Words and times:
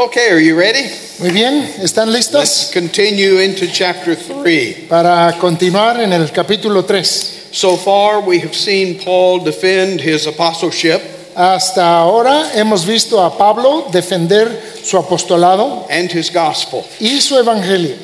Okay, 0.00 0.30
are 0.30 0.38
you 0.38 0.56
ready? 0.56 0.88
Muy 1.18 1.30
bien, 1.32 1.74
¿están 1.80 2.12
listos? 2.12 2.34
Let's 2.34 2.70
continue 2.72 3.38
into 3.42 3.66
chapter 3.66 4.14
3. 4.14 4.86
para 4.88 5.36
continuar 5.40 6.00
en 6.00 6.12
el 6.12 6.30
capítulo 6.30 6.84
3? 6.86 7.48
So 7.50 7.76
far, 7.76 8.20
we 8.20 8.38
have 8.38 8.54
seen 8.54 9.00
Paul 9.00 9.40
defend 9.40 10.00
his 10.00 10.26
apostleship 10.28 11.02
Hasta 11.34 11.82
ahora 11.98 12.50
hemos 12.54 12.84
visto 12.86 13.20
a 13.20 13.36
Pablo 13.36 13.88
defender 13.90 14.48
su 14.84 14.96
apostolado 14.98 15.86
and 15.90 16.08
his 16.12 16.30
gospel. 16.30 16.84
y 17.00 17.20
su 17.20 17.34
evangelio. 17.36 17.96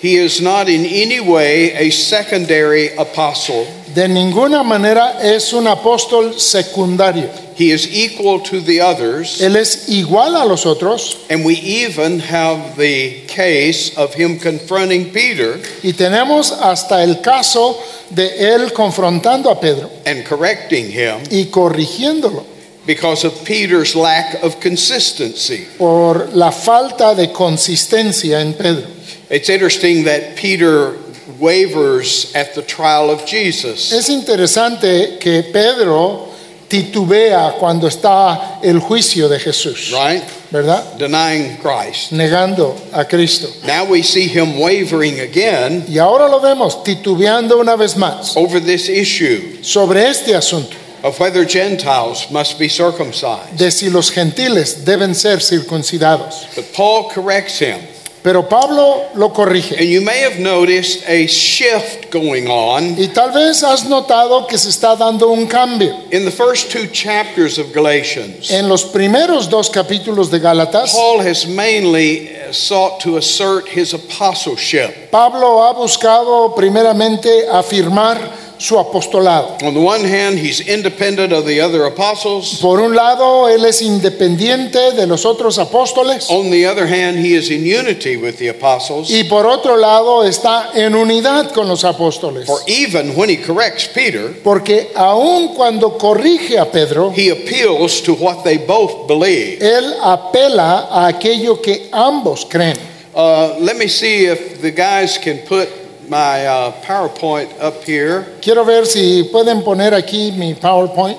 He 0.00 0.16
is 0.16 0.40
not 0.40 0.68
in 0.70 0.86
any 0.86 1.20
way 1.20 1.72
a 1.74 1.90
secondary 1.90 2.94
apostle, 2.96 3.66
De 3.98 4.06
ninguna 4.06 4.62
manera 4.62 5.18
es 5.20 5.52
un 5.52 5.66
apóstol 5.66 6.38
secundario. 6.38 7.28
he 7.56 7.72
is 7.72 7.88
equal 7.92 8.38
to 8.40 8.60
the 8.60 8.80
others. 8.80 9.40
Él 9.40 9.56
es 9.56 9.88
igual 9.88 10.36
a 10.36 10.44
los 10.44 10.66
otros 10.66 11.16
And 11.28 11.44
we 11.44 11.54
even 11.54 12.20
have 12.20 12.76
the 12.76 13.26
case 13.26 13.92
of 13.96 14.14
him 14.14 14.38
confronting 14.38 15.10
Peter 15.10 15.58
y 15.82 15.94
tenemos 15.94 16.52
hasta 16.52 17.02
el 17.02 17.16
caso 17.22 17.76
de 18.10 18.54
él 18.54 18.72
confrontando 18.72 19.50
a 19.50 19.60
Pedro 19.60 19.90
and 20.06 20.24
correcting 20.24 20.92
him 20.92 21.18
y 21.32 21.46
corrigiéndolo 21.50 22.44
because 22.86 23.24
of 23.24 23.44
Peter's 23.44 23.96
lack 23.96 24.40
of 24.44 24.60
consistency. 24.60 25.66
por 25.76 26.28
la 26.34 26.52
falta 26.52 27.16
de 27.16 27.32
consistencia 27.32 28.40
en 28.42 28.54
Pedro. 28.54 28.86
It's 29.28 29.48
interesting 29.48 30.04
that 30.04 30.36
Peter 30.36 30.94
wavers 31.38 32.32
at 32.34 32.54
the 32.54 32.62
trial 32.62 33.10
of 33.10 33.24
Jesus. 33.26 33.92
Es 33.92 34.08
interesante 34.08 35.18
que 35.18 35.42
Pedro 35.52 36.28
titubea 36.68 37.54
cuando 37.58 37.86
está 37.86 38.58
el 38.62 38.78
juicio 38.80 39.28
de 39.28 39.38
Jesús, 39.38 39.90
right? 39.92 40.22
¿verdad? 40.50 40.98
Denying 40.98 41.56
Christ. 41.58 42.12
Negando 42.12 42.76
a 42.92 43.04
Cristo. 43.04 43.48
Now 43.66 43.84
we 43.86 44.02
see 44.02 44.26
him 44.28 44.58
wavering 44.58 45.20
again 45.20 45.84
Y 45.88 45.98
ahora 45.98 46.28
lo 46.28 46.40
vemos 46.40 46.82
titubeando 46.84 47.58
una 47.58 47.76
vez 47.76 47.96
más 47.96 48.36
over 48.36 48.60
this 48.60 48.88
issue 48.88 49.62
sobre 49.62 50.06
este 50.08 50.34
asunto 50.34 50.76
of 51.02 51.18
whether 51.20 51.44
Gentiles 51.46 52.30
must 52.30 52.58
be 52.58 52.68
circumcised. 52.68 53.56
de 53.56 53.70
si 53.70 53.88
los 53.88 54.10
gentiles 54.10 54.84
deben 54.84 55.14
ser 55.14 55.38
circuncidados. 55.40 56.54
But 56.54 56.72
Paul 56.74 57.08
corrects 57.10 57.60
him. 57.60 57.78
Pero 58.22 58.48
Pablo 58.48 59.04
lo 59.14 59.32
corrige. 59.32 59.76
And 59.78 59.88
you 59.88 60.00
may 60.00 60.20
have 60.22 60.38
noticed 60.40 61.04
a 61.08 61.26
shift 61.26 62.10
going 62.10 62.48
on 62.48 62.96
Y 62.98 63.08
tal 63.08 63.32
vez 63.32 63.62
has 63.62 63.84
notado 63.88 64.46
que 64.46 64.58
se 64.58 64.70
está 64.70 64.96
dando 64.96 65.28
un 65.30 65.46
cambio. 65.46 65.94
in 66.10 66.24
the 66.24 66.30
first 66.30 66.70
two 66.70 66.86
chapters 66.88 67.58
of 67.58 67.72
Galatians. 67.72 68.50
En 68.50 68.68
los 68.68 68.84
primeros 68.84 69.48
dos 69.48 69.70
capítulos 69.70 70.30
de 70.30 70.40
Gálatas, 70.40 70.92
Paul 70.92 71.20
has 71.20 71.46
mainly 71.46 72.28
uh, 72.36 72.52
sought 72.52 73.00
to 73.00 73.16
assert 73.16 73.68
his 73.68 73.94
apostleship. 73.94 75.10
Pablo 75.10 75.62
ha 75.62 75.72
buscado 75.72 76.54
primeramente 76.54 77.48
afirmar 77.50 78.47
su 78.58 78.78
apostolado. 78.78 79.56
On 79.62 79.72
the 79.74 79.80
one 79.80 80.04
hand, 80.04 80.38
he's 80.38 80.60
independent 80.60 81.32
of 81.32 81.46
the 81.46 81.60
other 81.60 81.84
apostles. 81.86 82.58
Por 82.60 82.80
un 82.80 82.94
lado, 82.94 83.48
él 83.48 83.64
es 83.64 83.80
independiente 83.82 84.92
de 84.92 85.06
los 85.06 85.24
otros 85.24 85.58
apóstoles 85.58 86.26
On 86.30 86.50
the 86.50 86.66
other 86.66 86.86
hand, 86.86 87.18
he 87.18 87.34
is 87.34 87.50
in 87.50 87.64
unity 87.64 88.16
with 88.16 88.36
the 88.38 88.48
apostles. 88.48 89.10
y 89.10 89.24
por 89.24 89.46
otro 89.46 89.76
lado 89.76 90.24
está 90.24 90.70
en 90.74 90.94
unidad 90.94 91.52
con 91.52 91.68
los 91.68 91.84
apóstoles. 91.84 92.46
For 92.46 92.58
even 92.66 93.16
when 93.16 93.28
he 93.30 93.36
corrects 93.36 93.86
Peter, 93.86 94.34
Porque 94.42 94.90
aun 94.96 95.54
cuando 95.54 95.96
corrige 95.96 96.58
a 96.58 96.66
Pedro, 96.70 97.10
he 97.10 97.30
appeals 97.30 98.00
to 98.02 98.14
what 98.14 98.42
they 98.44 98.58
both 98.58 99.06
believe. 99.06 99.58
él 99.60 99.94
apela 100.02 100.88
a 100.90 101.06
aquello 101.08 101.62
que 101.62 101.88
ambos 101.92 102.44
creen. 102.48 102.76
Uh, 103.14 103.56
let 103.60 103.76
me 103.76 103.88
see 103.88 104.26
if 104.26 104.60
the 104.60 104.70
guys 104.70 105.18
can 105.18 105.38
put 105.38 105.68
my 106.08 106.46
uh, 106.46 106.72
PowerPoint 106.82 107.52
up 107.60 107.84
here. 107.84 108.26
Quiero 108.40 108.64
ver 108.64 108.84
si 108.84 109.28
pueden 109.32 109.62
poner 109.62 109.92
aquí 109.92 110.36
mi 110.36 110.54
PowerPoint. 110.54 111.18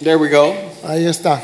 There 0.00 0.18
we 0.18 0.28
go. 0.28 0.52
Ahí 0.84 1.04
está. 1.04 1.42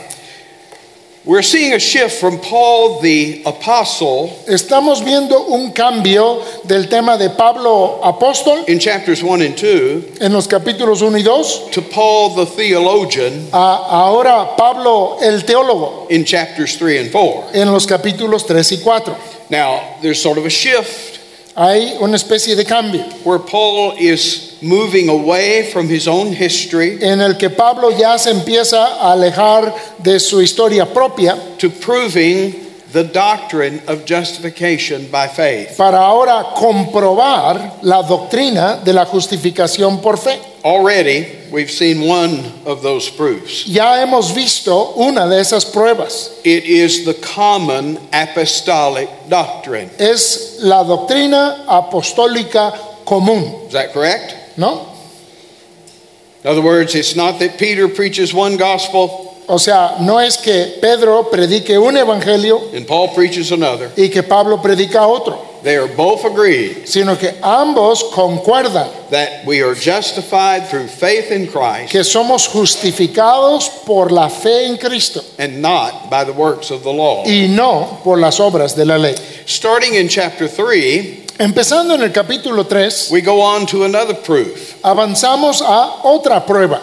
We're 1.27 1.41
seeing 1.41 1.73
a 1.73 1.79
shift 1.79 2.21
from 2.21 2.39
Paul 2.39 3.01
the 3.01 3.43
apostle 3.47 4.29
Estamos 4.47 5.03
viendo 5.03 5.49
un 5.49 5.73
cambio 5.73 6.45
del 6.67 6.91
tema 6.91 7.17
de 7.17 7.31
Pablo 7.31 7.99
apóstol 8.03 8.69
in 8.69 8.79
chapters 8.79 9.23
1 9.23 9.41
and 9.41 9.57
2 9.57 10.21
en 10.21 10.33
los 10.35 10.47
capítulos 10.47 11.01
1 11.01 11.17
y 11.17 11.23
2 11.23 11.71
to 11.71 11.81
Paul 11.81 12.37
the 12.37 12.45
theologian 12.45 13.49
a 13.55 13.87
ahora 13.89 14.55
Pablo 14.55 15.17
el 15.23 15.41
teólogo 15.45 16.11
in 16.11 16.27
chapters 16.27 16.77
3 16.77 16.99
and 16.99 17.11
4. 17.11 17.53
en 17.55 17.73
los 17.73 17.87
capítulos 17.87 18.47
3 18.47 18.73
y 18.73 18.77
4. 18.85 19.17
Now, 19.49 19.97
there's 20.03 20.21
sort 20.21 20.37
of 20.37 20.45
a 20.45 20.51
shift 20.51 21.14
Hay 21.57 21.97
una 22.01 22.17
especie 22.17 22.57
de 22.57 22.65
cambio 22.65 23.05
where 23.25 23.39
Paul 23.39 23.95
is 23.97 24.57
moving 24.61 25.09
away 25.09 25.71
from 25.73 25.89
his 25.89 26.09
own 26.09 26.33
history 26.33 26.99
en 27.01 27.21
el 27.21 27.35
que 27.35 27.49
Pablo 27.49 27.91
ya 27.91 28.17
se 28.19 28.31
empieza 28.31 28.99
a 29.01 29.13
alejar 29.13 29.73
de 30.03 30.19
su 30.19 30.41
historia 30.41 30.85
propia 30.85 31.37
to 31.59 31.71
proving 31.71 32.55
the 32.93 33.05
doctrine 33.05 33.81
of 33.87 34.05
justification 34.05 35.07
by 35.13 35.29
faith. 35.29 35.77
para 35.77 35.99
ahora 35.99 36.45
comprobar 36.57 37.79
la 37.83 38.03
doctrina 38.03 38.77
de 38.85 38.93
la 38.93 39.05
justificación 39.05 40.01
por 40.01 40.17
fe. 40.19 40.41
Already, 40.65 41.44
we've 41.55 41.71
seen 41.71 42.01
one 42.03 42.45
of 42.67 42.83
those 42.83 43.09
proofs. 43.09 43.65
Ya 43.67 44.05
hemos 44.05 44.35
visto 44.35 44.93
una 44.97 45.29
de 45.29 45.37
esas 45.37 45.65
pruebas. 45.65 46.31
It 46.45 46.65
is 46.65 47.05
the 47.05 47.15
common 47.15 47.99
apostolic 48.13 49.09
doctrine. 49.29 49.89
Es 49.99 50.59
la 50.61 50.83
doctrina 50.83 51.65
apostólica 51.67 52.75
común, 53.07 53.67
Is 53.69 53.73
that 53.73 53.93
correct? 53.93 54.35
¿no? 54.59 54.91
In 56.43 56.51
other 56.51 56.61
words, 56.63 56.95
it's 56.95 57.17
not 57.17 57.39
that 57.39 57.57
Peter 57.59 57.89
preaches 57.89 58.35
one 58.35 58.57
gospel 58.59 59.31
O 59.47 59.59
sea, 59.59 59.99
no 60.01 60.19
es 60.19 60.39
que 60.39 60.79
Pedro 60.81 61.25
predique 61.31 61.79
un 61.79 61.97
evangelio 61.97 62.75
and 62.75 62.87
Paul 62.87 63.09
preaches 63.15 63.53
another. 63.53 63.91
y 63.97 64.09
que 64.09 64.23
Pablo 64.23 64.57
predica 64.63 65.07
otro, 65.07 65.39
They 65.65 65.77
are 65.79 65.89
both 65.89 66.25
agreed 66.27 66.87
sino 66.87 67.17
que 67.17 67.33
ambos 67.43 68.13
concuerdan 68.13 68.91
that 69.11 69.47
we 69.47 69.63
are 69.63 69.75
justified 69.75 70.69
through 70.69 70.89
faith 70.89 71.31
in 71.31 71.47
Christ 71.47 71.91
que 71.91 72.05
somos 72.05 72.47
justificados 72.47 73.71
por 73.87 74.11
la 74.11 74.29
fe 74.29 74.67
en 74.67 74.77
Cristo 74.77 75.23
and 75.39 75.63
not 75.63 76.11
by 76.11 76.25
the 76.25 76.35
works 76.35 76.71
of 76.71 76.83
the 76.83 76.93
law. 76.93 77.25
y 77.25 77.47
no 77.49 77.99
por 78.05 78.19
las 78.19 78.39
obras 78.41 78.75
de 78.77 78.85
la 78.85 78.97
ley. 78.97 79.15
Starting 79.47 79.95
in 79.95 80.07
chapter 80.09 80.47
3, 80.49 81.23
Empezando 81.41 81.95
en 81.95 82.03
el 82.03 82.11
capítulo 82.13 82.69
3, 82.69 83.11
we 83.11 83.21
go 83.23 83.41
on 83.41 83.67
to 83.67 83.85
another 83.85 84.15
proof. 84.15 84.79
avanzamos 84.83 85.63
a 85.63 86.03
otra 86.05 86.45
prueba. 86.47 86.81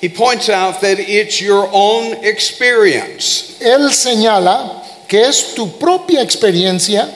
He 0.00 0.08
points 0.08 0.48
out 0.48 0.80
that 0.80 0.98
it's 0.98 1.40
your 1.42 1.68
own 1.70 2.24
experience. 2.24 3.58
Él 3.60 3.90
señala 3.92 4.79
que 5.10 5.20
es 5.26 5.54
tu 5.54 5.66
propia 5.78 6.22
experiencia 6.22 7.08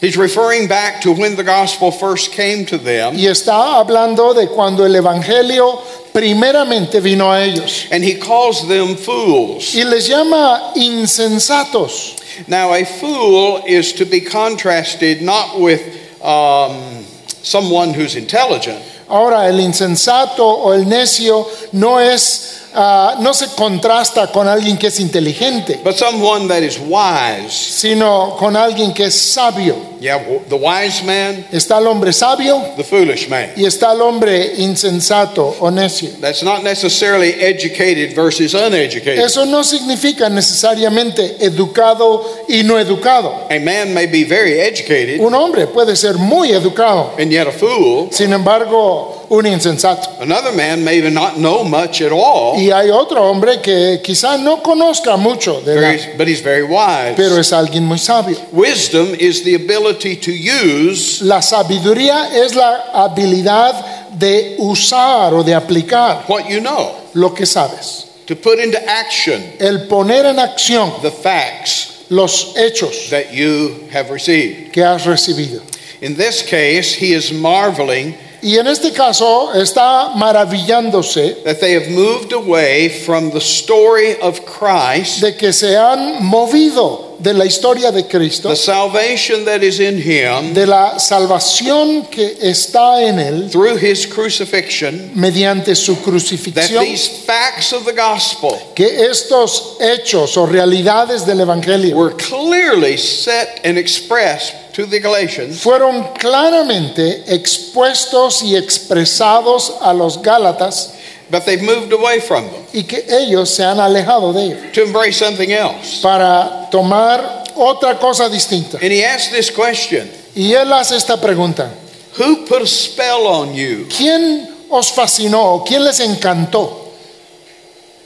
He's 0.00 0.16
referring 0.16 0.68
back 0.68 1.00
to 1.00 1.12
when 1.12 1.34
the 1.34 1.42
gospel 1.42 1.90
first 1.90 2.30
came 2.30 2.64
to 2.66 2.78
them, 2.78 3.14
y 3.16 3.26
está 3.26 3.80
hablando 3.80 4.32
de 4.32 4.46
cuando 4.46 4.84
el 4.84 4.94
evangelio 4.94 5.80
primeramente 6.12 7.00
vino 7.02 7.32
a 7.32 7.42
ellos 7.42 7.88
and 7.90 8.04
he 8.04 8.14
calls 8.14 8.68
them 8.68 8.94
fools. 8.94 9.74
y 9.74 9.82
les 9.82 10.06
llama 10.08 10.72
insensatos. 10.76 12.14
Now, 12.46 12.72
a 12.72 12.84
fool 12.84 13.64
is 13.66 13.92
to 13.94 14.04
be 14.04 14.20
contrasted 14.20 15.22
not 15.22 15.58
with 15.58 15.82
um, 16.22 17.04
someone 17.42 17.92
who's 17.92 18.14
intelligent, 18.14 18.80
Ahora, 19.08 19.48
el 19.48 19.58
insensato 19.58 20.44
o 20.44 20.72
el 20.72 20.84
necio 20.84 21.46
no 21.72 21.98
es, 21.98 22.57
ah, 22.74 23.16
no 23.20 23.32
se 23.34 23.48
contrasta 23.56 24.30
con 24.32 24.46
alguien 24.48 24.76
que 24.76 24.88
es 24.88 25.00
inteligente, 25.00 25.80
but 25.84 25.96
someone 25.96 26.48
that 26.48 26.62
is 26.62 26.78
wise. 26.78 27.50
sino 27.52 28.36
con 28.38 28.56
alguien 28.56 28.92
que 28.92 29.04
es 29.06 29.14
sabio. 29.14 29.88
Yeah, 30.00 30.18
w- 30.18 30.40
the 30.48 30.54
wise 30.54 31.02
man, 31.04 31.44
Está 31.50 31.78
el 31.78 31.88
hombre 31.88 32.12
sabio 32.12 32.62
the 32.76 32.84
foolish 32.84 33.28
man. 33.28 33.50
y 33.56 33.64
está 33.64 33.92
el 33.92 34.00
hombre 34.00 34.52
insensato 34.58 35.56
o 35.58 35.70
necio. 35.72 36.10
That's 36.20 36.44
not 36.44 36.62
necessarily 36.62 37.30
educated 37.40 38.14
versus 38.14 38.54
uneducated. 38.54 39.18
Eso 39.24 39.44
no 39.44 39.64
significa 39.64 40.28
necesariamente 40.28 41.36
educado 41.44 42.24
y 42.48 42.62
no 42.62 42.78
educado. 42.78 43.46
A 43.50 43.58
man 43.58 43.92
may 43.92 44.06
be 44.06 44.22
very 44.24 44.60
educated 44.60 45.20
Un 45.20 45.34
hombre 45.34 45.66
puede 45.66 45.96
ser 45.96 46.14
muy 46.16 46.52
educado, 46.52 47.14
and 47.18 47.30
yet 47.32 47.48
a 47.48 47.52
fool. 47.52 48.08
sin 48.12 48.32
embargo, 48.32 49.17
un 49.30 49.44
insensato. 49.46 50.08
Another 50.20 50.52
man 50.52 50.82
may 50.82 51.00
not 51.10 51.36
know 51.36 51.62
much 51.64 52.00
at 52.00 52.12
all, 52.12 52.56
Y 52.56 52.70
hay 52.70 52.90
otro 52.90 53.22
hombre 53.28 53.60
que 53.60 54.00
quizá 54.02 54.38
no 54.38 54.62
conozca 54.62 55.16
mucho 55.16 55.60
de 55.60 55.74
very- 55.74 55.98
la, 55.98 56.16
but 56.16 56.26
he's 56.28 56.40
very 56.40 56.62
wise. 56.62 57.14
pero 57.16 57.38
es 57.38 57.52
alguien 57.52 57.84
muy 57.84 57.98
sabio. 57.98 58.36
Wisdom 58.52 59.14
is 59.18 59.42
the 59.44 59.54
ability 59.54 60.16
to 60.16 60.30
use 60.32 61.22
La 61.22 61.40
sabiduría 61.42 62.30
es 62.34 62.54
la 62.54 62.84
habilidad 62.94 64.08
de 64.18 64.56
usar 64.58 65.34
o 65.34 65.42
de 65.42 65.54
aplicar 65.54 66.24
what 66.28 66.48
you 66.48 66.60
know. 66.60 66.94
lo 67.14 67.30
que 67.34 67.44
sabes. 67.46 68.06
to 68.26 68.34
put 68.36 68.58
into 68.58 68.78
action 68.88 69.42
el 69.58 69.86
poner 69.88 70.24
en 70.26 70.38
acción 70.38 70.92
the 71.02 71.10
facts 71.10 72.04
los 72.10 72.54
hechos 72.56 73.10
that 73.10 73.32
you 73.34 73.74
have 73.92 74.10
received. 74.10 74.72
que 74.72 74.82
has 74.82 75.04
recibido. 75.04 75.60
In 76.00 76.16
this 76.16 76.42
case, 76.42 76.94
he 76.94 77.12
is 77.12 77.32
marveling 77.32 78.14
Y 78.40 78.56
en 78.56 78.66
este 78.68 78.92
caso 78.92 79.52
está 79.54 80.14
maravillándose 80.14 81.42
that 81.44 81.58
they 81.60 81.74
have 81.74 81.90
moved 81.90 82.32
away 82.32 82.88
from 82.88 83.30
the 83.30 83.40
story 83.40 84.16
of 84.20 84.40
Christ, 84.44 85.20
de 85.20 85.36
que 85.36 85.52
se 85.52 85.76
han 85.76 86.22
movido 86.24 87.07
de 87.18 87.34
la 87.34 87.44
historia 87.44 87.90
de 87.90 88.06
Cristo, 88.06 88.48
the 88.48 88.56
salvation 88.56 89.44
that 89.44 89.62
is 89.62 89.80
in 89.80 89.98
him 89.98 90.54
de 90.54 90.66
la 90.66 90.98
salvación 90.98 92.06
que 92.10 92.38
está 92.40 93.02
en 93.02 93.18
él 93.18 93.50
through 93.50 93.76
his 93.76 94.06
crucifixion, 94.06 95.10
mediante 95.14 95.74
su 95.74 95.94
that 95.96 96.04
crucifixión, 96.04 96.84
these 96.84 97.08
facts 97.08 97.72
of 97.72 97.84
the 97.84 97.92
gospel 97.92 98.56
que 98.74 99.06
estos 99.10 99.76
hechos 99.80 100.36
o 100.36 100.46
realidades 100.46 101.26
del 101.26 101.40
Evangelio 101.40 101.96
were 101.96 102.14
clearly 102.16 102.96
set 102.96 103.60
and 103.64 103.76
expressed 103.76 104.54
to 104.72 104.86
the 104.86 105.00
Galatians 105.00 105.60
fueron 105.60 106.14
claramente 106.14 107.24
expuestos 107.26 108.42
y 108.42 108.54
expresados 108.54 109.74
a 109.80 109.92
los 109.92 110.22
Gálatas 110.22 110.94
but 111.30 111.44
they've 111.44 111.62
moved 111.62 111.92
away 111.92 112.20
from 112.20 112.44
them 112.44 112.62
y 112.72 112.82
que 112.82 113.04
ellos 113.08 113.50
se 113.50 113.62
han 113.64 113.78
alejado 113.78 114.32
de 114.32 114.44
ellos 114.46 114.72
to 114.72 114.82
embrace 114.82 115.16
something 115.18 115.50
else. 115.50 116.00
para 116.02 116.68
tomar 116.70 117.44
otra 117.56 117.98
cosa 117.98 118.28
distinta. 118.28 118.78
And 118.80 118.92
he 118.92 119.04
asked 119.04 119.32
this 119.32 119.50
question 119.50 120.08
Y 120.34 120.52
él 120.52 120.72
hace 120.72 120.96
esta 120.96 121.16
pregunta, 121.20 121.70
Who 122.18 122.46
put 122.46 122.62
a 122.62 122.66
spell 122.66 123.26
on 123.26 123.54
you? 123.54 123.86
¿quién 123.88 124.48
os 124.70 124.90
fascinó? 124.92 125.64
¿Quién 125.66 125.84
les 125.84 126.00
encantó? 126.00 126.86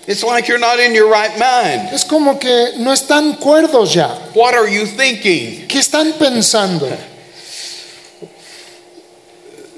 It's 0.06 0.24
like 0.24 0.48
you're 0.48 0.58
not 0.58 0.80
in 0.80 0.94
your 0.94 1.08
right 1.08 1.32
mind. 1.38 1.92
Es 1.92 2.04
como 2.04 2.38
que 2.38 2.72
no 2.78 2.92
están 2.92 3.34
cuerdos 3.38 3.94
ya. 3.94 4.08
What 4.34 4.54
are 4.54 4.66
you 4.68 4.84
thinking? 4.86 5.68
¿Qué 5.68 5.78
están 5.78 6.12
pensando? 6.18 6.88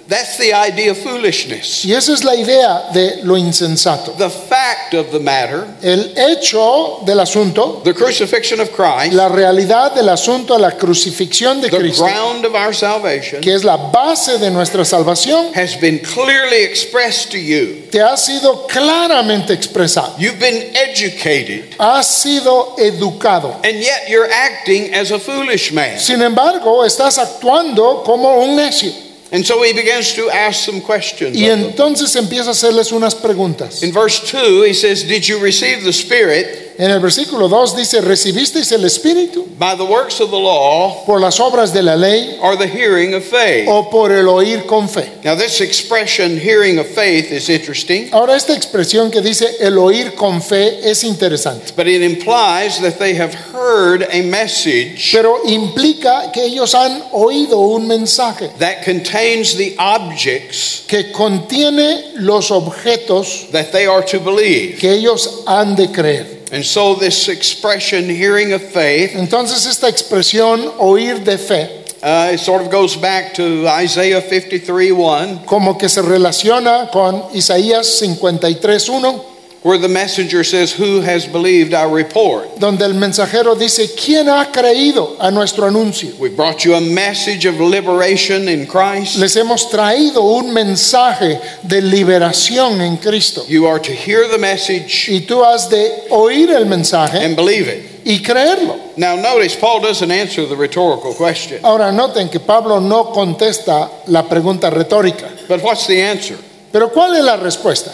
That's 0.07 0.37
the 0.37 0.53
idea 0.53 0.91
of 0.91 0.99
foolishness. 0.99 1.83
Y 1.85 1.95
esa 1.95 2.13
es 2.13 2.23
la 2.25 2.35
idea 2.35 2.91
de 2.93 3.21
lo 3.23 3.37
insensato. 3.39 4.13
The 4.19 4.29
fact 4.29 4.93
of 4.93 5.11
the 5.13 5.19
matter, 5.19 5.67
El 5.83 6.13
hecho 6.17 7.01
del 7.07 7.21
asunto, 7.21 7.81
the 7.85 7.95
crucifixion 7.95 8.61
of 8.61 8.71
Christ, 8.71 9.15
la 9.15 9.29
realidad 9.29 9.95
del 9.95 10.11
asunto, 10.11 10.59
la 10.59 10.73
crucifixión 10.73 11.63
de 11.63 11.71
the 11.71 11.79
Cristo, 11.79 12.05
ground 12.05 12.45
of 12.45 12.55
our 12.55 12.75
salvation, 12.75 13.41
que 13.41 13.55
es 13.55 13.65
la 13.65 13.77
base 13.79 14.37
de 14.39 14.51
nuestra 14.51 14.85
salvación, 14.85 15.53
has 15.55 15.75
been 15.81 15.99
clearly 16.01 16.63
expressed 16.65 17.31
to 17.31 17.39
you. 17.39 17.85
te 17.91 18.01
ha 18.03 18.15
sido 18.19 18.67
claramente 18.69 19.55
expresado. 19.55 20.15
You've 20.19 20.39
been 20.39 20.71
educated, 20.77 21.75
Has 21.79 22.07
sido 22.23 22.75
educado. 22.79 23.55
and 23.65 23.81
yet 23.81 24.09
you're 24.11 24.31
acting 24.31 24.93
as 24.95 25.11
a 25.13 25.19
foolish 25.19 25.73
man. 25.73 25.99
Sin 25.99 26.21
embargo, 26.21 26.85
estás 26.85 27.17
actuando 27.17 28.03
como 28.05 28.35
un 28.43 28.55
necio. 28.57 28.93
And 29.31 29.45
so 29.45 29.63
he 29.63 29.73
begins 29.73 30.15
to 30.15 30.31
ask 30.31 30.65
some 30.65 30.81
questions. 30.81 31.37
Y 31.37 31.49
entonces 31.51 32.15
empieza 32.17 32.51
a 32.51 32.53
hacerles 32.53 32.93
unas 32.93 33.15
preguntas. 33.15 33.83
In 33.83 33.93
verse 33.93 34.21
2, 34.31 34.63
he 34.63 34.75
says, 34.75 35.05
Did 35.05 35.27
you 35.27 35.39
receive 35.41 35.83
the 35.85 35.93
Spirit 35.93 36.64
En 36.77 36.91
el 36.91 36.99
versículo 36.99 37.49
2 37.49 37.77
dice, 37.77 38.01
¿recibisteis 38.01 38.73
el 38.73 38.85
Espíritu 38.85 39.47
by 39.59 39.77
the 39.77 39.85
works 39.85 40.21
of 40.21 40.31
the 40.31 40.37
law 40.37 41.05
por 41.07 41.21
las 41.21 41.39
obras 41.39 41.73
de 41.73 41.83
la 41.83 41.95
ley 41.95 42.37
or 42.43 42.57
the 42.57 42.67
hearing 42.67 43.15
of 43.15 43.23
faith? 43.23 43.69
o 43.69 43.89
por 43.89 44.11
el 44.11 44.29
oír 44.29 44.67
con 44.67 44.89
fe? 44.89 45.13
Now, 45.23 45.37
this 45.37 45.61
expression, 45.61 46.37
hearing 46.37 46.81
of 46.81 46.87
faith, 46.87 47.31
is 47.31 47.49
interesting, 47.49 48.09
Ahora 48.13 48.35
esta 48.35 48.55
expresión 48.55 49.11
que 49.13 49.21
dice 49.21 49.57
el 49.61 49.79
oír 49.79 50.17
con 50.17 50.43
fe 50.43 50.81
es 50.83 51.05
interesante, 51.05 51.73
but 51.77 51.87
it 51.87 52.03
implies 52.03 52.81
that 52.81 52.99
they 52.99 53.15
have 53.15 53.33
heard 53.53 54.03
a 54.11 54.23
message 54.23 55.11
pero 55.13 55.43
implica 55.45 56.33
que 56.33 56.45
ellos 56.45 56.75
han 56.75 57.05
oído 57.13 57.59
un 57.59 57.87
mensaje 57.87 58.51
that 58.59 58.85
contains 58.85 59.57
the 59.57 59.77
objects 59.79 60.83
que 60.89 61.13
contiene 61.13 62.15
los 62.17 62.51
objetos 62.51 63.49
that 63.53 63.71
they 63.71 63.87
are 63.87 64.03
to 64.05 64.19
believe. 64.19 64.77
que 64.79 64.91
ellos 64.93 65.45
han 65.47 65.77
de 65.77 65.87
creer. 65.93 66.34
And 66.55 66.65
so, 66.65 66.95
this 66.95 67.29
expression, 67.29 68.09
hearing 68.09 68.53
of 68.53 68.63
faith, 68.63 69.17
Entonces 69.17 69.67
esta 69.67 69.89
expresión 69.89 70.73
oír 70.79 71.25
de 71.25 71.37
fe 71.37 71.85
uh, 72.05 72.33
it 72.35 72.39
sort 72.39 72.63
of 72.63 72.71
goes 72.71 72.97
back 72.97 73.35
to 73.35 73.67
Isaiah 73.67 74.21
53 74.21 74.93
1, 74.93 75.47
como 75.47 75.77
que 75.79 75.89
se 75.89 76.03
relaciona 76.03 76.91
con 76.93 77.25
Isaías 77.33 78.01
53.1 78.01 79.34
where 79.65 79.79
the 79.79 79.89
messenger 79.89 80.45
says, 80.45 80.73
Who 80.73 81.01
has 81.01 81.27
believed 81.27 81.73
our 81.75 81.89
report? 81.89 82.59
donde 82.61 82.83
el 82.85 82.93
mensajero 82.95 83.55
dice, 83.59 83.95
¿quién 83.97 84.29
ha 84.29 84.53
creído 84.53 85.17
a 85.19 85.31
nuestro 85.31 85.67
anuncio? 85.67 86.11
We 86.19 86.29
brought 86.29 86.65
you 86.65 86.75
a 86.75 86.81
message 86.81 87.47
of 87.47 87.59
liberation 87.59 88.47
in 88.49 88.67
Christ. 88.67 89.17
Les 89.19 89.35
hemos 89.37 89.71
traído 89.71 90.21
un 90.23 90.53
mensaje 90.53 91.41
de 91.67 91.81
liberación 91.81 92.81
en 92.81 92.99
Cristo. 92.99 93.43
You 93.49 93.67
are 93.67 93.79
to 93.81 93.93
hear 93.93 94.29
the 94.31 94.39
message 94.39 95.09
Y 95.09 95.21
tú 95.27 95.43
has 95.45 95.69
de 95.71 96.09
oír 96.11 96.51
el 96.51 96.67
mensaje 96.67 97.25
and 97.25 97.35
believe 97.35 97.69
it. 97.69 97.91
y 98.05 98.19
creerlo. 98.23 98.77
Now, 98.99 99.17
notice 99.17 99.57
Paul 99.57 99.81
doesn't 99.81 100.11
answer 100.11 100.47
the 100.47 100.57
rhetorical 100.57 101.15
question. 101.15 101.61
Ahora 101.65 101.91
noten 101.91 102.29
que 102.31 102.39
Pablo 102.39 102.79
no 102.81 103.13
contesta 103.13 103.91
la 104.09 104.25
pregunta 104.29 104.69
retórica. 104.71 105.31
But 105.49 105.63
what's 105.63 105.87
the 105.87 106.03
answer? 106.03 106.37
Pero 106.71 106.91
¿cuál 106.91 107.17
es 107.17 107.25
la 107.25 107.37
respuesta? 107.37 107.93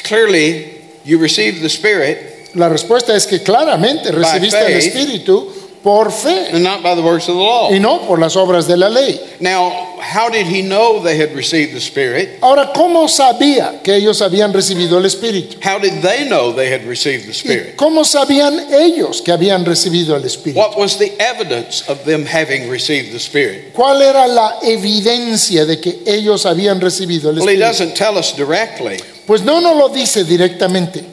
Clearly 0.00 0.80
you 1.04 1.18
received 1.18 1.60
the 1.60 1.68
Spirit 1.68 2.32
La 2.54 2.68
respuesta 2.68 3.16
es 3.16 3.26
que 3.26 3.42
claramente 3.42 4.12
recibiste 4.12 4.58
el 4.58 4.80
faith. 4.82 4.94
Espíritu 4.94 5.52
por 5.82 6.10
fe 6.12 6.50
and 6.52 6.62
not 6.62 6.82
by 6.82 6.94
the 6.94 7.02
works 7.02 7.28
of 7.28 7.34
the 7.34 7.40
law. 7.40 7.70
y 7.72 7.78
no 7.78 7.98
por 8.06 8.18
las 8.18 8.36
obras 8.36 8.66
de 8.66 8.76
la 8.76 8.88
ley. 8.88 9.18
Now, 9.40 9.98
how 10.00 10.28
did 10.30 10.46
he 10.46 10.62
know 10.62 11.00
they 11.02 11.16
had 11.16 11.34
received 11.34 11.72
the 11.74 11.80
Spirit? 11.80 12.38
Ahora, 12.40 12.72
¿cómo 12.74 13.08
sabía 13.08 13.82
que 13.82 13.94
ellos 13.96 14.20
habían 14.22 14.52
recibido 14.52 14.96
el 14.98 15.04
Espíritu? 15.06 15.56
How 15.62 15.78
did 15.80 16.00
they 16.02 16.28
know 16.28 16.52
they 16.52 16.70
had 16.72 16.84
received 16.86 17.24
the 17.24 17.32
¿Y 17.32 17.34
Spirit? 17.34 17.76
cómo 17.76 18.04
sabían 18.04 18.72
ellos 18.72 19.22
que 19.22 19.32
habían 19.32 19.64
recibido 19.64 20.14
el 20.16 20.24
Espíritu? 20.24 20.56
What 20.58 20.76
was 20.78 20.98
the 20.98 21.12
evidence 21.18 21.82
of 21.88 22.04
them 22.04 22.24
having 22.26 22.68
received 22.70 23.10
the 23.12 23.18
Spirit? 23.18 23.72
¿Cuál 23.74 24.02
era 24.02 24.26
la 24.28 24.58
evidencia 24.62 25.64
de 25.66 25.80
que 25.80 26.00
ellos 26.06 26.46
habían 26.46 26.80
recibido 26.80 27.30
el 27.30 27.38
Well, 27.40 27.48
he 27.48 27.54
Espíritu? 27.54 27.66
doesn't 27.66 27.94
tell 27.96 28.16
us 28.18 28.32
directly 28.36 28.98
Pues 29.26 29.42
no 29.42 29.60
nos 29.60 29.76
lo 29.76 29.88
dice 29.88 30.24
directamente 30.24 31.04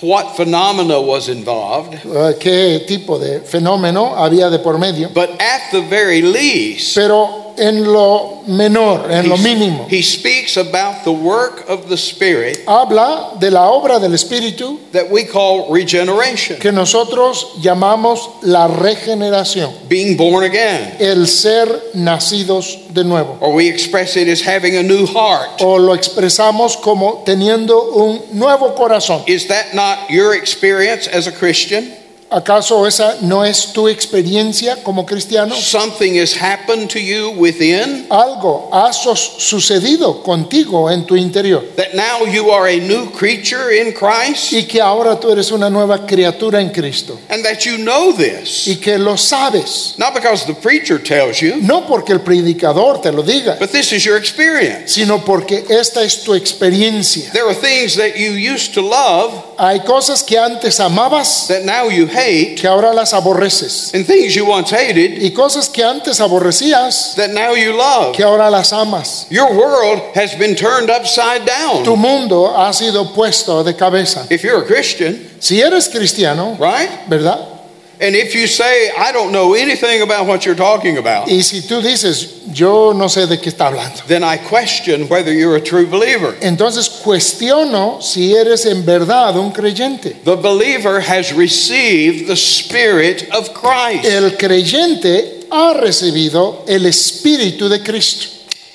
what 0.00 0.36
phenomena 0.36 1.00
was 1.00 1.28
involved, 1.28 1.94
eh, 1.94 2.36
qué 2.38 2.84
tipo 2.86 3.18
de 3.18 3.40
fenómeno 3.40 4.14
había 4.16 4.50
de 4.50 4.58
por 4.58 4.78
medio, 4.78 5.08
but 5.08 5.30
at 5.40 5.70
the 5.72 5.80
very 5.80 6.22
least, 6.22 6.94
pero 6.94 7.47
en 7.58 7.84
lo 7.84 8.42
menor, 8.46 9.10
en 9.10 9.28
lo 9.28 9.36
mínimo, 9.36 9.86
he 9.88 10.02
speaks 10.02 10.56
about 10.56 11.04
the 11.04 11.12
work 11.12 11.68
of 11.68 11.88
the 11.88 11.96
Spirit 11.96 12.60
habla 12.66 13.36
de 13.38 13.50
la 13.50 13.68
obra 13.70 14.00
del 14.00 14.12
Espíritu 14.12 14.78
that 14.92 15.10
we 15.10 15.24
call 15.24 15.70
regeneration, 15.70 16.58
que 16.58 16.72
nosotros 16.72 17.54
llamamos 17.60 18.42
la 18.42 18.68
regeneración, 18.68 19.72
being 19.88 20.16
born 20.16 20.44
again, 20.44 20.96
el 21.00 21.26
ser 21.26 21.68
nacidos 21.94 22.88
de 22.92 23.04
nuevo. 23.04 23.38
or 23.40 23.52
we 23.52 23.68
express 23.68 24.16
it 24.16 24.28
as 24.28 24.40
having 24.40 24.76
a 24.76 24.82
new 24.82 25.06
heart. 25.06 25.60
O 25.60 25.76
lo 25.76 25.94
expresamos 25.94 26.76
como 26.80 27.22
teniendo 27.24 27.94
un 27.94 28.20
nuevo 28.32 28.74
corazón. 28.74 29.22
Is 29.26 29.48
that 29.48 29.74
not 29.74 30.10
your 30.10 30.34
experience 30.34 31.06
as 31.06 31.26
a 31.26 31.32
Christian? 31.32 31.97
¿Acaso 32.30 32.86
esa 32.86 33.16
no 33.22 33.42
es 33.42 33.72
tu 33.72 33.88
experiencia 33.88 34.82
como 34.82 35.06
cristiano? 35.06 35.54
Something 35.54 36.18
has 36.20 36.34
happened 36.34 36.90
to 36.90 36.98
you 36.98 37.30
within 37.38 38.06
Algo 38.10 38.68
ha 38.70 38.92
sucedido 38.92 40.22
contigo 40.22 40.90
en 40.90 41.06
tu 41.06 41.14
interior 41.16 41.62
that 41.76 41.94
now 41.94 42.24
you 42.30 42.50
are 42.50 42.68
a 42.68 42.78
new 42.80 43.06
creature 43.12 43.70
in 43.72 43.92
Christ 43.94 44.52
y 44.52 44.64
que 44.64 44.78
ahora 44.80 45.18
tú 45.18 45.30
eres 45.30 45.50
una 45.52 45.70
nueva 45.70 46.06
criatura 46.06 46.60
en 46.60 46.68
Cristo 46.68 47.18
and 47.30 47.42
that 47.44 47.64
you 47.64 47.78
know 47.78 48.12
this. 48.12 48.66
y 48.68 48.76
que 48.76 48.98
lo 48.98 49.16
sabes, 49.16 49.94
Not 49.98 50.12
because 50.12 50.44
the 50.44 50.54
preacher 50.54 50.98
tells 50.98 51.40
you, 51.40 51.56
no 51.62 51.86
porque 51.86 52.10
el 52.12 52.20
predicador 52.20 53.00
te 53.00 53.10
lo 53.10 53.22
diga, 53.22 53.58
but 53.58 53.70
this 53.72 53.90
is 53.92 54.04
your 54.04 54.18
experience. 54.18 54.92
sino 54.92 55.24
porque 55.24 55.64
esta 55.70 56.02
es 56.02 56.22
tu 56.24 56.34
experiencia. 56.34 57.32
There 57.32 57.46
are 57.46 57.54
things 57.54 57.96
that 57.96 58.18
you 58.18 58.32
used 58.32 58.74
to 58.74 58.82
love 58.82 59.32
Hay 59.60 59.80
cosas 59.80 60.22
que 60.22 60.38
antes 60.38 60.78
amabas 60.78 61.48
that 61.48 61.64
now 61.64 61.88
you 61.88 62.06
hate, 62.06 62.54
que 62.56 62.68
ahora 62.68 62.92
las 62.94 63.12
aborreces 63.12 63.92
and 63.92 64.06
things 64.06 64.32
you 64.34 64.46
once 64.46 64.70
hated 64.70 65.20
y 65.20 65.30
cosas 65.32 65.68
que 65.68 65.82
antes 65.82 66.20
aborrecías 66.20 67.14
that 67.16 67.30
now 67.30 67.54
you 67.56 67.72
love. 67.76 68.14
que 68.14 68.22
ahora 68.22 68.48
las 68.50 68.72
amas. 68.72 69.26
Your 69.30 69.52
world 69.52 70.00
has 70.14 70.34
been 70.38 70.54
turned 70.54 70.90
upside 70.90 71.40
Tu 71.44 71.50
down. 71.84 71.98
mundo 71.98 72.46
ha 72.56 72.72
sido 72.72 73.12
puesto 73.12 73.64
de 73.64 73.74
cabeza. 73.74 74.26
If 74.30 74.42
you're 74.44 74.62
a 74.62 74.66
Christian, 74.66 75.28
Si 75.40 75.60
eres 75.60 75.88
cristiano, 75.88 76.56
right? 76.60 76.88
¿verdad? 77.08 77.57
And 78.00 78.14
if 78.14 78.32
you 78.32 78.46
say, 78.46 78.92
I 78.96 79.10
don't 79.10 79.32
know 79.32 79.54
anything 79.54 80.02
about 80.02 80.26
what 80.26 80.46
you're 80.46 80.54
talking 80.54 80.98
about, 80.98 81.26
Y 81.28 81.40
si 81.42 81.62
tú 81.62 81.82
dices, 81.82 82.44
yo 82.52 82.92
no 82.92 83.06
sé 83.08 83.26
de 83.26 83.38
qué 83.38 83.50
está 83.50 83.66
hablando, 83.66 84.06
then 84.06 84.22
I 84.22 84.36
question 84.38 85.08
whether 85.08 85.32
you're 85.32 85.56
a 85.56 85.60
true 85.60 85.84
believer. 85.86 86.36
entonces 86.40 86.88
cuestiono 86.88 88.00
si 88.00 88.34
eres 88.34 88.66
en 88.66 88.84
verdad 88.84 89.36
un 89.36 89.50
creyente. 89.50 90.22
The 90.24 90.36
believer 90.36 91.00
has 91.00 91.32
received 91.32 92.28
the 92.28 92.36
Spirit 92.36 93.28
of 93.32 93.52
Christ. 93.52 94.04
El 94.04 94.36
creyente 94.36 95.46
ha 95.50 95.74
recibido 95.74 96.64
el 96.68 96.86
Espíritu 96.86 97.68
de 97.68 97.80
Cristo. 97.82 98.28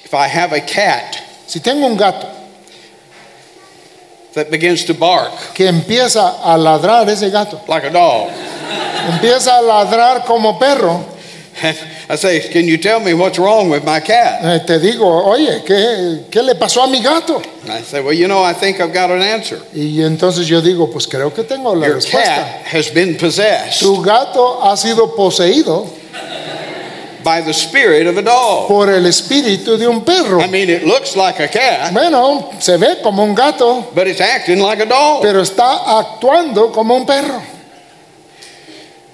If 0.04 0.14
I 0.14 0.28
have 0.28 0.52
a 0.52 0.60
cat 0.62 1.18
Si 1.48 1.60
tengo 1.62 1.86
un 1.88 1.96
gato 1.96 2.28
that 4.34 4.50
begins 4.50 4.84
to 4.86 4.94
bark 4.96 5.32
que 5.54 5.68
empieza 5.68 6.42
a 6.44 6.58
ladrar 6.58 7.08
ese 7.08 7.30
gato, 7.30 7.62
like 7.68 7.84
a 7.86 7.92
dog, 7.92 8.32
empieza 9.12 9.58
a 9.58 9.62
ladrar 9.62 10.24
como 10.26 10.58
perro, 10.60 11.06
I 12.10 12.16
say, 12.18 12.40
Can 12.52 12.66
you 12.68 12.78
tell 12.80 13.00
me 13.00 13.14
what's 13.14 13.38
wrong 13.38 13.70
with 13.70 13.84
my 13.84 14.00
cat? 14.00 14.40
eh, 14.44 14.60
te 14.66 14.80
digo, 14.80 15.06
oye, 15.26 15.62
¿qué, 15.66 16.26
¿qué 16.32 16.42
le 16.42 16.56
pasó 16.56 16.82
a 16.84 16.88
mi 16.88 17.00
gato? 17.02 17.42
And 17.64 17.72
I 17.72 17.84
say, 17.84 18.02
Well, 18.02 18.14
you 18.16 18.28
know, 18.28 18.44
I 18.44 18.54
think 18.54 18.80
I've 18.80 18.92
got 18.94 19.12
an 19.12 19.22
answer. 19.22 19.60
Y 19.74 20.02
entonces 20.02 20.48
yo 20.48 20.62
digo, 20.62 20.90
pues 20.92 21.08
creo 21.08 21.32
que 21.34 21.44
tengo 21.44 21.76
la 21.76 21.86
Your 21.88 21.96
respuesta. 21.98 22.36
cat 22.36 22.74
has 22.74 22.90
been 22.92 23.16
possessed 23.18 23.80
Tu 23.82 24.02
gato 24.02 24.62
ha 24.64 24.76
sido 24.76 25.16
poseído 25.16 25.86
by 27.24 27.40
the 27.42 27.54
spirit 27.54 28.06
of 28.08 28.18
a 28.18 28.22
dog. 28.22 28.68
por 28.68 28.90
el 28.90 29.06
espíritu 29.06 29.78
de 29.78 29.88
un 29.88 30.02
perro. 30.04 30.42
I 30.42 30.48
mean, 30.48 30.70
it 30.70 30.84
looks 30.84 31.16
like 31.16 31.40
a 31.40 31.48
cat, 31.48 31.94
Bueno, 31.94 32.50
se 32.60 32.76
ve 32.78 32.98
como 33.02 33.24
un 33.24 33.34
gato, 33.36 33.92
but 33.96 34.08
it's 34.08 34.20
acting 34.20 34.60
like 34.60 34.82
a 34.82 34.86
dog. 34.86 35.22
pero 35.22 35.42
está 35.42 36.00
actuando 36.00 36.72
como 36.74 36.96
un 36.96 37.06
perro. 37.06 37.42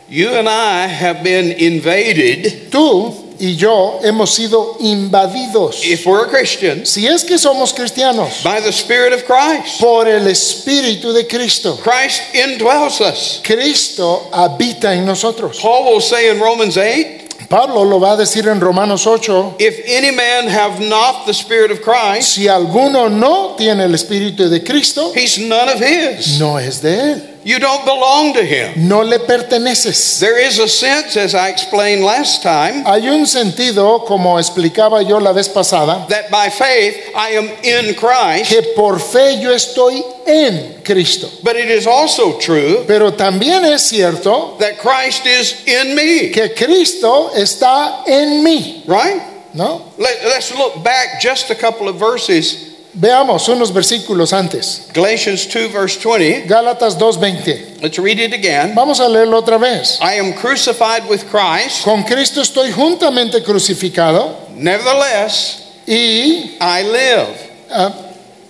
You 0.09 0.29
and 0.29 0.49
I 0.49 0.87
have 0.87 1.23
been 1.23 1.51
invaded, 1.51 2.71
Tú 2.71 3.13
y 3.39 3.55
yo 3.55 3.99
hemos 4.03 4.31
sido 4.35 4.75
invadidos, 4.79 5.81
if 5.85 6.05
we're 6.05 6.27
Christians, 6.27 6.89
si 6.89 7.07
es 7.07 7.23
que 7.23 7.37
somos 7.37 7.73
cristianos, 7.73 8.43
by 8.43 8.59
the 8.59 8.71
Spirit 8.71 9.13
of 9.13 9.23
Christ. 9.25 9.79
por 9.79 10.07
el 10.07 10.27
espíritu 10.27 11.13
de 11.13 11.25
Cristo. 11.27 11.77
Christ 11.77 12.21
indwells 12.33 12.99
us. 13.01 13.39
Cristo 13.43 14.29
habita 14.33 14.93
en 14.95 15.05
nosotros. 15.05 15.59
Paul 15.61 15.85
will 15.93 16.01
say 16.01 16.29
in 16.31 16.39
Romans 16.41 16.75
8, 16.77 17.47
Pablo 17.47 17.83
lo 17.83 17.99
va 17.99 18.13
a 18.13 18.17
decir 18.17 18.47
en 18.47 18.59
Romanos 18.59 19.07
8, 19.07 19.55
if 19.59 19.79
any 19.85 20.11
man 20.11 20.47
have 20.47 20.79
not 20.79 21.25
the 21.25 21.33
Spirit 21.33 21.71
of 21.71 21.81
Christ, 21.81 22.33
si 22.33 22.47
alguno 22.47 23.09
no 23.09 23.55
tiene 23.57 23.85
el 23.85 23.93
espíritu 23.93 24.49
de 24.49 24.59
Cristo, 24.63 25.13
he's 25.13 25.37
none 25.37 25.69
of 25.69 25.79
his. 25.79 26.39
no 26.39 26.57
es 26.57 26.81
de 26.81 26.99
él, 27.13 27.28
You 27.43 27.57
don't 27.59 27.85
belong 27.85 28.33
to 28.33 28.43
him. 28.43 28.87
no 28.87 29.01
le 29.01 29.19
perteneces. 29.19 30.19
There 30.19 30.37
is 30.37 30.59
a 30.59 30.67
sense, 30.67 31.15
as 31.15 31.33
I 31.33 31.49
explained 31.49 32.03
last 32.03 32.43
time, 32.43 32.83
Hay 32.85 33.07
un 33.07 33.25
sentido, 33.25 34.05
como 34.05 34.37
explicaba 34.37 35.01
yo 35.07 35.17
la 35.17 35.31
vez 35.31 35.47
pasada, 35.47 36.05
that 36.09 36.29
by 36.29 36.49
faith 36.49 37.11
I 37.15 37.29
am 37.29 37.47
in 37.63 37.95
Christ, 37.95 38.51
que 38.51 38.61
por 38.75 38.99
fe 38.99 39.39
yo 39.41 39.51
estoy 39.51 40.01
en 40.27 40.81
Cristo. 40.83 41.27
but 41.43 41.55
it 41.55 41.69
is 41.69 41.87
also 41.87 42.37
true 42.39 42.83
Pero 42.87 43.11
también 43.11 43.63
es 43.63 43.83
cierto 43.83 44.57
that 44.59 44.77
Christ 44.79 45.25
is 45.25 45.65
in 45.65 45.95
me, 45.95 46.29
que 46.31 46.49
Cristo 46.55 47.29
está 47.35 48.03
en 48.07 48.43
mí, 48.43 48.83
right? 48.87 49.21
¿no? 49.53 49.93
Let, 49.97 50.23
us 50.37 50.53
look 50.55 50.83
back 50.83 51.19
just 51.21 51.49
a 51.49 51.55
couple 51.55 51.87
of 51.87 51.95
verses. 51.95 52.68
Veamos 53.01 53.47
unos 53.47 53.71
versículos 53.71 54.33
antes. 54.33 54.87
Galatians 54.93 55.47
2, 55.47 55.71
verse 55.71 55.97
20. 55.97 56.45
Gálatas 56.47 56.97
2:20. 56.97 57.77
Let's 57.81 57.97
read 57.97 58.19
it 58.19 58.33
again. 58.33 58.73
Vamos 58.75 58.99
a 58.99 59.07
leerlo 59.07 59.37
otra 59.37 59.57
vez. 59.57 59.97
I 60.01 60.19
am 60.19 60.33
crucified 60.33 61.07
with 61.09 61.23
Christ, 61.31 61.83
Con 61.85 62.03
Cristo 62.03 62.41
estoy 62.41 62.71
juntamente 62.73 63.41
crucificado 63.41 64.35
nevertheless, 64.57 65.63
y 65.87 66.57
I 66.59 66.83
live. 66.83 67.27
ah, 67.71 67.93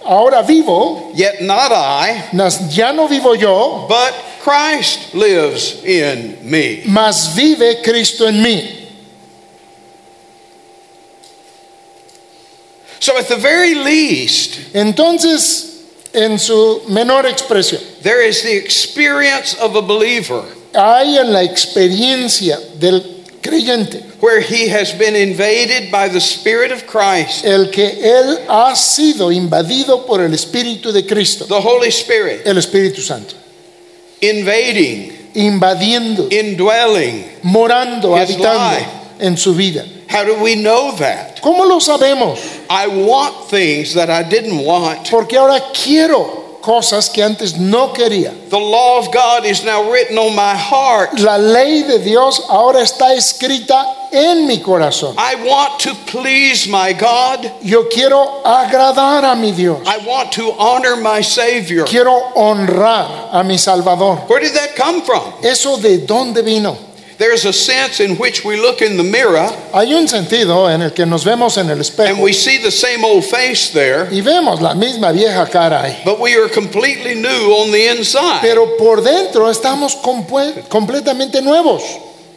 ahora 0.03 0.41
vivo, 0.41 1.11
Yet 1.13 1.41
not 1.41 1.71
I, 1.71 2.23
ya 2.71 2.91
no 2.91 3.07
vivo 3.07 3.35
yo, 3.35 3.85
but 3.87 4.13
Christ 4.43 5.13
lives 5.13 5.83
in 5.85 6.39
me. 6.41 6.81
mas 6.87 7.35
vive 7.35 7.83
Cristo 7.83 8.25
en 8.27 8.41
mí. 8.41 8.78
So, 12.99 13.17
at 13.17 13.27
the 13.27 13.37
very 13.37 13.75
least, 13.75 14.73
Entonces, 14.73 15.83
en 16.13 16.37
su 16.37 16.81
menor 16.89 17.25
expresión, 17.25 17.81
there 18.01 18.21
is 18.21 18.41
the 18.43 18.55
experience 18.55 19.55
of 19.59 19.75
a 19.75 19.81
believer 19.81 20.43
hay 20.73 21.17
en 21.17 21.33
la 21.33 21.43
experiencia 21.43 22.59
del 22.79 23.01
creyente 23.41 24.03
where 24.21 24.41
he 24.41 24.67
has 24.67 24.93
been 24.93 25.15
invaded 25.15 25.91
by 25.91 26.09
the 26.09 26.19
Spirit 26.19 26.71
of 26.71 26.85
Christ, 26.85 27.45
el 27.45 27.69
que 27.71 27.87
él 27.87 28.39
ha 28.47 28.75
sido 28.75 29.31
invadido 29.31 30.05
por 30.05 30.21
el 30.21 30.33
Espíritu 30.33 30.91
de 30.91 31.05
Cristo, 31.05 31.45
the 31.45 31.59
Holy 31.59 31.89
Spirit, 31.89 32.45
el 32.45 32.57
Espíritu 32.57 33.01
Santo, 33.01 33.35
invading, 34.21 35.31
invadiendo, 35.35 36.27
indwelling. 36.31 37.25
morando, 37.43 38.15
habitando 38.15 38.77
life. 38.77 38.89
en 39.19 39.37
su 39.37 39.53
vida. 39.55 39.85
How 40.09 40.25
do 40.25 40.41
we 40.41 40.55
know 40.55 40.95
that? 40.97 41.39
¿Cómo 41.41 41.67
lo 41.67 41.79
sabemos? 41.79 42.65
I 42.67 42.87
want 42.87 43.49
things 43.49 43.93
that 43.93 44.09
I 44.09 44.23
didn't 44.23 44.65
want. 44.65 45.07
Porque 45.09 45.37
ahora 45.37 45.61
quiero 45.71 46.39
cosas 46.61 47.09
que 47.09 47.23
antes 47.23 47.57
no 47.57 47.93
quería. 47.93 48.33
The 48.49 48.57
law 48.57 48.97
of 48.97 49.13
God 49.13 49.45
is 49.45 49.63
now 49.63 49.91
written 49.91 50.17
on 50.17 50.35
my 50.35 50.55
heart. 50.55 51.19
La 51.19 51.37
ley 51.37 51.83
de 51.83 51.99
Dios 51.99 52.41
ahora 52.49 52.81
está 52.81 53.13
escrita 53.13 53.85
en 54.11 54.47
mi 54.47 54.59
corazón. 54.59 55.13
I 55.17 55.35
want 55.45 55.79
to 55.81 55.93
please 56.07 56.67
my 56.67 56.93
God. 56.93 57.51
Yo 57.61 57.87
quiero 57.89 58.41
agradar 58.43 59.31
a 59.31 59.35
mi 59.35 59.51
Dios. 59.51 59.79
I 59.85 59.99
want 60.07 60.31
to 60.33 60.51
honor 60.53 60.95
my 60.95 61.21
Savior. 61.21 61.85
Quiero 61.85 62.19
honrar 62.35 63.29
a 63.31 63.43
mi 63.43 63.57
Salvador. 63.57 64.17
Where 64.27 64.39
did 64.39 64.53
that 64.55 64.75
come 64.75 65.01
from? 65.01 65.21
¿Eso 65.43 65.77
de 65.77 65.99
dónde 65.99 66.43
vino? 66.43 66.88
There's 67.19 67.45
a 67.45 67.51
sense 67.51 67.99
in 67.99 68.15
which 68.15 68.45
we 68.45 68.55
look 68.55 68.81
in 68.81 68.95
the 68.95 69.03
mirror 69.03 69.51
Hay 69.73 69.93
un 69.93 70.07
sentido 70.07 70.69
en 70.73 70.81
el 70.81 70.93
que 70.93 71.05
nos 71.05 71.25
vemos 71.25 71.57
en 71.57 71.69
el 71.69 71.81
and 71.99 72.21
we 72.21 72.31
see 72.31 72.57
the 72.59 72.71
same 72.71 73.03
old 73.03 73.25
face 73.25 73.73
there, 73.73 74.07
y 74.09 74.21
vemos 74.21 74.61
la 74.61 74.73
misma 74.73 75.11
vieja 75.11 75.45
cara 75.51 75.83
ahí. 75.83 76.01
but 76.05 76.17
we 76.17 76.33
are 76.37 76.47
completely 76.47 77.15
new 77.15 77.51
on 77.51 77.71
the 77.71 77.89
inside. 77.89 78.39
Pero 78.41 78.77
por 78.77 79.01
dentro 79.01 79.49
estamos 79.49 79.97
completamente 79.97 81.41
nuevos. 81.41 81.83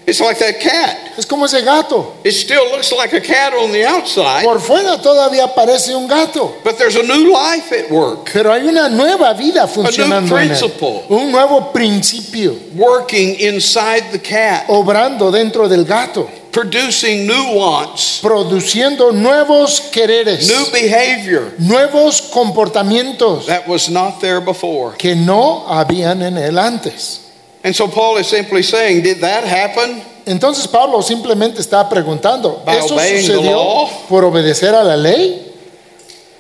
It's 0.05 0.21
like 0.21 0.39
that 0.41 0.59
cat. 0.61 0.99
Es 1.17 1.27
como 1.27 1.45
ese 1.45 1.63
gato. 1.65 2.15
It 2.25 2.33
still 2.33 2.65
looks 2.73 2.91
like 2.93 3.13
a 3.13 3.21
cat 3.21 3.53
on 3.55 3.71
the 3.71 3.85
outside, 3.87 4.43
Por 4.45 4.59
fuera 4.61 5.01
todavía 5.01 5.55
parece 5.55 5.95
un 5.95 6.09
gato. 6.09 6.55
but 6.65 6.77
there's 6.77 6.97
a 6.97 7.03
new 7.05 7.33
life 7.33 7.71
at 7.73 7.89
work, 7.91 8.29
Pero 8.33 8.53
hay 8.53 8.67
una 8.67 8.89
nueva 8.89 9.33
vida 9.35 9.67
funcionando 9.69 10.37
en 10.37 10.43
él. 10.43 10.49
principle. 10.49 11.05
Un 11.09 11.31
nuevo 11.31 11.71
principio 11.73 12.57
working 12.75 13.37
inside 13.39 14.11
the 14.11 14.19
cat, 14.19 14.65
obrando 14.69 15.31
dentro 15.31 15.69
del 15.69 15.85
gato, 15.85 16.29
producing 16.51 17.25
new 17.27 17.55
wants, 17.55 18.19
produciendo 18.21 19.13
nuevos 19.13 19.81
quereres, 19.93 20.49
new 20.49 20.67
behavior 20.73 21.53
nuevos 21.59 22.21
comportamientos 22.23 23.47
that 23.47 23.67
was 23.69 23.89
not 23.89 24.21
there 24.21 24.41
before. 24.41 24.97
que 24.97 25.15
no 25.15 25.65
habían 25.69 26.23
en 26.23 26.37
él 26.37 26.59
antes. 26.59 27.21
And 27.65 27.75
so 27.75 27.87
Paul 27.89 28.17
is 28.19 28.27
simply 28.27 28.63
saying, 28.63 29.03
Did 29.03 29.21
that 29.21 29.45
happen? 29.45 30.03
Entonces 30.27 30.67
Pablo 30.69 31.01
simplemente 31.03 31.61
está 31.61 31.89
preguntando, 31.89 32.63
By 32.65 32.77
¿eso 32.79 32.95
obeying 32.95 33.27
the 33.27 33.33
sucedió 33.35 33.53
law? 33.57 33.89
por 34.09 34.25
obedecer 34.25 34.75
a 34.75 34.83
la 34.85 34.97
ley? 34.97 35.49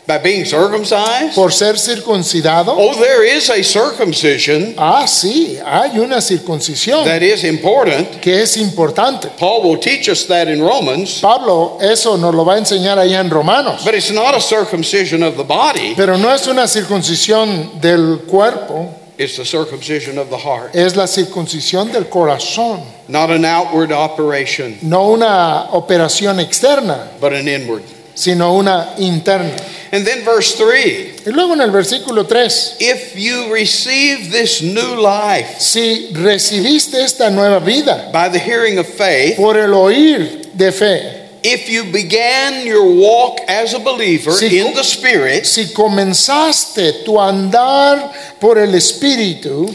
By 0.05 0.19
being 0.19 0.45
circumcised? 0.45 1.35
¿Por 1.37 1.53
ser 1.53 1.79
circuncidado? 1.79 2.75
Oh, 2.77 2.93
there 2.97 3.23
is 3.25 3.49
a 3.51 3.63
circumcision 3.63 4.75
Ah, 4.77 5.07
sí, 5.07 5.57
hay 5.65 5.97
una 5.99 6.21
circuncisión 6.21 7.05
that 7.05 7.23
is 7.23 7.45
important. 7.45 8.21
que 8.21 8.43
es 8.43 8.57
importante. 8.57 9.29
Paul 9.39 9.63
will 9.63 9.79
teach 9.79 10.09
us 10.09 10.27
that 10.27 10.49
in 10.49 10.61
Romans, 10.61 11.21
Pablo 11.21 11.79
eso 11.81 12.17
nos 12.17 12.35
lo 12.35 12.45
va 12.45 12.55
a 12.55 12.59
enseñar 12.59 12.99
allá 12.99 13.21
en 13.21 13.31
Romanos. 13.31 13.85
but 13.85 13.95
it's 13.95 14.11
not 14.11 14.35
a 14.35 14.41
circumcision 14.41 15.23
of 15.23 15.37
the 15.37 15.45
body, 15.45 15.95
Pero 15.97 16.17
no 16.19 16.31
es 16.35 16.49
una 16.49 16.67
circuncisión 16.67 17.81
del 17.81 18.23
cuerpo, 18.29 18.93
it's 19.23 19.37
the 19.37 19.45
circumcision 19.45 20.19
of 20.19 20.29
the 20.29 20.37
heart. 20.37 20.75
es 20.75 20.97
la 20.97 21.07
circuncisión 21.07 21.93
del 21.93 22.05
corazón, 22.09 22.83
Not 23.09 23.31
an 23.31 23.45
outward 23.45 23.93
operation, 23.93 24.77
no 24.83 25.13
una 25.13 25.69
operación 25.73 26.39
externa, 26.41 27.09
but 27.21 27.33
an 27.33 27.47
inward. 27.49 27.83
sino 28.15 28.55
una 28.59 28.95
interna. 28.99 29.57
And 29.93 30.07
then 30.07 30.25
verse 30.25 30.55
3 30.57 31.23
Y 31.27 31.31
luego 31.33 31.53
en 31.55 31.61
el 31.61 31.71
versículo 31.71 32.27
3, 32.27 32.77
If 32.81 33.17
you 33.17 33.53
receive 33.53 34.31
this 34.31 34.63
new 34.63 34.97
life 35.01 35.59
si 35.61 36.11
recibiste 36.15 36.95
esta 37.03 37.31
nueva 37.31 37.61
vida 37.61 38.11
by 38.13 38.29
the 38.29 38.39
hearing 38.39 38.79
of 38.79 38.87
faith, 38.87 39.37
por 39.37 39.57
el 39.57 39.73
oír 39.75 40.51
de 40.55 40.73
fe, 40.73 41.22
if 41.43 41.69
you 41.69 41.85
began 41.91 42.67
your 42.67 42.87
walk 42.87 43.41
as 43.49 43.75
a 43.75 43.79
believer 43.79 44.33
Si 44.33 44.59
in 44.59 44.75
the 44.75 44.85
Spirit, 44.85 45.47
si 45.47 45.73
comenzaste 45.73 47.05
tu 47.05 47.19
andar 47.19 48.13
por 48.41 48.59
el 48.59 48.75
Espíritu, 48.75 49.73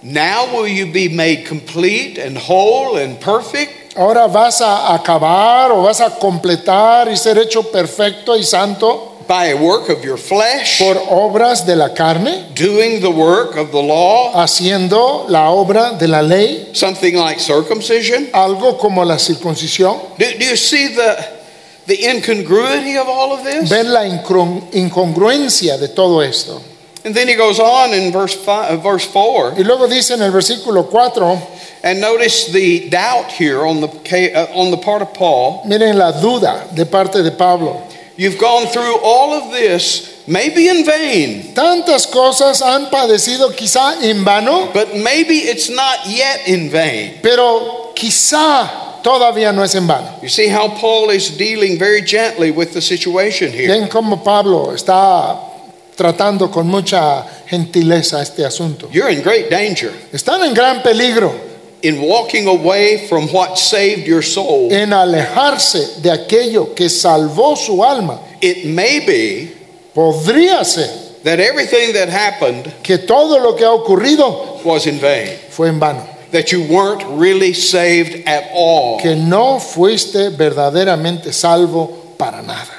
Now 0.00 0.54
will 0.54 0.68
you 0.68 0.86
be 0.86 1.08
made 1.08 1.44
complete 1.44 2.18
and 2.18 2.38
whole 2.38 2.96
and 2.96 3.18
perfect? 3.20 3.96
Ahora 3.96 4.28
vas 4.28 4.60
a 4.60 4.94
acabar 4.94 5.72
o 5.72 5.82
vas 5.82 6.00
a 6.00 6.18
completar 6.18 7.08
y 7.08 7.16
ser 7.16 7.36
hecho 7.36 7.64
perfecto 7.64 8.36
y 8.36 8.44
santo 8.44 9.07
by 9.28 9.48
a 9.52 9.56
work 9.56 9.90
of 9.90 10.02
your 10.02 10.16
flesh, 10.16 10.78
por 10.78 10.94
obras 10.96 11.66
de 11.66 11.76
la 11.76 11.90
carne, 11.94 12.46
doing 12.54 13.00
the 13.02 13.10
work 13.10 13.56
of 13.56 13.70
the 13.70 13.80
law, 13.80 14.32
haciendo 14.34 15.28
la 15.28 15.50
obra 15.50 15.98
de 15.98 16.08
la 16.08 16.20
ley, 16.22 16.72
something 16.72 17.14
like 17.14 17.38
circumcision. 17.38 18.26
algo 18.32 18.78
como 18.78 19.04
la 19.04 19.16
circuncisión. 19.18 20.00
Do, 20.18 20.24
do 20.38 20.44
you 20.44 20.56
see 20.56 20.88
the, 20.88 21.38
the 21.86 22.10
incongruity 22.10 22.96
of 22.96 23.06
all 23.06 23.32
of 23.32 23.44
this? 23.44 23.68
Ven 23.68 23.92
la 23.92 24.00
incon- 24.04 24.72
incongruencia 24.72 25.78
de 25.78 25.88
todo 25.88 26.20
esto. 26.20 26.62
And 27.04 27.14
then 27.14 27.28
he 27.28 27.34
goes 27.36 27.60
on 27.60 27.92
in 27.94 28.10
verse, 28.10 28.34
five, 28.34 28.72
uh, 28.72 28.82
verse 28.82 29.06
4, 29.06 29.54
Y 29.58 29.62
luego 29.62 29.86
dice 29.86 30.14
en 30.14 30.22
el 30.22 30.32
versículo 30.32 30.90
4, 30.90 31.38
and 31.84 32.00
notice 32.00 32.50
the 32.52 32.88
doubt 32.90 33.30
here 33.30 33.64
on 33.64 33.80
the, 33.80 33.88
uh, 34.34 34.46
on 34.58 34.70
the 34.70 34.76
part 34.78 35.00
of 35.02 35.14
Paul. 35.14 35.62
miren 35.66 35.96
la 35.96 36.12
duda 36.12 36.66
de 36.74 36.84
parte 36.86 37.22
de 37.22 37.30
Pablo. 37.30 37.82
You've 38.18 38.36
gone 38.36 38.66
through 38.66 38.98
all 39.00 39.32
of 39.32 39.52
this, 39.52 40.24
maybe 40.26 40.68
in 40.68 40.84
vain, 40.84 41.54
Tantas 41.54 42.04
cosas 42.08 42.60
han 42.60 42.90
padecido 42.90 43.54
quizá 43.54 44.02
en 44.02 44.24
vano, 44.24 44.72
but 44.72 44.96
maybe 44.96 45.36
it's 45.36 45.70
not 45.70 46.04
yet 46.04 46.48
in 46.48 46.68
vain. 46.68 47.20
pero 47.22 47.92
quizá 47.94 49.00
todavía 49.04 49.54
no 49.54 49.62
es 49.62 49.76
en 49.76 49.86
vano. 49.86 50.18
You 50.20 50.28
see 50.28 50.48
how 50.48 50.68
Paul 50.68 51.10
is 51.10 51.36
dealing 51.38 51.78
very 51.78 52.02
gently 52.02 52.50
with 52.50 52.72
the 52.72 52.80
situation 52.82 53.52
here. 53.52 53.68
Ven 53.68 53.88
cómo 53.88 54.24
Pablo 54.24 54.72
está 54.74 55.38
tratando 55.96 56.50
con 56.50 56.66
mucha 56.66 57.24
gentileza 57.48 58.20
este 58.20 58.44
asunto. 58.44 58.88
You're 58.90 59.10
in 59.10 59.22
great 59.22 59.48
danger 59.48 59.92
Están 60.12 60.42
en 60.44 60.54
gran 60.54 60.82
peligro 60.82 61.32
in 61.82 62.00
walking 62.00 62.46
away 62.46 63.06
from 63.08 63.28
what 63.28 63.58
saved 63.58 64.06
your 64.06 64.22
soul. 64.22 64.72
en 64.72 64.90
alejarse 64.92 66.02
de 66.02 66.10
aquello 66.10 66.74
que 66.74 66.88
salvó 66.88 67.56
su 67.56 67.82
alma. 67.82 68.20
It 68.40 68.66
may 68.66 69.00
be 69.00 69.58
Podría 69.94 70.64
ser 70.64 70.88
that 71.24 71.40
everything 71.40 71.92
that 71.94 72.08
happened 72.08 72.72
que 72.84 72.98
todo 72.98 73.40
lo 73.42 73.56
que 73.56 73.64
ha 73.64 73.72
ocurrido 73.72 74.62
was 74.64 74.86
in 74.86 75.00
vain, 75.00 75.36
fue 75.50 75.68
en 75.68 75.80
vano, 75.80 76.06
that 76.30 76.52
you 76.52 76.62
weren't 76.62 77.02
really 77.18 77.52
saved 77.52 78.22
at 78.28 78.48
all. 78.54 79.00
que 79.00 79.16
no 79.16 79.58
fuiste 79.58 80.30
verdaderamente 80.30 81.32
salvo 81.32 82.14
para 82.16 82.42
nada. 82.42 82.74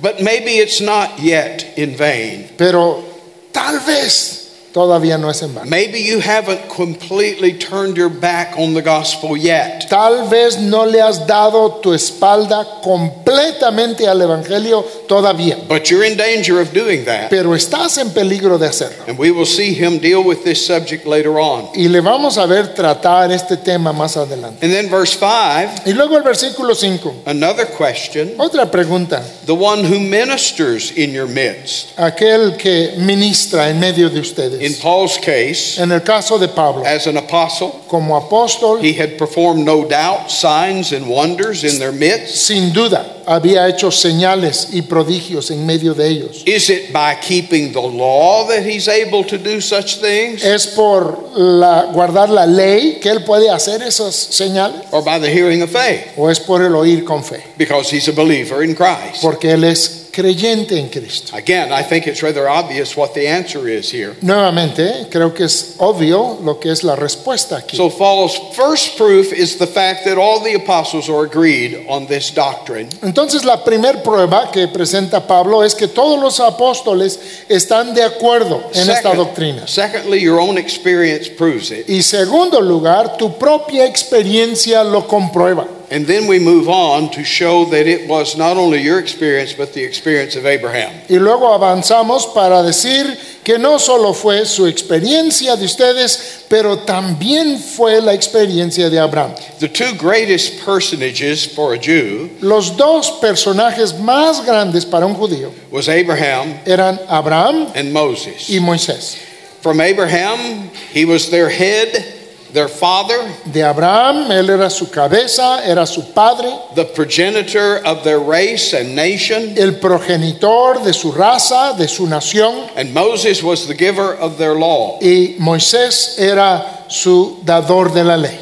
But 0.00 0.20
maybe 0.20 0.58
it's 0.58 0.80
not 0.80 1.20
yet 1.20 1.78
in 1.78 1.94
vain. 1.96 2.48
Pero 2.58 3.04
tal 3.52 3.78
vez 3.78 4.41
todavía 4.72 5.18
no 5.18 5.30
es 5.30 5.42
en 5.42 5.54
vano. 5.54 5.68
Maybe 5.70 6.02
you 6.02 6.20
haven't 6.20 6.68
completely 6.68 7.52
turned 7.54 7.96
your 7.96 8.08
back 8.08 8.54
on 8.58 8.74
the 8.74 8.82
gospel 8.82 9.36
yet. 9.36 9.86
Tal 9.88 10.28
vez 10.28 10.58
no 10.58 10.84
le 10.84 11.00
has 11.00 11.26
dado 11.26 11.80
tu 11.82 11.92
espalda 11.92 12.66
completamente 12.82 14.06
al 14.08 14.20
Evangelio 14.22 14.82
todavía, 15.06 15.56
But 15.68 15.90
you're 15.90 16.04
in 16.04 16.16
danger 16.16 16.60
of 16.60 16.72
doing 16.72 17.04
that. 17.04 17.28
pero 17.30 17.54
estás 17.54 17.98
en 17.98 18.10
peligro 18.10 18.58
de 18.58 18.66
hacerlo. 18.68 19.04
And 19.06 19.18
we 19.18 19.30
will 19.30 19.46
see 19.46 19.72
him 19.74 19.98
deal 19.98 20.22
with 20.24 20.42
this 20.44 20.64
subject 20.64 21.06
later 21.06 21.38
on. 21.38 21.68
Y 21.74 21.88
le 21.88 22.00
vamos 22.00 22.38
a 22.38 22.46
ver 22.46 22.74
tratar 22.74 23.30
este 23.32 23.56
tema 23.56 23.92
más 23.92 24.16
adelante. 24.16 24.64
And 24.64 24.72
then 24.72 24.88
verse 24.90 25.16
5, 25.18 25.82
Y 25.86 25.92
luego 25.92 26.16
el 26.16 26.22
versículo 26.22 26.74
5, 26.74 27.22
another 27.26 27.66
question. 27.66 28.34
otra 28.38 28.70
pregunta. 28.70 29.22
The 29.46 29.54
one 29.54 29.84
who 29.84 29.98
ministers 30.00 30.92
in 30.92 31.12
your 31.12 31.26
midst. 31.28 31.98
Aquel 31.98 32.56
que 32.56 32.94
ministra 32.98 33.68
en 33.68 33.78
medio 33.80 34.08
de 34.10 34.20
In. 34.64 34.74
Paul's 34.80 35.18
case, 35.18 35.78
En 35.80 35.90
el 35.92 36.00
caso 36.02 36.38
de 36.38 36.48
Pablo, 36.48 36.84
as 36.84 37.06
an 37.06 37.16
apostle, 37.16 37.70
como 37.88 38.16
apóstol, 38.20 38.80
he 38.82 38.92
had 38.92 39.16
performed 39.18 39.64
no 39.64 39.84
doubt 39.84 40.30
signs 40.30 40.92
and 40.92 41.06
wonders 41.08 41.64
in 41.64 41.78
their 41.78 41.92
midst. 41.92 42.36
sin 42.46 42.72
duda, 42.72 43.06
había 43.26 43.68
hecho 43.68 43.90
señales 43.90 44.68
y 44.72 44.82
prodigios 44.82 45.50
en 45.50 45.64
medio 45.66 45.94
de 45.94 46.08
ellos. 46.08 46.42
Is 46.46 46.68
it 46.70 46.92
by 46.92 47.14
keeping 47.20 47.72
the 47.72 47.80
law 47.80 48.46
that 48.48 48.64
he's 48.66 48.88
able 48.88 49.22
to 49.24 49.38
do 49.38 49.60
such 49.60 49.96
things? 50.00 50.42
¿Es 50.44 50.66
por 50.68 51.30
la- 51.36 51.86
guardar 51.92 52.28
la 52.30 52.46
ley 52.46 52.98
que 53.00 53.10
él 53.10 53.24
puede 53.24 53.48
hacer 53.50 53.82
esas 53.82 54.14
señales? 54.14 54.82
Or 54.90 55.02
by 55.02 55.18
the 55.20 55.28
hearing 55.30 55.62
of 55.62 55.70
faith? 55.70 56.04
¿O 56.16 56.28
es 56.28 56.40
por 56.40 56.62
el 56.62 56.72
oír 56.74 57.04
con 57.04 57.22
fe? 57.22 57.42
Because 57.56 57.90
he's 57.90 58.08
a 58.08 58.12
believer 58.12 58.62
in 58.64 58.74
Christ. 58.74 59.22
Porque 59.22 59.52
él 59.52 59.64
es 59.64 60.01
creyente 60.12 60.78
en 60.78 60.88
Cristo. 60.88 61.34
Again, 61.34 61.72
I 61.72 61.82
think 61.82 62.06
it's 62.06 62.22
rather 62.22 62.48
obvious 62.48 62.96
what 62.96 63.14
the 63.14 63.26
answer 63.26 63.66
is 63.66 63.90
here. 63.90 64.14
Nuevamente, 64.20 65.08
creo 65.10 65.32
que 65.34 65.46
es 65.46 65.76
obvio 65.78 66.38
lo 66.42 66.60
que 66.60 66.70
es 66.70 66.84
la 66.84 66.94
respuesta 66.94 67.56
aquí. 67.56 67.76
So, 67.76 67.88
Paul's 67.88 68.38
first 68.54 68.98
proof 68.98 69.32
is 69.32 69.56
the 69.56 69.66
fact 69.66 70.04
that 70.04 70.18
all 70.18 70.40
the 70.40 70.54
apostles 70.54 71.08
are 71.08 71.24
agreed 71.24 71.86
on 71.88 72.06
this 72.06 72.30
doctrine. 72.30 72.88
Entonces 73.02 73.44
la 73.44 73.64
primer 73.64 74.02
prueba 74.02 74.50
que 74.52 74.68
presenta 74.68 75.26
Pablo 75.26 75.64
es 75.64 75.74
que 75.74 75.88
todos 75.88 76.20
los 76.20 76.38
apóstoles 76.40 77.18
están 77.48 77.94
de 77.94 78.02
acuerdo 78.02 78.62
en 78.74 78.90
esta 78.90 79.14
doctrina. 79.14 79.66
secondly, 79.66 80.20
your 80.20 80.38
own 80.38 80.58
experience 80.58 81.30
proves 81.30 81.70
it. 81.70 81.88
Y 81.88 82.02
segundo 82.02 82.60
lugar, 82.60 83.16
tu 83.16 83.38
propia 83.38 83.86
experiencia 83.86 84.84
lo 84.84 85.06
comprueba. 85.06 85.66
And 85.92 86.06
then 86.06 86.26
we 86.26 86.38
move 86.38 86.70
on 86.70 87.10
to 87.10 87.22
show 87.22 87.66
that 87.66 87.86
it 87.86 88.08
was 88.08 88.34
not 88.34 88.56
only 88.56 88.80
your 88.80 88.98
experience, 88.98 89.52
but 89.52 89.74
the 89.74 89.84
experience 89.84 90.36
of 90.36 90.46
Abraham. 90.46 90.90
Y 91.06 91.18
luego 91.18 91.52
avanzamos 91.52 92.32
para 92.32 92.62
decir 92.62 93.14
que 93.44 93.58
no 93.58 93.76
solo 93.76 94.14
fue 94.14 94.46
su 94.46 94.64
experiencia 94.66 95.54
de 95.54 95.66
ustedes, 95.66 96.46
pero 96.48 96.78
también 96.78 97.58
fue 97.58 98.00
la 98.00 98.14
experiencia 98.14 98.88
de 98.88 98.98
Abraham. 98.98 99.34
The 99.60 99.68
two 99.68 99.92
greatest 99.98 100.64
personages 100.64 101.44
for 101.44 101.74
a 101.74 101.78
Jew 101.78 102.30
Los 102.40 102.74
dos 102.78 103.20
personajes 103.20 103.92
más 103.92 104.46
grandes 104.46 104.86
para 104.86 105.04
un 105.04 105.14
judío 105.14 105.52
was 105.70 105.90
Abraham 105.90 106.58
eran 106.64 106.98
Abraham 107.10 107.70
and 107.74 107.92
Moses. 107.92 108.48
y 108.48 108.60
Moisés. 108.60 109.18
From 109.60 109.78
Abraham, 109.78 110.70
he 110.92 111.04
was 111.04 111.28
their 111.30 111.50
head, 111.50 112.21
their 112.52 112.68
father, 112.68 113.18
De 113.50 113.62
Abraham, 113.62 114.30
él 114.30 114.50
era 114.50 114.68
su 114.70 114.86
cabeza, 114.90 115.62
era 115.64 115.86
su 115.86 116.02
padre, 116.12 116.50
the 116.74 116.84
progenitor 116.84 117.78
of 117.84 118.04
their 118.04 118.18
race 118.20 118.72
and 118.74 118.94
nation, 118.94 119.56
el 119.58 119.72
progenitor 119.80 120.82
de 120.84 120.92
su 120.92 121.12
raza, 121.12 121.74
de 121.78 121.88
su 121.88 122.06
nación, 122.06 122.68
and 122.76 122.92
Moses 122.92 123.42
was 123.42 123.66
the 123.66 123.74
giver 123.74 124.14
of 124.14 124.36
their 124.38 124.54
law. 124.54 124.98
y 125.00 125.36
Moisés 125.38 126.18
era 126.18 126.84
su 126.88 127.38
dador 127.44 127.92
de 127.92 128.04
la 128.04 128.16
ley. 128.16 128.38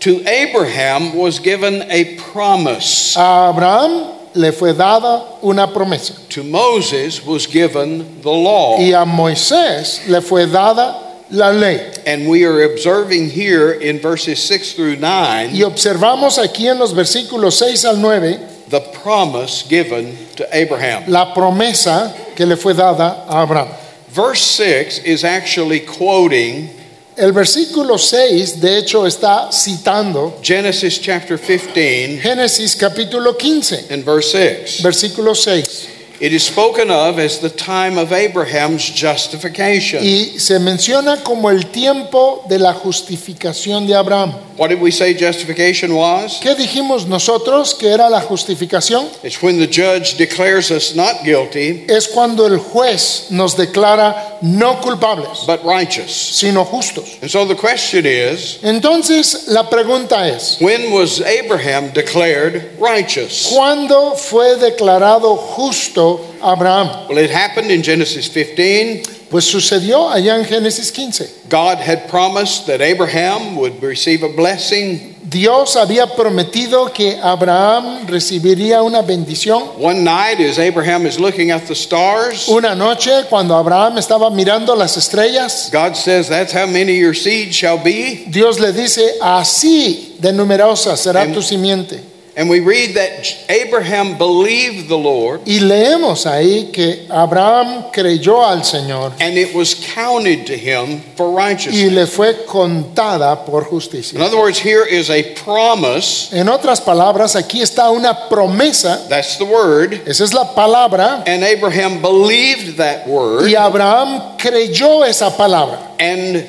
To 0.00 0.20
Abraham 0.26 1.14
was 1.14 1.38
given 1.38 1.82
a 1.88 2.16
promise. 2.32 3.16
A 3.16 3.50
Abraham 3.54 4.08
le 4.34 4.50
fue 4.50 4.72
dada 4.72 5.22
una 5.44 5.68
promesa 5.68 6.14
To 6.30 6.42
Moses 6.42 7.24
was 7.24 7.46
given 7.46 8.20
the 8.22 8.30
law. 8.30 8.78
y 8.78 8.92
a 8.94 9.04
Moisés 9.04 10.08
le 10.08 10.20
fue 10.20 10.46
dada 10.46 11.01
la 11.32 11.50
ley. 11.50 11.92
And 12.06 12.28
we 12.28 12.44
are 12.44 12.62
observing 12.62 13.30
here 13.30 13.72
in 13.72 13.98
verses 13.98 14.38
6 14.42 14.74
through 14.74 14.96
9 14.96 15.50
Y 15.54 15.62
observamos 15.62 16.38
aquí 16.38 16.68
en 16.68 16.78
los 16.78 16.92
versículos 16.92 17.54
6 17.54 17.84
al 17.84 17.96
9 18.00 18.38
the 18.68 18.80
promise 19.02 19.62
given 19.68 20.16
to 20.36 20.46
Abraham. 20.54 21.04
la 21.08 21.34
promesa 21.34 22.14
que 22.36 22.46
le 22.46 22.56
fue 22.56 22.74
dada 22.74 23.24
a 23.28 23.42
Abraham. 23.42 23.68
Verse 24.10 24.42
6 24.42 24.98
is 25.04 25.24
actually 25.24 25.80
quoting 25.80 26.68
El 27.14 27.32
versículo 27.32 27.98
6 27.98 28.60
de 28.60 28.78
hecho 28.78 29.04
está 29.06 29.52
citando 29.52 30.38
Genesis 30.42 30.98
chapter 30.98 31.36
15 31.38 32.20
Génesis 32.22 32.74
capítulo 32.74 33.36
15, 33.38 33.90
and 33.90 34.02
verse 34.04 34.32
6. 34.32 34.80
versículo 34.82 35.34
6. 35.36 35.88
It 36.22 36.32
is 36.32 36.44
spoken 36.44 36.88
of 36.88 37.18
as 37.18 37.40
the 37.40 37.50
time 37.50 37.98
of 37.98 38.12
Abraham's 38.12 38.88
justification. 38.88 40.04
Y 40.04 40.38
se 40.38 40.60
menciona 40.60 41.16
como 41.24 41.50
el 41.50 41.66
tiempo 41.72 42.44
de 42.48 42.60
la 42.60 42.72
justificación 42.74 43.88
de 43.88 43.96
Abraham. 43.96 44.32
What 44.56 44.68
did 44.68 44.80
we 44.80 44.92
say 44.92 45.14
justification 45.14 45.96
was? 45.96 46.38
¿Qué 46.40 46.54
dijimos 46.54 47.06
nosotros 47.08 47.74
que 47.74 47.88
era 47.88 48.08
la 48.08 48.20
justificación? 48.20 49.08
It's 49.24 49.42
when 49.42 49.58
the 49.58 49.66
judge 49.66 50.16
declares 50.16 50.70
us 50.70 50.94
not 50.94 51.24
guilty, 51.24 51.86
Es 51.88 52.06
cuando 52.06 52.46
el 52.46 52.58
juez 52.58 53.26
nos 53.30 53.56
declara 53.56 54.38
no 54.42 54.80
culpables, 54.80 55.44
but 55.44 55.64
righteous. 55.64 56.12
sino 56.12 56.64
justos. 56.64 57.18
And 57.20 57.28
so 57.28 57.44
the 57.44 57.56
question 57.56 58.06
is 58.06 58.60
Entonces 58.62 59.48
la 59.48 59.68
pregunta 59.68 60.28
es, 60.28 60.58
when 60.60 60.92
was 60.92 61.20
Abraham 61.20 61.90
declared 61.92 62.78
righteous? 62.78 63.48
¿cuándo 63.52 64.14
fue 64.14 64.54
declarado 64.56 65.34
justo 65.36 66.11
Abraham? 66.42 67.08
Well, 67.08 67.18
it 67.18 67.30
happened 67.30 67.70
in 67.70 67.82
Genesis 67.82 68.28
15. 68.28 69.02
Pues 69.30 69.44
sucedió 69.46 70.10
allá 70.10 70.36
en 70.38 70.44
Génesis 70.44 70.90
15. 70.92 71.48
God 71.48 71.78
had 71.78 72.08
promised 72.08 72.66
that 72.66 72.80
Abraham 72.82 73.56
would 73.56 73.82
receive 73.82 74.22
a 74.22 74.28
blessing 74.28 75.12
Dios 75.32 75.76
había 75.76 76.06
prometido 76.14 76.92
que 76.92 77.18
Abraham 77.22 78.06
recibiría 78.06 78.82
una 78.82 79.00
bendición. 79.00 79.62
One 79.78 80.04
night, 80.04 80.38
as 80.40 80.58
Abraham 80.58 81.06
is 81.06 81.18
looking 81.18 81.50
at 81.50 81.62
the 81.66 81.74
stars, 81.74 82.48
Una 82.48 82.74
noche, 82.74 83.24
cuando 83.30 83.56
Abraham 83.56 83.96
estaba 83.96 84.28
mirando 84.30 84.76
las 84.76 84.96
estrellas, 84.98 85.70
God 85.72 85.96
says, 85.96 86.28
That's 86.28 86.52
how 86.52 86.66
many 86.66 86.98
your 86.98 87.14
seed 87.14 87.54
shall 87.54 87.78
be. 87.82 88.26
Dios 88.28 88.60
le 88.60 88.72
dice, 88.72 89.14
así 89.22 90.16
de 90.20 90.32
numerosa 90.32 90.96
será 90.98 91.22
Em- 91.22 91.32
tu 91.32 91.40
simiente. 91.40 92.11
And 92.34 92.48
we 92.48 92.60
read 92.60 92.94
that 92.94 93.26
Abraham 93.50 94.16
believed 94.16 94.88
the 94.88 94.96
Lord, 94.96 95.42
Y 95.46 95.58
leemos 95.60 96.24
ahí 96.24 96.72
que 96.72 97.06
Abraham 97.10 97.90
creyó 97.92 98.42
al 98.42 98.62
Señor 98.64 99.12
and 99.20 99.36
it 99.36 99.54
was 99.54 99.74
counted 99.94 100.46
to 100.46 100.56
him 100.56 101.00
for 101.14 101.30
righteousness. 101.36 101.82
y 101.82 101.90
le 101.94 102.06
fue 102.06 102.46
contada 102.46 103.44
por 103.44 103.64
justicia. 103.64 104.16
In 104.16 104.22
other 104.22 104.38
words, 104.38 104.58
here 104.58 104.84
is 104.86 105.10
a 105.10 105.22
promise. 105.44 106.30
En 106.32 106.48
otras 106.48 106.80
palabras, 106.80 107.36
aquí 107.36 107.60
está 107.60 107.90
una 107.90 108.28
promesa, 108.30 109.06
That's 109.10 109.36
the 109.36 109.44
word. 109.44 110.00
esa 110.06 110.24
es 110.24 110.32
la 110.32 110.54
palabra, 110.54 111.22
And 111.26 111.44
Abraham 111.44 112.00
believed 112.00 112.78
that 112.78 113.06
word. 113.06 113.46
y 113.46 113.54
Abraham 113.56 114.38
creyó 114.38 115.04
esa 115.04 115.36
palabra. 115.36 115.78
And 116.00 116.44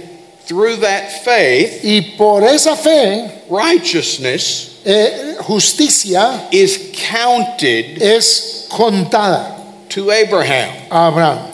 through 0.46 0.78
that 0.78 1.24
faith, 1.24 1.84
Y 1.84 2.16
por 2.18 2.44
esa 2.44 2.76
fe, 2.76 3.44
righteousness 3.50 4.82
eh, 4.86 5.36
justicia 5.42 6.48
is 6.52 6.92
counted 6.94 8.02
es 8.02 8.68
contada 8.70 9.60
to 9.90 10.12
Abraham. 10.12 10.70
a 10.92 11.08
Abraham. 11.08 11.50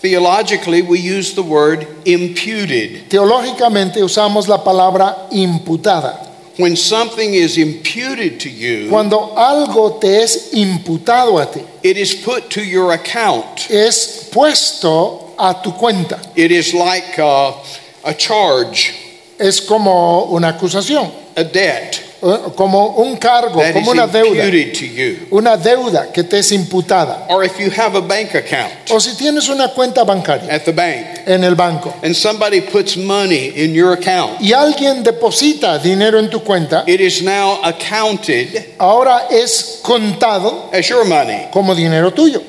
Theologically, 0.00 0.82
we 0.82 0.98
use 0.98 1.34
the 1.34 1.42
word 1.42 1.86
imputed. 2.04 3.08
Teológicamente 3.08 4.02
usamos 4.02 4.48
la 4.48 4.58
palabra 4.62 5.28
imputada. 5.32 6.20
When 6.58 6.76
something 6.76 7.34
is 7.34 7.56
imputed 7.58 8.38
to 8.40 8.50
you, 8.50 8.88
Cuando 8.90 9.34
algo 9.34 9.98
te 10.00 10.22
es 10.22 10.52
imputado 10.52 11.40
a 11.42 11.46
ti, 11.50 11.62
it 11.82 11.96
is 11.96 12.14
put 12.14 12.50
to 12.50 12.62
your 12.62 12.92
account. 12.92 13.68
es 13.70 14.28
puesto 14.30 15.32
a 15.38 15.60
tu 15.62 15.72
cuenta. 15.72 16.20
It 16.36 16.52
is 16.52 16.72
like 16.74 17.18
uh, 17.18 17.54
a 18.04 18.14
charge, 18.14 18.92
Es 19.38 19.60
como 19.60 20.26
una 20.26 20.48
acusación, 20.50 21.10
a 21.36 21.42
debt 21.42 21.96
eh, 22.22 22.38
como 22.56 22.96
un 23.02 23.16
cargo, 23.16 23.60
that 23.60 23.70
is 23.70 23.74
como 23.74 23.90
una 23.90 24.06
deuda. 24.06 24.44
to 24.72 24.86
you. 24.86 25.26
Una 25.30 25.56
deuda 25.56 26.12
que 26.12 26.22
te 26.22 26.38
es 26.38 26.52
imputada. 26.52 27.26
Or 27.28 27.42
if 27.44 27.58
you 27.58 27.68
have 27.70 27.96
a 27.96 28.00
bank 28.00 28.34
account 28.34 28.72
O 28.90 28.98
si 28.98 29.14
tienes 29.16 29.48
una 29.48 29.68
cuenta 29.74 30.04
bancaria 30.04 30.48
at 30.50 30.64
the 30.64 30.72
bank 30.72 31.26
en 31.26 31.42
el 31.44 31.54
banco 31.54 31.92
and 32.02 32.14
somebody 32.14 32.60
puts 32.60 32.96
money 32.96 33.48
in 33.56 33.74
your 33.74 33.92
account, 33.92 34.40
y 34.40 34.52
alguien 34.52 35.02
deposita 35.02 35.78
dinero 35.82 36.18
en 36.18 36.30
tu 36.30 36.40
cuenta, 36.40 36.84
it 36.86 37.00
is 37.00 37.20
now 37.22 37.60
accounted 37.62 38.74
ahora 38.78 39.26
es 39.30 39.80
contado 39.82 40.70
as 40.72 40.88
your 40.88 41.04
money. 41.04 41.48
como 41.52 41.74
dinero 41.74 42.12
tuyo. 42.12 42.40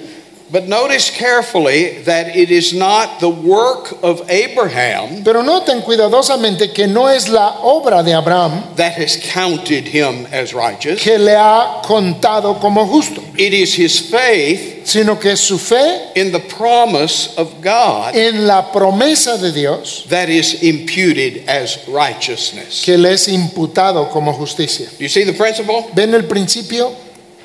But 0.55 0.69
notice 0.69 1.11
carefully 1.11 2.01
that 2.05 2.33
it 2.33 2.49
is 2.49 2.73
not 2.73 3.19
the 3.19 3.27
work 3.27 3.91
of 4.01 4.21
Abraham 4.29 5.21
Pero 5.21 5.41
noten 5.43 5.81
cuidadosamente 5.81 6.73
que 6.73 6.87
no 6.87 7.07
es 7.07 7.27
la 7.27 7.59
obra 7.61 8.01
de 8.05 8.13
Abraham 8.13 8.63
that 8.77 8.93
has 8.93 9.17
counted 9.17 9.85
him 9.85 10.25
as 10.31 10.53
righteous. 10.53 11.03
que 11.03 11.17
le 11.17 11.35
ha 11.35 11.81
contado 11.83 12.57
como 12.61 12.85
justo, 12.85 13.21
It 13.37 13.53
is 13.53 13.73
his 13.73 13.99
faith 13.99 14.87
sino 14.87 15.19
que 15.19 15.31
es 15.31 15.41
su 15.41 15.57
fe 15.57 16.11
in 16.15 16.31
the 16.31 16.39
promise 16.39 17.35
of 17.35 17.61
God 17.61 18.15
en 18.15 18.47
la 18.47 18.71
promesa 18.71 19.37
de 19.37 19.51
Dios 19.51 20.05
that 20.07 20.29
is 20.29 20.63
imputed 20.63 21.49
as 21.49 21.85
righteousness. 21.89 22.81
que 22.85 22.97
le 22.97 23.11
es 23.11 23.27
imputado 23.27 24.09
como 24.09 24.31
justicia. 24.31 24.87
You 24.99 25.09
see 25.09 25.25
the 25.25 25.33
principle? 25.33 25.89
¿Ven 25.93 26.13
el 26.13 26.23
principio? 26.23 26.95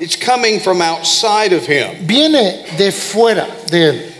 It's 0.01 0.15
coming 0.15 0.59
from 0.59 0.81
outside 0.81 1.53
of 1.53 1.63
him. 1.67 2.07
Viene 2.07 2.65
de 2.75 2.91
fuera 2.91 3.45
de 3.67 3.77
él. 3.77 4.11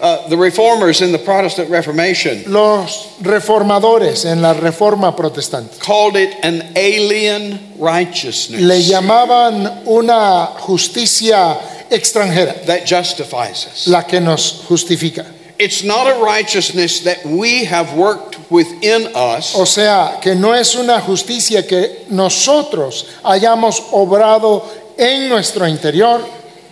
Uh, 0.00 0.28
the 0.28 0.36
reformers 0.36 1.02
in 1.02 1.12
the 1.12 1.18
Protestant 1.18 1.70
Reformation 1.70 2.50
Los 2.50 3.18
reformadores 3.20 4.24
en 4.24 4.40
la 4.40 4.54
reforma 4.54 5.14
protestante 5.14 5.78
called 5.78 6.16
it 6.16 6.34
an 6.42 6.72
alien 6.74 7.78
righteousness 7.78 8.62
le 8.62 8.80
llamaban 8.80 9.86
una 9.86 10.46
justicia 10.58 11.60
extranjera, 11.90 12.64
that 12.64 12.86
justifies 12.86 13.66
us. 13.66 13.86
la 13.88 14.02
que 14.02 14.20
nos 14.20 14.64
justifica. 14.66 15.26
It's 15.58 15.84
not 15.84 16.06
a 16.06 16.24
righteousness 16.24 17.00
that 17.00 17.22
we 17.26 17.64
have 17.66 17.92
worked 17.92 18.38
within 18.50 19.14
us, 19.14 19.54
O 19.54 19.66
sea, 19.66 20.18
que 20.22 20.34
no 20.34 20.54
es 20.54 20.74
una 20.74 20.98
justicia 21.02 21.68
que 21.68 22.06
nosotros 22.08 23.04
hayamos 23.22 23.82
obrado 23.92 24.64
en 25.00 25.28
nuestro 25.28 25.66
interior, 25.66 26.20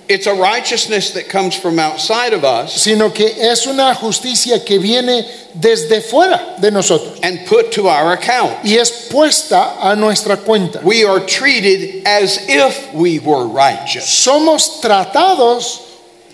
it's 0.09 0.27
a 0.27 0.35
righteousness 0.35 1.13
that 1.13 1.29
comes 1.29 1.55
from 1.55 1.79
outside 1.79 2.33
of 2.33 2.43
us 2.45 2.73
sino 2.73 3.11
que 3.11 3.27
es 3.27 3.67
una 3.67 3.95
justicia 3.95 4.65
que 4.65 4.79
viene 4.79 5.27
desde 5.55 6.01
fuera 6.01 6.57
de 6.61 6.71
nosotros 6.71 7.19
and 7.23 7.47
put 7.47 7.73
to 7.73 7.89
our 7.89 8.13
account. 8.13 8.65
y 8.65 8.77
es 8.77 9.09
puesta 9.11 9.77
a 9.81 9.95
nuestra 9.97 10.37
cuenta. 10.37 10.83
We 10.83 11.05
are 11.05 11.21
treated 11.21 12.07
as 12.07 12.39
if 12.49 12.95
we 12.95 13.19
were 13.19 13.47
righteous. 13.47 14.05
Somos 14.05 14.81
tratados 14.81 15.81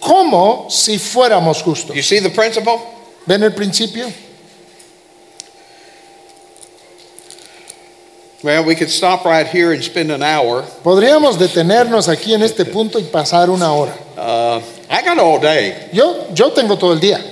como 0.01 0.69
si 0.69 0.99
fuéramos 0.99 1.63
justos. 1.63 1.97
You 1.97 2.03
see 2.03 2.21
the 2.21 2.31
principle? 2.31 2.81
¿Ven 3.27 3.43
el 3.43 3.53
principio? 3.53 4.07
Well, 8.45 8.63
we 8.67 8.75
could 8.75 8.91
stop 8.91 9.25
right 9.25 9.47
here 9.47 9.73
and 9.73 9.83
spend 9.83 10.11
an 10.11 10.23
hour. 10.23 10.65
Podríamos 10.83 11.39
detenernos 11.39 12.11
aquí 12.11 12.35
en 12.35 12.43
este 12.43 12.67
punto 12.67 12.99
y 12.99 13.05
pasar 13.05 13.49
una 13.49 13.73
hora. 13.73 13.95
Uh, 14.19 14.61
I 14.91 15.03
got 15.03 15.19
all 15.19 15.41
day. 15.41 15.89
Yo, 15.95 16.27
yo 16.35 16.51
tengo 16.51 16.77
todo 16.77 16.93
el 16.93 17.01
día, 17.01 17.25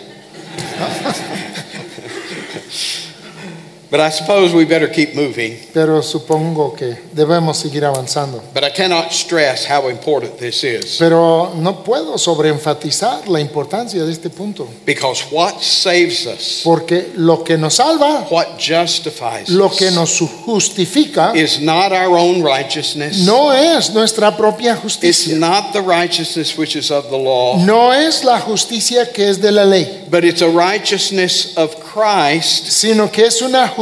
But 3.93 4.01
I 4.01 4.09
suppose 4.09 4.55
we 4.55 4.65
better 4.65 4.89
keep 4.89 5.15
moving. 5.15 5.55
pero 5.75 6.01
supongo 6.03 6.75
que 6.75 6.97
debemos 7.13 7.59
seguir 7.59 7.85
avanzando. 7.85 8.43
But 8.55 8.65
I 8.65 8.71
cannot 8.71 9.13
stress 9.13 9.67
how 9.67 9.91
important 9.91 10.39
this 10.39 10.65
is. 10.65 10.97
Pero 10.99 11.53
no 11.57 11.85
puedo 11.85 12.17
sobreenfatizar 12.17 13.29
la 13.29 13.39
importancia 13.39 14.03
de 14.03 14.11
este 14.11 14.31
punto, 14.31 14.67
Because 14.87 15.25
what 15.31 15.61
saves 15.61 16.25
us, 16.25 16.63
porque 16.65 17.13
lo 17.17 17.45
que 17.45 17.59
nos 17.59 17.75
salva, 17.75 18.27
what 18.31 18.59
justifies 18.59 19.51
lo 19.51 19.69
que 19.69 19.91
nos 19.91 20.19
justifica, 20.47 21.35
is 21.37 21.61
not 21.61 21.93
our 21.93 22.17
own 22.17 22.43
righteousness. 22.43 23.27
no 23.27 23.51
es 23.53 23.93
nuestra 23.93 24.35
propia 24.35 24.73
It's 24.73 24.83
justicia, 24.85 25.39
not 25.39 25.75
the 25.75 25.83
righteousness 25.83 26.57
which 26.57 26.77
is 26.77 26.91
of 26.91 27.11
the 27.11 27.19
law, 27.19 27.63
no 27.63 27.91
es 27.93 28.25
la 28.25 28.41
justicia 28.41 29.13
que 29.13 29.29
es 29.29 29.37
de 29.39 29.51
la 29.53 29.65
ley, 29.65 29.87
but 30.09 30.25
it's 30.25 30.41
a 30.41 30.49
righteousness 30.49 31.55
of 31.59 31.77
Christ 31.93 32.71
sino 32.73 33.11
que 33.13 33.27
es 33.27 33.43
una 33.43 33.69
justicia 33.69 33.82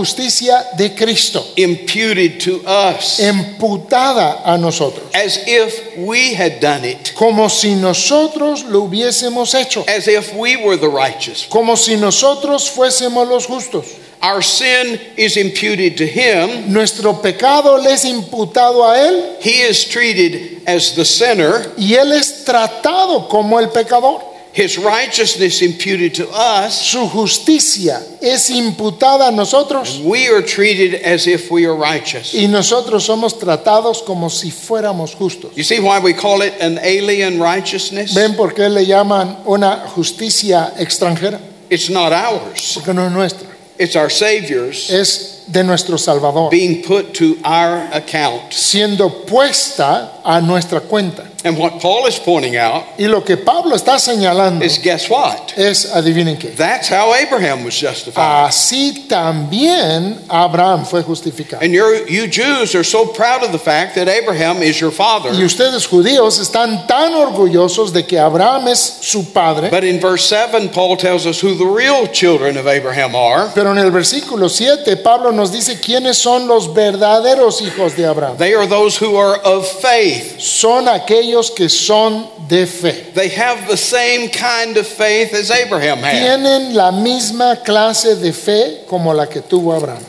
de 0.77 0.91
Cristo, 0.95 1.45
imputed 1.57 2.41
to 2.41 2.63
us 2.67 3.21
emputada 3.21 4.43
a 4.45 4.57
nosotros, 4.59 5.11
as 5.15 5.39
if 5.47 5.97
we 5.99 6.35
had 6.35 6.61
done 6.61 6.85
it, 6.85 7.13
como 7.15 7.49
si 7.49 7.75
nosotros 7.75 8.65
lo 8.65 8.87
hubiésemos 8.89 9.55
hecho, 9.55 9.85
as 9.89 10.09
if 10.09 10.35
we 10.35 10.57
were 10.57 10.77
the 10.77 10.89
righteous. 10.89 11.47
como 11.49 11.75
si 11.77 11.97
nosotros 11.97 12.71
fuésemos 12.71 13.29
los 13.29 13.47
justos. 13.47 13.97
Our 14.23 14.43
sin 14.43 15.01
is 15.17 15.39
imputed 15.39 15.97
to 15.97 16.07
him. 16.07 16.71
Nuestro 16.71 17.15
pecado 17.23 17.79
le 17.79 17.93
es 17.95 18.05
imputado 18.05 18.85
a 18.85 18.99
Él 18.99 19.37
He 19.41 19.63
is 19.63 19.87
treated 19.87 20.63
as 20.67 20.95
the 20.95 21.07
sinner. 21.07 21.73
y 21.79 21.95
Él 21.95 22.13
es 22.13 22.45
tratado 22.45 23.29
como 23.31 23.59
el 23.59 23.69
pecador. 23.71 24.21
His 24.53 24.79
righteousness 24.79 25.63
imputed 25.63 26.15
to 26.17 26.29
us. 26.31 26.75
Su 26.91 27.07
justicia 27.09 28.01
es 28.21 28.51
imputada 28.51 29.29
a 29.29 29.31
nosotros 29.31 30.01
We 30.05 30.29
are 30.29 30.43
treated 30.43 31.03
as 31.05 31.27
if 31.29 31.51
we 31.53 31.67
are 31.67 31.75
righteous. 31.77 32.35
y 32.35 32.47
nosotros 32.49 33.05
somos 33.05 33.39
tratados 33.39 34.03
como 34.05 34.29
si 34.29 34.51
fuéramos 34.51 35.15
justos. 35.15 35.55
You 35.57 35.63
see 35.63 35.79
why 35.79 36.01
we 36.01 36.13
call 36.15 36.43
it 36.43 36.55
an 36.61 36.79
alien 36.79 37.39
righteousness? 37.41 38.13
¿Ven 38.15 38.35
por 38.35 38.53
qué 38.53 38.69
le 38.69 38.85
llaman 38.87 39.39
una 39.47 39.87
justicia 39.89 40.73
extranjera? 40.79 41.41
It's 41.71 41.89
not 41.89 42.13
ours. 42.13 42.73
Porque 42.75 42.93
no 42.93 43.07
es 43.07 43.13
nuestra, 43.13 43.47
It's 43.79 43.95
our 43.95 44.11
Savior's 44.11 44.91
es 44.91 45.40
de 45.51 45.65
nuestro 45.65 45.97
Salvador, 45.97 46.51
being 46.51 46.83
put 46.83 47.13
to 47.15 47.37
our 47.45 47.89
account. 47.93 48.53
siendo 48.53 49.25
puesta 49.27 50.21
a 50.25 50.41
nuestra 50.41 50.81
cuenta. 50.81 51.27
And 51.43 51.57
what 51.57 51.81
Paul 51.81 52.07
is 52.07 52.19
pointing 52.19 52.57
out 52.59 52.85
Y 52.99 53.07
lo 53.07 53.23
que 53.23 53.39
Pablo 53.39 53.75
está 53.75 53.99
señalando 53.99 54.63
is 54.63 54.77
guess 54.79 55.09
what? 55.09 55.55
es, 55.57 55.87
adivinen 55.87 56.37
qué, 56.39 56.55
That's 56.55 56.89
how 56.91 57.15
Abraham 57.15 57.65
was 57.65 57.73
justified. 57.75 58.21
así 58.49 59.07
también 59.09 60.19
Abraham 60.29 60.85
fue 60.85 61.03
justificado. 61.03 61.63
And 61.63 61.73
you 61.73 62.27
Jews 62.27 62.75
are 62.75 62.85
so 62.85 63.07
proud 63.07 63.43
of 63.43 63.53
the 63.53 63.59
fact 63.59 63.95
that 63.95 64.07
Abraham 64.07 64.63
is 64.63 64.79
your 64.81 64.91
father. 64.91 65.31
Y 65.33 65.43
ustedes 65.43 65.87
judíos 65.87 66.39
están 66.39 66.87
tan 66.87 67.15
orgullosos 67.15 67.93
de 67.95 68.05
que 68.05 68.19
Abraham 68.19 68.69
es 68.69 68.79
su 69.01 69.33
padre, 69.33 69.71
But 69.71 69.85
in 69.85 69.99
verse 69.99 70.27
7, 70.29 70.69
Paul 70.69 70.99
tells 70.99 71.25
us 71.27 71.41
who 71.43 71.55
the 71.55 71.65
real 71.65 72.07
children 72.07 72.59
of 72.59 72.67
Abraham 72.67 73.15
are. 73.15 73.51
pero 73.55 73.73
en 73.73 73.79
el 73.79 73.91
versículo 73.91 74.51
7 74.51 74.95
Pablo 74.99 75.33
nos 75.41 75.51
dice 75.51 75.81
quiénes 75.81 76.19
son 76.19 76.47
los 76.47 76.75
verdaderos 76.75 77.63
hijos 77.63 77.97
de 77.97 78.05
Abraham. 78.05 78.37
They 78.37 78.53
are 78.53 78.67
those 78.67 78.99
who 78.99 79.17
are 79.17 79.39
of 79.43 79.67
faith. 79.67 80.39
Son 80.39 80.87
aquellos 80.87 81.51
que 81.51 81.71
son 81.71 82.29
de 82.47 82.67
fe. 82.67 83.13
They 83.15 83.31
have 83.31 83.67
the 83.67 83.77
same 83.77 84.29
kind 84.29 84.77
of 84.77 84.87
faith 84.87 85.33
as 85.33 85.51
Abraham 85.51 86.01
had. 86.01 86.13
Tienen 86.13 86.75
la 86.75 86.91
misma 86.93 87.63
clase 87.65 88.17
de 88.21 88.33
fe 88.33 88.85
como 88.87 89.15
la 89.15 89.27
que 89.27 89.41
tuvo 89.41 89.75
Abraham. 89.75 90.05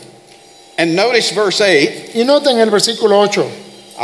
And 0.76 0.94
notice 0.94 1.30
verse 1.30 1.62
8, 1.62 2.10
Y 2.14 2.24
noten 2.24 2.58
el 2.58 2.68
versículo 2.68 3.18
8, 3.20 3.46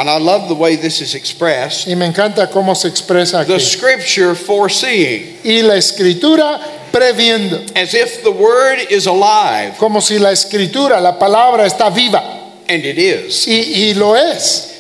and 0.01 0.09
I 0.09 0.19
love 0.19 0.49
the 0.49 0.55
way 0.55 0.77
this 0.77 1.01
is 1.01 1.15
expressed. 1.15 1.87
y 1.89 1.95
me 1.95 2.07
encanta 2.07 2.51
cómo 2.51 2.75
se 2.77 2.89
expresa 2.89 3.45
The 3.47 3.59
scripture 3.61 4.35
foreseeing, 4.35 5.39
Y 5.45 5.63
la 5.63 5.75
escritura 5.77 6.61
previendo, 6.93 7.61
as 7.77 7.95
if 7.95 8.23
the 8.23 8.31
word 8.31 8.79
is 8.91 9.07
alive, 9.07 9.77
como 9.79 10.01
si 10.01 10.19
la 10.19 10.31
escritura, 10.31 11.01
la 11.01 11.19
palabra 11.19 11.67
está 11.67 11.91
viva. 11.95 12.23
and 12.69 12.85
it 12.85 12.99
is. 12.99 13.47
Y, 13.47 13.91
y 13.91 13.93
lo 13.95 14.15
es. 14.15 14.75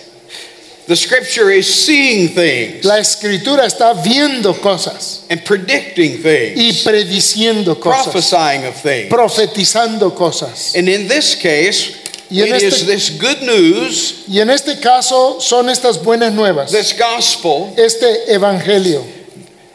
The 0.88 0.96
scripture 0.96 1.50
is 1.50 1.66
seeing 1.84 2.28
things 2.30 2.82
La 2.82 2.96
escritura 2.98 3.66
está 3.66 3.92
viendo 4.02 4.54
cosas 4.58 5.26
and 5.28 5.44
predicting 5.44 6.22
things. 6.22 6.56
y 6.56 6.72
prediciendo 6.82 7.78
cosas, 7.78 8.04
prophesying 8.04 8.64
of 8.64 8.74
things. 8.74 9.10
profetizando 9.12 10.14
cosas. 10.16 10.74
And 10.74 10.88
in 10.88 11.06
this 11.06 11.34
case, 11.34 11.97
Y 12.30 12.42
en 12.42 12.48
it 12.48 12.62
is 12.62 12.74
este- 12.74 12.86
this 12.86 13.10
good 13.18 13.40
news, 13.42 14.24
Y 14.28 14.40
en 14.40 14.50
este 14.50 14.78
caso 14.80 15.40
son 15.40 15.68
estas 15.68 16.02
buenas 16.02 16.32
nuevas, 16.32 16.70
this 16.70 16.92
gospel 16.92 17.72
este 17.76 18.30
evangelio 18.32 19.02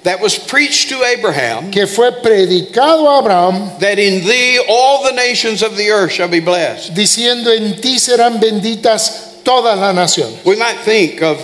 that 0.03 0.19
was 0.19 0.37
preached 0.37 0.89
to 0.89 1.03
Abraham, 1.03 1.71
que 1.71 1.87
fue 1.87 2.11
predicado 2.21 3.07
a 3.07 3.19
Abraham 3.19 3.71
that 3.79 3.97
in 3.97 4.25
thee 4.25 4.59
all 4.67 5.03
the 5.03 5.13
nations 5.13 5.61
of 5.63 5.77
the 5.77 5.89
earth 5.89 6.11
shall 6.11 6.27
be 6.27 6.41
blessed. 6.41 6.93
diciendo 6.93 7.47
en 7.55 7.79
ti 7.81 7.97
serán 7.97 8.39
benditas 8.39 9.41
todas 9.43 9.77
las 9.79 9.95
naciones. 9.95 10.43
We 10.45 10.55
might 10.55 10.77
think 10.85 11.21
of 11.21 11.39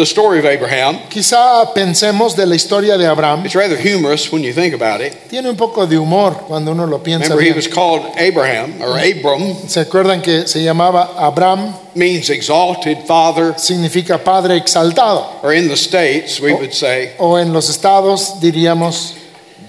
the 0.00 0.06
story 0.06 0.38
of 0.38 0.44
Abraham. 0.46 0.98
Quizá 1.10 1.72
pensemos 1.74 2.34
de 2.34 2.46
la 2.46 2.54
historia 2.54 2.96
de 2.98 3.04
Abraham. 3.06 3.44
It's 3.44 3.54
rather 3.54 3.76
humorous 3.76 4.32
when 4.32 4.42
you 4.42 4.52
think 4.52 4.74
about 4.74 5.00
it. 5.00 5.12
Tiene 5.28 5.46
un 5.48 5.56
poco 5.56 5.86
de 5.86 5.96
humor 5.96 6.32
cuando 6.48 6.72
uno 6.72 6.86
lo 6.86 6.98
piensa. 6.98 7.24
Remember, 7.28 7.42
he 7.42 7.48
bien. 7.50 7.56
was 7.56 7.68
called 7.68 8.16
Abraham, 8.16 8.80
or 8.82 8.98
Abram, 8.98 9.54
¿Se 9.68 9.80
acuerdan 9.84 10.22
que 10.22 10.46
se 10.48 10.60
llamaba 10.64 11.14
Abraham? 11.18 11.74
means 11.94 12.30
exalted 12.30 13.06
father, 13.06 13.54
Significa 13.58 14.18
padre 14.22 14.56
exaltado. 14.56 15.42
or 15.42 15.52
in 15.52 15.68
the 15.68 15.76
States, 15.76 16.40
we 16.40 16.52
would 16.54 16.72
say 16.72 17.12
O 17.18 17.36
en 17.36 17.52
los 17.52 17.68
estados 17.68 18.40
diríamos 18.40 19.14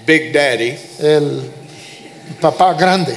Big 0.06 0.32
Daddy. 0.32 0.76
el 1.00 1.50
papá 2.40 2.74
grande. 2.78 3.16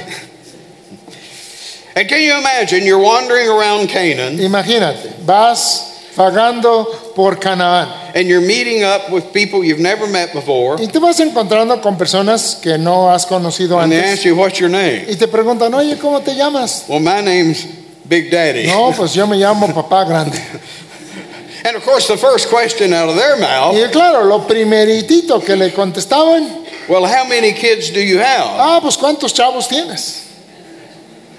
And 1.98 2.10
can 2.10 2.22
you 2.22 2.38
imagine 2.38 2.84
you're 2.84 3.00
wandering 3.00 3.48
around 3.48 3.88
Canaan 3.88 4.38
Imagínate, 4.40 5.14
vas 5.26 5.85
vagando 6.16 6.86
por 7.16 7.38
Canaán 7.40 7.90
and 8.16 8.28
you're 8.28 8.42
meeting 8.46 8.84
up 8.84 9.10
with 9.12 9.32
people 9.34 9.64
you've 9.64 9.80
never 9.82 10.08
met 10.08 10.34
before, 10.34 10.78
y 10.82 10.88
te 10.88 11.00
vas 11.00 11.20
encontrando 11.20 11.82
con 11.82 11.98
personas 11.98 12.56
que 12.62 12.78
no 12.78 13.10
has 13.10 13.26
conocido 13.26 13.80
and 13.82 13.92
they 13.92 14.00
antes 14.00 14.20
ask 14.20 14.26
you, 14.26 14.36
What's 14.36 14.60
your 14.60 14.70
name? 14.70 15.06
y 15.10 15.16
te 15.16 15.28
preguntan, 15.28 15.74
oye, 15.74 15.98
¿cómo 15.98 16.22
te 16.24 16.34
llamas? 16.36 16.86
Well, 16.88 17.00
my 17.00 17.22
name's 17.22 17.66
Big 18.08 18.30
Daddy. 18.32 18.68
No, 18.68 18.92
pues 18.96 19.14
yo 19.14 19.26
me 19.28 19.36
llamo 19.38 19.68
papá 19.74 20.06
grande. 20.08 20.38
And 21.66 21.76
of 21.76 21.84
course, 21.84 22.08
the 22.08 22.16
first 22.18 22.48
question 22.50 22.94
out 22.94 23.10
of 23.10 23.16
their 23.16 23.38
mouth, 23.38 23.74
Y 23.76 23.90
claro, 23.90 24.24
lo 24.24 24.46
primeritito 24.46 25.44
que 25.44 25.56
le 25.56 25.72
contestaban, 25.72 26.64
Well, 26.88 27.04
how 27.06 27.26
many 27.28 27.54
kids 27.54 27.90
do 27.90 28.00
you 28.00 28.20
have? 28.20 28.46
ah, 28.60 28.80
pues 28.82 28.96
¿cuántos 28.98 29.34
chavos 29.34 29.68
tienes? 29.68 30.22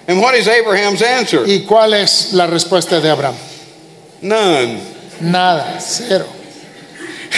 And 0.09 0.21
what 0.21 0.35
is 0.35 0.49
Abraham's 0.49 1.01
answer? 1.03 1.45
¿Y 1.47 1.65
cuál 1.65 1.95
es 1.95 2.33
la 2.33 2.47
respuesta 2.49 3.01
de 3.01 3.09
Abraham? 3.09 3.37
None. 4.23 4.81
Nada, 5.21 5.81
cero. 5.81 6.27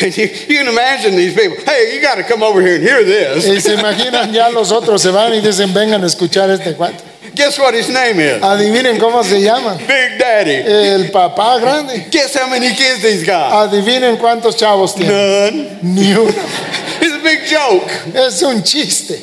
And 0.01 0.17
you, 0.17 0.25
you 0.25 0.59
can 0.59 0.69
imagine 0.69 1.17
these 1.17 1.35
people, 1.35 1.57
Hey, 1.65 1.95
you 1.95 2.01
got 2.01 2.17
to 2.17 2.23
come 2.23 2.43
over 2.43 2.61
here 2.61 2.77
and 2.77 2.83
hear 2.83 3.05
this. 3.05 3.47
Y 3.47 3.59
se 3.61 3.77
imaginan 3.77 4.33
ya 4.33 4.49
los 4.49 4.71
otros 4.71 5.03
se 5.03 5.11
van 5.11 5.33
y 5.33 5.41
dicen, 5.41 5.73
vengan 5.73 6.03
a 6.03 6.07
escuchar 6.07 6.51
este 6.51 6.75
cuento. 6.77 7.03
Guess 7.35 7.59
what 7.59 7.75
his 7.75 7.89
name 7.89 8.19
is? 8.19 8.43
Adivinen 8.43 8.99
cómo 8.99 9.23
se 9.23 9.41
llama. 9.41 9.77
Big 9.79 10.19
Daddy. 10.19 10.55
El 10.55 11.11
papá 11.11 11.61
grande. 11.61 12.09
Guess 12.11 12.37
how 12.37 12.49
many 12.49 12.75
kids 12.75 13.03
he's 13.03 13.25
got? 13.25 13.53
Adivinen 13.53 14.17
cuántos 14.17 14.57
chavos 14.57 14.95
tiene. 14.95 15.09
None. 15.09 15.79
Ni 15.83 16.13
uno. 16.13 16.33
It's 17.01 17.15
a 17.15 17.23
big 17.23 17.47
joke. 17.47 18.17
Es 18.17 18.43
un 18.43 18.63
chiste. 18.63 19.23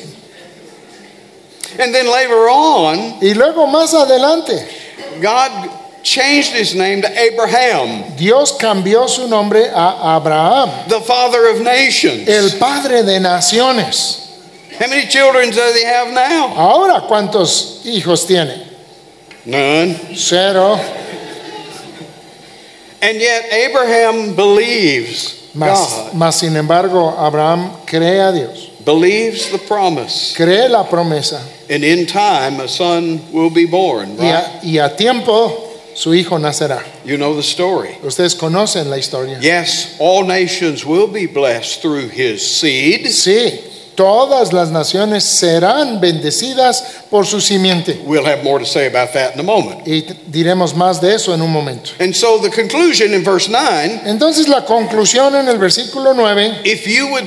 And 1.78 1.94
then 1.94 2.06
later 2.06 2.48
on, 2.48 3.18
Y 3.20 3.34
luego 3.34 3.66
más 3.66 3.92
adelante, 3.92 4.66
God 5.20 5.85
changed 6.06 6.52
his 6.52 6.74
name 6.76 7.02
to 7.02 7.10
Abraham, 7.18 8.14
Dios 8.16 8.52
cambió 8.58 9.08
su 9.08 9.26
nombre 9.26 9.64
a 9.74 10.16
Abraham, 10.16 10.70
the 10.88 11.00
father 11.00 11.48
of 11.50 11.60
nations. 11.60 12.28
el 12.28 12.50
padre 12.60 13.02
de 13.02 13.18
naciones. 13.18 14.22
How 14.78 14.86
many 14.88 15.06
children 15.08 15.50
does 15.50 15.74
he 15.76 15.84
have 15.84 16.12
now? 16.12 16.54
Ahora, 16.54 17.00
¿cuántos 17.08 17.84
hijos 17.84 18.24
tiene? 18.26 18.62
None. 19.44 19.94
Cero. 20.14 20.78
And 23.02 23.18
yet 23.20 23.52
Abraham 23.52 24.34
believes 24.34 25.50
Mas, 25.54 25.78
God, 25.78 26.14
mas, 26.14 26.36
sin 26.36 26.54
embargo, 26.56 27.14
Abraham 27.18 27.70
cree 27.86 28.20
a 28.20 28.30
Dios, 28.32 28.68
believes 28.84 29.50
the 29.50 29.58
promise. 29.58 30.34
cree 30.36 30.68
la 30.68 30.84
promesa. 30.84 31.40
And 31.70 31.82
in 31.82 32.06
time, 32.06 32.60
a 32.60 32.68
son 32.68 33.32
will 33.32 33.50
be 33.50 33.64
born, 33.66 34.16
Y 34.18 34.30
right? 34.30 34.62
a, 34.62 34.66
y 34.66 34.78
a 34.78 34.94
tiempo 34.96 35.65
su 35.96 36.14
hijo 36.14 36.38
nacerá. 36.38 36.84
You 37.04 37.16
know 37.16 37.34
the 37.34 37.42
story. 37.42 37.96
Ustedes 38.02 38.34
conocen 38.34 38.90
la 38.90 38.98
historia. 38.98 39.40
Yes, 39.40 39.96
all 39.98 40.24
nations 40.24 40.84
will 40.84 41.06
be 41.06 41.26
blessed 41.26 41.80
through 41.80 42.10
his 42.10 42.46
seed. 42.46 43.06
Sí, 43.06 43.60
todas 43.96 44.52
las 44.52 44.70
naciones 44.70 45.24
serán 45.24 45.98
bendecidas 45.98 47.06
por 47.10 47.24
su 47.24 47.40
simiente. 47.40 48.02
We'll 48.04 48.26
have 48.26 48.44
more 48.44 48.58
to 48.58 48.66
say 48.66 48.86
about 48.86 49.14
that 49.14 49.34
in 49.34 49.40
a 49.40 49.42
moment. 49.42 49.86
Y 49.88 50.02
diremos 50.30 50.74
más 50.74 51.00
de 51.00 51.14
eso 51.14 51.32
en 51.32 51.40
un 51.40 51.50
momento. 51.50 51.92
And 51.98 52.14
so 52.14 52.38
the 52.38 52.50
conclusion 52.50 53.14
in 53.14 53.24
verse 53.24 53.48
9 53.48 54.02
Entonces 54.04 54.48
la 54.48 54.66
conclusión 54.66 55.34
en 55.34 55.48
el 55.48 55.56
versículo 55.56 56.14
9, 56.14 56.60
if 56.64 56.86
you 56.86 57.08
would 57.08 57.24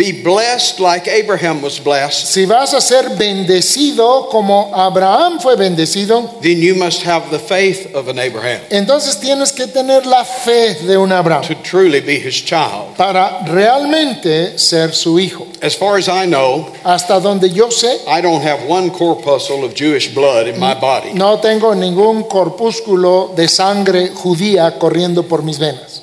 be 0.00 0.22
blessed 0.22 0.80
like 0.80 1.06
Abraham 1.06 1.60
was 1.60 1.78
blessed, 1.78 2.26
si 2.26 2.46
vas 2.46 2.72
a 2.72 2.80
ser 2.80 3.10
bendecido 3.18 4.30
como 4.30 4.72
Abraham 4.74 5.38
fue 5.38 5.56
bendecido, 5.56 6.40
then 6.40 6.56
you 6.56 6.74
must 6.74 7.02
have 7.02 7.28
the 7.30 7.38
faith 7.38 7.94
of 7.94 8.08
an 8.08 8.18
Abraham 8.18 8.62
entonces 8.70 9.20
tienes 9.20 9.52
que 9.52 9.66
tener 9.66 10.06
la 10.06 10.24
fe 10.24 10.72
de 10.86 10.96
un 10.96 11.12
Abraham 11.12 11.42
to 11.42 11.54
truly 11.56 12.00
be 12.00 12.18
his 12.18 12.34
child. 12.42 12.96
para 12.96 13.44
realmente 13.46 14.58
ser 14.58 14.94
su 14.94 15.18
hijo. 15.18 15.46
As 15.60 15.76
far 15.76 15.98
as 15.98 16.08
I 16.08 16.24
know, 16.24 16.72
Hasta 16.82 17.20
donde 17.20 17.50
yo 17.50 17.68
sé, 17.68 18.00
I 18.08 18.22
don't 18.22 18.42
have 18.42 18.66
one 18.66 18.90
corpuscle 18.90 19.64
of 19.64 19.74
Jewish 19.74 20.14
blood 20.14 20.46
in 20.46 20.58
my 20.58 20.72
body. 20.80 21.12
no 21.12 21.40
tengo 21.40 21.74
ningún 21.74 22.22
corpúsculo 22.22 23.34
de 23.36 23.46
sangre 23.48 24.08
judía 24.14 24.78
corriendo 24.78 25.28
por 25.28 25.42
mis 25.42 25.58
venas. 25.58 26.00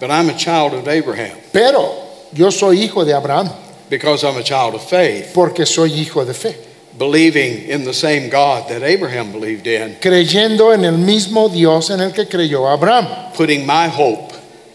But 0.00 0.10
I'm 0.10 0.30
a 0.30 0.34
child 0.34 0.72
of 0.72 0.88
Abraham 0.88 1.36
Pero 1.52 2.09
yo 2.32 2.50
soy 2.50 2.82
hijo 2.82 3.04
de 3.04 3.12
Abraham 3.14 3.50
because 3.88 4.24
I'm 4.24 4.36
a 4.36 4.42
child 4.42 4.74
of 4.74 4.82
faith, 4.82 5.32
porque 5.34 5.66
soy 5.66 5.90
hijo 5.92 6.24
de 6.24 6.34
fe, 6.34 6.56
believing 6.96 7.68
in 7.68 7.84
the 7.84 7.94
same 7.94 8.28
God 8.30 8.68
that 8.68 8.82
Abraham 8.82 9.32
believed 9.32 9.66
in, 9.66 9.96
creyendo 10.00 10.72
en 10.72 10.84
el 10.84 10.98
mismo 10.98 11.48
Dios 11.48 11.90
en 11.90 12.00
el 12.00 12.12
que 12.12 12.26
creyó 12.26 12.72
Abraham, 12.72 13.32
putting 13.34 13.66
my 13.66 13.88
hope 13.88 14.30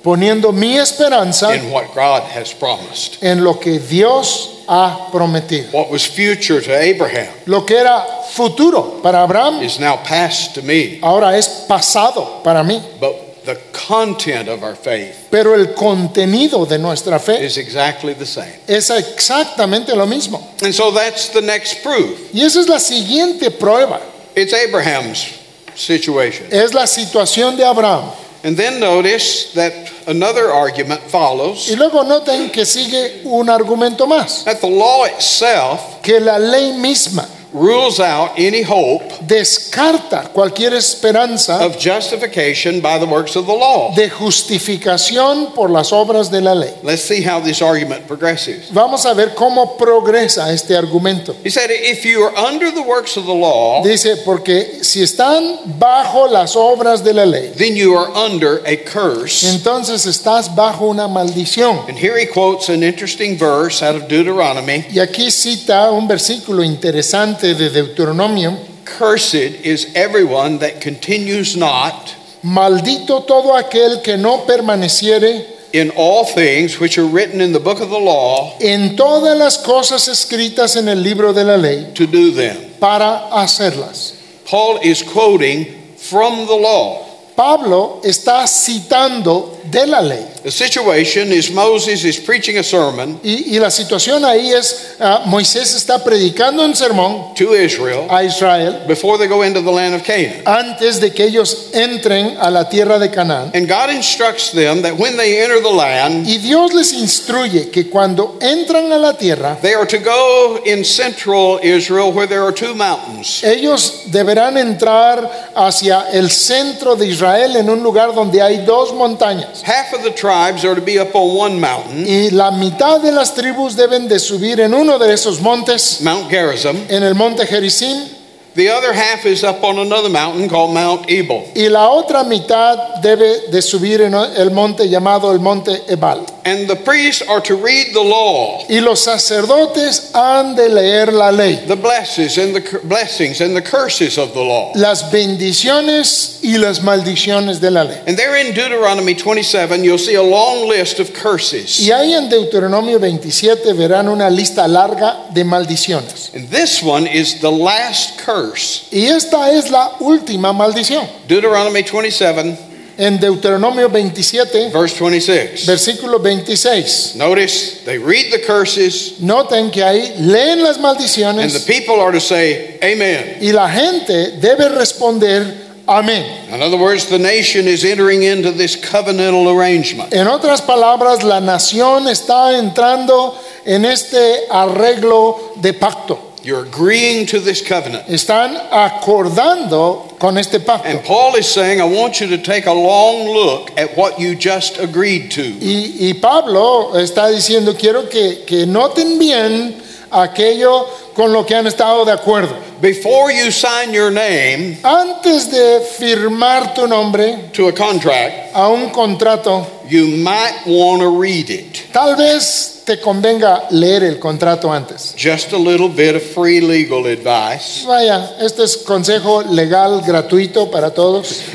poniendo 0.06 0.52
mi 0.52 0.78
esperanza 0.78 1.56
in 1.56 1.72
what 1.72 1.88
God 1.96 2.22
has 2.30 2.54
promised. 2.54 3.24
en 3.24 3.44
lo 3.44 3.60
que 3.60 3.80
Dios 3.80 4.64
ha 4.68 5.10
prometido. 5.12 5.74
What 5.74 5.90
was 5.90 6.06
future 6.06 6.62
to 6.62 6.72
Abraham 6.76 7.28
Lo 7.48 7.66
que 7.66 7.78
era 7.78 8.06
futuro 8.30 9.02
para 9.02 9.24
Abraham 9.24 9.64
is 9.64 9.80
now 9.80 9.98
past 9.98 10.54
to 10.56 10.62
me, 10.62 11.00
ahora 11.02 11.36
es 11.36 11.66
pasado 11.68 12.44
para 12.44 12.64
mí, 12.64 12.82
but 13.00 13.25
the 13.46 13.56
content 13.72 14.50
of 14.50 14.64
our 14.64 14.76
faith 14.76 15.28
pero 15.30 15.54
el 15.54 15.74
contenido 15.74 16.68
de 16.68 16.78
nuestra 16.78 17.20
fe 17.20 17.46
is 17.46 17.58
exactly 17.58 18.14
the 18.14 18.26
same. 18.26 18.52
es 18.68 18.90
exactamente 18.90 19.96
lo 19.96 20.06
mismo. 20.06 20.42
And 20.64 20.74
so 20.74 20.92
that's 20.92 21.30
the 21.30 21.42
next 21.42 21.84
proof. 21.84 22.34
Y 22.34 22.42
esa 22.42 22.60
es 22.62 22.68
la 22.68 22.80
siguiente 22.80 23.52
prueba, 23.52 24.02
It's 24.36 24.54
Abraham's 24.54 25.40
situation. 25.76 26.48
es 26.52 26.74
la 26.74 26.86
situación 26.88 27.58
de 27.58 27.64
Abraham. 27.64 28.12
And 28.44 28.56
then 28.56 28.80
notice 28.80 29.54
that 29.54 29.74
another 30.08 30.52
argument 30.52 31.02
follows 31.10 31.68
Y 31.68 31.76
luego 31.76 32.04
noten 32.04 32.52
que 32.52 32.64
sigue 32.66 33.22
un 33.26 33.50
argumento 33.50 34.06
más, 34.06 34.44
that 34.46 34.62
the 34.62 34.68
law 34.70 35.06
itself 35.06 36.02
que 36.04 36.20
la 36.20 36.38
ley 36.38 36.74
misma 36.74 37.28
rules 37.56 38.00
out 38.00 38.32
any 38.38 38.62
hope 38.62 39.04
descarta 39.26 40.30
cualquier 40.34 40.74
esperanza 40.74 41.58
of 41.64 41.78
justification 41.80 42.82
by 42.82 42.98
the 43.00 43.06
works 43.06 43.36
of 43.36 43.46
the 43.46 43.54
law. 43.54 43.94
de 43.96 44.10
justificación 44.10 45.54
por 45.54 45.70
las 45.70 45.92
obras 45.92 46.30
de 46.30 46.42
la 46.42 46.54
ley. 46.54 46.74
Let's 46.84 47.04
see 47.04 47.22
how 47.22 47.40
this 47.40 47.62
argument 47.62 48.08
progresses. 48.08 48.72
Vamos 48.72 49.06
a 49.06 49.14
ver 49.14 49.34
cómo 49.36 49.78
progresa 49.78 50.52
este 50.52 50.76
argumento. 50.76 51.36
He 51.44 51.50
said, 51.50 51.70
if 51.72 52.06
you 52.06 52.22
are 52.24 52.36
under 52.36 52.72
the 52.72 52.82
works 52.82 53.18
of 53.18 53.26
the 53.26 53.34
law, 53.34 53.84
Dice, 53.84 54.18
porque 54.26 54.84
si 54.84 55.02
están 55.02 55.60
bajo 55.80 56.28
las 56.28 56.56
obras 56.56 57.04
de 57.04 57.14
la 57.14 57.26
ley, 57.26 57.52
then 57.58 57.76
you 57.76 57.96
are 57.96 58.10
under 58.16 58.62
a 58.66 58.76
curse. 58.78 59.44
entonces 59.48 60.06
estás 60.06 60.54
bajo 60.56 60.86
una 60.88 61.08
maldición. 61.08 61.88
And 61.88 61.98
here 61.98 62.18
he 62.18 62.26
quotes 62.26 62.70
an 62.70 62.84
interesting 62.84 63.38
verse 63.38 63.82
out 63.84 63.96
of 63.96 64.08
Deuteronomy 64.08 64.86
Y 64.92 65.00
aquí 65.00 65.32
cita 65.32 65.92
un 65.92 66.08
versículo 66.08 66.64
interesante 66.64 67.45
de 67.54 67.70
Deuteronomio. 67.70 68.58
Cursed 68.86 69.62
is 69.66 69.92
everyone 69.96 70.60
that 70.60 70.80
continues 70.82 71.56
not 71.56 72.16
Maldito 72.46 73.26
todo 73.26 73.54
aquel 73.56 74.04
que 74.04 74.18
no 74.18 74.46
permaneciere 74.46 75.46
in 75.74 75.90
all 75.96 76.26
things 76.26 76.80
which 76.80 76.98
are 77.00 77.08
written 77.08 77.42
in 77.42 77.52
the 77.52 77.60
book 77.60 77.82
of 77.82 77.90
the 77.90 77.98
law 77.98 78.56
en 78.62 78.96
todas 78.96 79.36
las 79.36 79.58
cosas 79.58 80.08
escritas 80.08 80.76
en 80.76 80.88
el 80.88 81.02
libro 81.02 81.34
de 81.34 81.44
la 81.44 81.56
ley 81.56 81.92
to 81.96 82.06
do 82.06 82.32
them. 82.32 82.56
para 82.80 83.30
hacerlas. 83.32 84.14
Paul 84.46 84.80
is 84.84 85.02
quoting 85.02 85.66
from 85.98 86.46
the 86.46 86.54
law. 86.54 87.05
Pablo 87.36 88.00
está 88.04 88.48
citando 88.48 89.60
de 89.70 89.86
la 89.88 90.02
ley. 90.02 90.26
The 90.44 90.52
situation 90.52 91.32
is 91.32 91.52
Moses 91.52 92.04
is 92.06 92.20
preaching 92.20 92.58
a 92.60 92.64
sermon 92.64 93.20
Y, 93.24 93.56
y 93.56 93.60
la 93.60 93.72
situación 93.72 94.24
ahí 94.24 94.52
es, 94.54 94.96
ah, 95.00 95.24
Moisés 95.26 95.74
está 95.74 96.04
predicando 96.04 96.64
un 96.64 96.76
sermón 96.76 97.34
to 97.34 97.56
Israel 97.56 98.06
a 98.10 98.24
Israel 98.24 98.86
before 98.88 99.18
they 99.18 99.28
go 99.28 99.42
into 99.44 99.62
the 99.62 99.72
land 99.72 99.96
of 99.96 100.04
Canaan. 100.04 100.44
antes 100.46 101.02
de 101.02 101.12
que 101.12 101.26
ellos 101.26 101.70
entren 101.74 102.38
a 102.40 102.52
la 102.52 102.70
tierra 102.70 103.00
de 103.00 103.10
Canaán. 103.10 103.52
And 103.56 103.68
God 103.68 103.90
instructs 103.90 104.52
them 104.52 104.84
that 104.84 104.96
when 104.98 105.18
they 105.18 105.44
enter 105.44 105.60
the 105.62 105.74
land, 105.74 106.28
Y 106.28 106.38
Dios 106.38 106.74
les 106.74 106.94
instruye 106.94 107.72
que 107.72 107.90
cuando 107.90 108.38
entran 108.40 108.92
a 108.92 108.98
la 108.98 109.14
tierra, 109.14 109.58
they 109.62 109.74
are 109.74 109.88
to 109.88 109.98
go 109.98 110.60
in 110.64 110.86
central 110.86 111.60
Israel 111.64 112.14
where 112.14 112.28
there 112.28 112.44
are 112.44 112.54
two 112.54 112.76
mountains. 112.76 113.44
ellos 113.44 114.04
deberán 114.12 114.58
entrar 114.58 115.52
hacia 115.56 116.06
el 116.14 116.30
centro 116.30 116.96
de 116.96 117.08
Israel 117.08 117.25
en 117.34 117.70
un 117.70 117.82
lugar 117.84 118.14
donde 118.14 118.42
hay 118.42 118.58
dos 118.66 118.94
montañas. 118.94 119.64
Half 119.64 119.94
of 119.94 120.04
the 120.04 120.12
tribes 120.12 120.64
are 120.64 120.76
to 120.76 120.82
be 120.82 121.00
up 121.00 121.16
on 121.16 121.36
one 121.38 121.60
mountain, 121.60 122.06
Y 122.08 122.30
la 122.32 122.52
mitad 122.52 123.02
de 123.02 123.12
las 123.12 123.34
tribus 123.34 123.76
deben 123.76 124.08
de 124.08 124.20
subir 124.20 124.60
en 124.60 124.74
uno 124.74 124.98
de 125.00 125.14
esos 125.14 125.40
montes, 125.42 126.00
Mount 126.02 126.30
Gerizim. 126.30 126.86
en 126.90 127.04
el 127.04 127.16
monte 127.16 127.46
Gerizim, 127.46 128.08
The 128.56 128.70
other 128.70 128.94
half 128.94 129.26
is 129.26 129.44
up 129.44 129.62
on 129.66 129.80
another 129.80 130.08
mountain 130.10 130.48
called 130.48 130.74
Mount 130.74 131.10
Ebal. 131.10 131.44
y 131.56 131.68
la 131.68 131.90
otra 131.90 132.24
mitad 132.24 133.02
debe 133.02 133.50
de 133.52 133.62
subir 133.62 134.00
en 134.02 134.14
el 134.14 134.50
monte 134.52 134.88
llamado 134.88 135.32
el 135.34 135.40
monte 135.40 135.84
Ebal. 135.90 136.22
And 136.48 136.68
the 136.68 136.76
priests 136.76 137.24
are 137.28 137.42
to 137.42 137.56
read 137.56 137.94
the 137.96 138.04
law, 138.04 138.66
Y 138.70 138.80
los 138.80 139.00
sacerdotes 139.00 140.12
han 140.14 140.56
de 140.56 140.70
leer 140.70 141.12
la 141.12 141.32
ley, 141.32 141.66
the 141.66 141.76
blessings 141.76 142.38
and 142.38 142.56
the 142.56 142.80
blessings 142.84 143.42
and 143.42 143.56
the 143.56 143.64
curses 143.64 144.20
of 144.20 144.34
the 144.34 144.42
law. 144.44 144.72
las 144.76 145.10
bendiciones 145.12 146.40
y 146.44 146.58
las 146.58 146.82
maldiciones 146.84 147.60
de 147.60 147.72
la 147.72 147.84
ley. 147.84 148.00
And 148.06 148.16
there 148.16 148.36
in 148.36 148.54
Deuteronomy 148.54 149.16
27, 149.16 149.84
you'll 149.84 149.98
see 149.98 150.14
a 150.14 150.22
long 150.22 150.68
list 150.70 151.00
of 151.00 151.14
curses. 151.14 151.80
Y 151.80 151.92
ahí 151.92 152.14
en 152.14 152.30
Deuteronomio 152.30 153.00
27 153.00 153.74
verán 153.74 154.08
una 154.08 154.30
lista 154.30 154.68
larga 154.68 155.26
de 155.34 155.44
maldiciones. 155.44 156.32
And 156.36 156.48
this 156.52 156.84
one 156.84 157.08
is 157.08 157.40
the 157.42 157.52
last 157.52 158.20
curse. 158.20 158.88
Y 158.92 159.08
esta 159.08 159.52
es 159.52 159.72
la 159.72 159.94
última 160.00 160.54
maldición. 160.54 161.08
Deuteronomy 161.28 161.82
27, 161.82 162.56
En 162.98 163.20
Deuteronomio 163.20 163.90
27, 163.90 164.70
verse 164.72 164.96
26. 164.98 165.66
versículo 165.66 166.20
26. 166.20 167.16
Notice 167.16 167.84
they 167.84 167.98
read 167.98 168.32
the 168.32 168.40
curses, 168.40 169.20
Noten 169.20 169.70
que 169.72 169.84
ahí 169.84 170.14
leen 170.20 170.64
las 170.64 170.78
and 170.78 170.84
the 170.84 170.88
maldiciones 170.88 171.66
people 171.68 172.00
are 172.00 172.12
to 172.12 172.22
say, 172.22 172.78
Amen. 172.82 173.38
y 173.42 173.52
la 173.52 173.70
gente 173.70 174.38
debe 174.40 174.70
responder 174.70 175.66
amén. 175.88 176.26
In 176.54 176.62
other 176.62 176.78
words, 176.78 177.06
the 177.08 177.20
nation 177.20 177.68
is 177.68 177.84
entering 177.84 178.24
into 178.24 178.52
this 178.52 178.76
covenantal 178.76 179.48
arrangement. 179.56 180.14
En 180.14 180.28
otras 180.28 180.62
palabras, 180.62 181.24
la 181.24 181.40
nación 181.42 182.08
está 182.08 182.58
entrando 182.58 183.38
en 183.66 183.86
este 183.86 184.48
arreglo 184.50 185.54
de 185.58 185.74
pacto. 185.74 186.25
You're 186.46 186.64
agreeing 186.64 187.26
to 187.28 187.40
this 187.40 187.68
covenant. 187.68 188.08
Están 188.08 188.56
acordando 188.70 190.16
con 190.20 190.38
este 190.38 190.60
pacto. 190.60 190.86
And 190.86 191.04
Paul 191.04 191.36
is 191.38 191.48
saying, 191.48 191.82
I 191.82 191.86
want 191.86 192.22
you 192.22 192.28
to 192.28 192.38
take 192.38 192.68
a 192.68 192.72
long 192.72 193.28
look 193.34 193.72
at 193.80 193.98
what 193.98 194.20
you 194.20 194.36
just 194.36 194.78
agreed 194.78 195.32
to. 195.32 195.42
Y, 195.42 195.96
y 196.00 196.14
Pablo 196.22 196.92
está 196.94 197.30
diciendo, 197.32 197.76
quiero 197.76 198.08
que, 198.08 198.44
que 198.46 198.68
noten 198.68 199.18
bien 199.18 199.82
aquello 200.12 200.86
con 201.16 201.34
lo 201.34 201.46
que 201.46 201.56
han 201.56 201.66
estado 201.66 202.06
de 202.06 202.12
acuerdo. 202.12 202.56
Before 202.80 203.32
you 203.32 203.50
sign 203.50 203.92
your 203.92 204.12
name 204.12 204.78
Antes 204.84 205.50
de 205.50 205.80
firmar 205.98 206.76
tu 206.76 206.86
nombre 206.86 207.50
to 207.54 207.70
a 207.70 207.74
contract, 207.74 208.54
a 208.54 208.70
un 208.70 208.92
contrato, 208.92 209.66
you 209.88 210.06
might 210.18 210.62
want 210.68 211.02
to 211.02 211.10
read 211.10 211.50
it. 211.50 211.88
tal 211.92 212.16
vez 212.16 212.75
te 212.86 213.00
convenga 213.00 213.68
leer 213.72 214.04
el 214.04 214.20
contrato 214.20 214.72
antes. 214.72 215.16
Just 215.18 215.54
a 215.54 215.58
little 215.58 215.90
bit 215.90 216.16
of 216.16 216.22
free 216.22 216.62
legal 216.62 217.06
advice. 217.08 217.84
Vaya, 217.86 218.38
este 218.40 218.64
es 218.64 218.78
consejo 218.78 219.42
legal 219.44 220.02
gratuito 220.02 220.70
para 220.70 220.92
todos. 220.92 221.42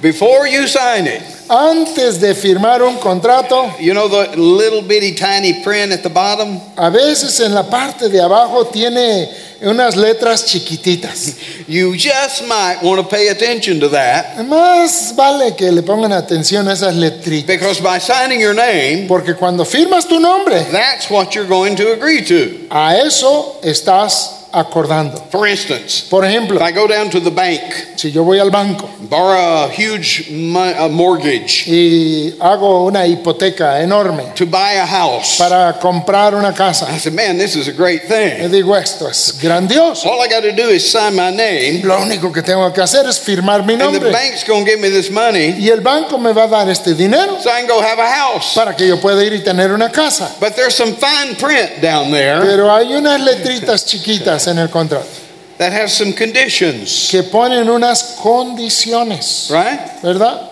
Before 0.00 0.46
you 0.46 0.68
sign 0.68 1.06
it, 1.06 1.22
Antes 1.48 2.20
de 2.20 2.34
firmar 2.34 2.82
un 2.82 2.96
contrato, 2.98 3.72
you 3.78 3.92
know 3.92 4.08
the 4.08 4.36
little 4.36 4.82
bitty 4.82 5.14
tiny 5.14 5.62
print 5.62 5.92
at 5.92 6.02
the 6.02 6.08
bottom? 6.08 6.60
a 6.76 6.90
veces 6.90 7.38
en 7.40 7.54
la 7.54 7.62
parte 7.62 8.08
de 8.08 8.20
abajo 8.20 8.66
tiene 8.66 9.30
unas 9.62 9.96
letras 9.96 10.44
chiquititas. 10.46 11.34
You 11.68 11.94
just 11.96 12.46
might 12.46 12.78
want 12.82 13.00
to 13.00 13.08
pay 13.08 13.28
attention 13.28 13.80
to 13.80 13.88
that 13.90 14.36
Más 14.44 15.14
vale 15.16 15.54
que 15.56 15.70
le 15.72 15.82
pongan 15.82 16.12
atención 16.12 16.68
a 16.68 16.72
esas 16.72 16.94
letritas. 16.94 17.46
because 17.46 17.80
by 17.80 17.98
signing 17.98 18.40
your 18.40 18.54
name, 18.54 19.06
Porque 19.08 19.34
cuando 19.34 19.64
firmas 19.64 20.06
tu 20.06 20.18
nombre, 20.20 20.64
that's 20.70 21.08
what 21.10 21.34
you're 21.34 21.48
going 21.48 21.74
to 21.76 21.92
agree 21.92 22.22
to. 22.24 22.66
a 22.70 22.96
eso 22.96 23.58
estás 23.62 24.35
acordando. 24.56 25.22
For 25.30 25.46
instance, 25.46 26.06
Por 26.08 26.24
ejemplo, 26.24 26.56
if 26.56 26.62
I 26.62 26.72
go 26.72 26.86
down 26.86 27.10
to 27.10 27.20
the 27.20 27.30
bank, 27.30 27.60
si 27.96 28.10
yo 28.10 28.24
voy 28.24 28.38
al 28.38 28.50
banco 28.50 28.88
borrow 29.08 29.64
a 29.64 29.68
huge 29.68 30.26
a 30.30 30.88
mortgage 30.88 31.64
y 31.68 32.34
hago 32.40 32.84
una 32.86 33.06
hipoteca 33.06 33.80
enorme 33.82 34.32
to 34.34 34.46
buy 34.46 34.76
a 34.76 34.86
house, 34.86 35.36
para 35.38 35.74
comprar 35.78 36.34
una 36.34 36.50
I 36.50 36.54
casa, 36.54 36.86
said, 36.98 37.12
man, 37.12 37.36
this 37.38 37.54
is 37.56 37.68
a 37.68 37.72
great 37.72 38.02
thing. 38.08 38.50
digo 38.50 38.74
esto 38.76 39.08
es 39.08 39.38
grandioso. 39.40 40.08
All 40.08 40.20
I 40.22 40.28
got 40.28 40.40
to 40.42 40.52
do 40.52 40.70
is 40.70 40.90
sign 40.90 41.14
my 41.14 41.30
name, 41.30 41.82
Lo 41.84 41.98
único 42.00 42.32
que 42.32 42.42
tengo 42.42 42.72
que 42.72 42.80
hacer 42.82 43.06
es 43.06 43.20
firmar 43.20 43.64
mi 43.66 43.74
and 43.74 43.80
the 43.80 43.84
nombre 43.84 44.10
bank's 44.12 44.42
going 44.44 44.64
to 44.64 44.70
give 44.70 44.80
me 44.80 44.88
this 44.88 45.10
money 45.10 45.54
y 45.58 45.68
el 45.68 45.80
banco 45.80 46.16
me 46.18 46.32
va 46.32 46.44
a 46.44 46.48
dar 46.48 46.68
este 46.70 46.94
dinero 46.94 47.38
so 47.40 47.50
I 47.50 47.60
can 47.60 47.68
go 47.68 47.80
have 47.82 47.98
a 47.98 48.08
house. 48.10 48.54
para 48.54 48.74
que 48.74 48.88
yo 48.88 48.98
pueda 49.00 49.22
ir 49.22 49.34
y 49.34 49.40
tener 49.40 49.72
una 49.72 49.90
casa. 49.90 50.34
But 50.40 50.54
there's 50.56 50.74
some 50.74 50.94
fine 50.94 51.36
print 51.36 51.80
down 51.82 52.10
there 52.10 52.40
Pero 52.40 52.72
hay 52.74 52.94
unas 52.94 53.20
letritas 53.20 53.84
chiquitas 53.84 54.45
en 54.46 54.58
el 54.58 54.68
contrato 54.68 55.06
that 55.58 55.72
has 55.72 55.96
some 55.96 56.12
conditions, 56.12 57.08
que 57.10 57.22
ponen 57.22 57.68
unas 57.68 58.16
condiciones, 58.20 59.50
right? 59.50 60.02
¿verdad? 60.02 60.50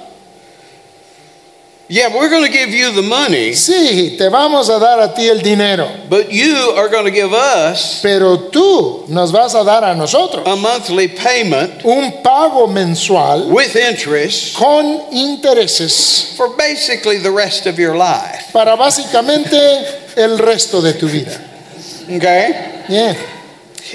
Yeah, 1.87 2.09
we're 2.15 2.31
going 2.31 2.47
to 2.47 2.51
give 2.51 2.71
you 2.71 2.93
the 2.93 3.03
money, 3.03 3.53
Sí, 3.53 4.17
te 4.17 4.31
vamos 4.31 4.71
a 4.71 4.79
dar 4.79 5.01
a 5.01 5.15
ti 5.15 5.29
el 5.29 5.41
dinero, 5.41 5.87
but 6.09 6.33
you 6.33 6.73
are 6.77 6.89
going 6.89 7.05
to 7.05 7.11
give 7.11 7.35
us 7.35 8.01
pero 8.03 8.49
tú 8.51 9.07
nos 9.11 9.31
vas 9.31 9.55
a 9.55 9.63
dar 9.63 9.85
a 9.85 9.95
nosotros 9.95 10.47
a 10.47 10.57
monthly 10.57 11.09
payment 11.09 11.85
un 11.85 12.23
pago 12.23 12.67
mensual 12.67 13.51
with 13.51 13.77
interest 13.77 14.57
con 14.57 15.13
intereses 15.13 16.35
for 16.35 16.57
basically 16.57 17.19
the 17.19 17.31
rest 17.31 17.67
of 17.67 17.79
your 17.79 17.95
life. 17.95 18.51
para 18.51 18.75
básicamente 18.77 19.55
el 20.17 20.39
resto 20.39 20.81
de 20.81 20.95
tu 20.95 21.07
vida. 21.07 21.39
Okay? 22.09 22.85
Bien. 22.89 23.34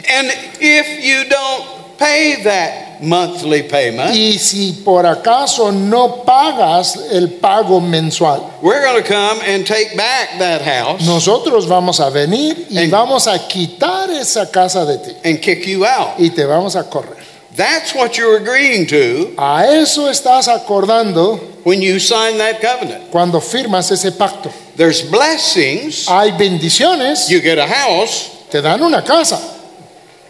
And 0.08 0.28
if 0.62 1.04
you 1.04 1.30
don't 1.30 1.98
pay 1.98 2.44
that 2.44 3.02
monthly 3.04 3.64
payment, 3.64 4.12
Y 4.16 4.38
si 4.38 4.82
por 4.86 5.04
acaso 5.06 5.72
no 5.72 6.24
pagas 6.26 6.98
el 7.12 7.28
pago 7.40 7.80
mensual, 7.82 8.42
we're 8.62 8.82
going 8.82 9.02
to 9.02 9.08
come 9.08 9.40
and 9.42 9.66
take 9.66 9.96
back 9.98 10.38
that 10.40 10.62
house 10.62 11.06
nosotros 11.06 11.66
vamos 11.66 12.00
a 12.00 12.10
venir 12.10 12.68
y 12.70 12.84
En- 12.84 12.90
vamos 12.92 13.28
a 13.28 13.38
quitar 13.48 14.10
esa 14.12 14.50
casa 14.52 14.86
de 14.86 14.98
ti 14.98 15.16
and 15.26 15.42
kick 15.42 15.66
you 15.66 15.86
out. 15.86 16.18
y 16.20 16.30
te 16.30 16.44
vamos 16.46 16.76
a 16.76 16.84
correr. 16.90 17.18
That's 17.56 17.94
what 17.94 18.18
you're 18.18 18.38
agreeing 18.38 18.86
to 18.88 19.34
A 19.38 19.66
eso 19.68 20.08
estás 20.10 20.48
acordando 20.48 21.38
when 21.66 21.82
you 21.82 22.00
sign 22.00 22.38
that 22.38 22.62
covenant. 22.62 23.12
cuando 23.12 23.40
firmas 23.42 23.92
ese 23.92 24.12
pacto. 24.18 24.50
There's 24.78 25.02
blessings. 25.02 26.08
Hay 26.08 26.32
bendiciones, 26.32 27.28
You 27.30 27.42
get 27.42 27.58
a 27.58 27.68
house, 27.68 28.30
te 28.50 28.62
dan 28.62 28.82
una 28.82 29.04
casa, 29.04 29.38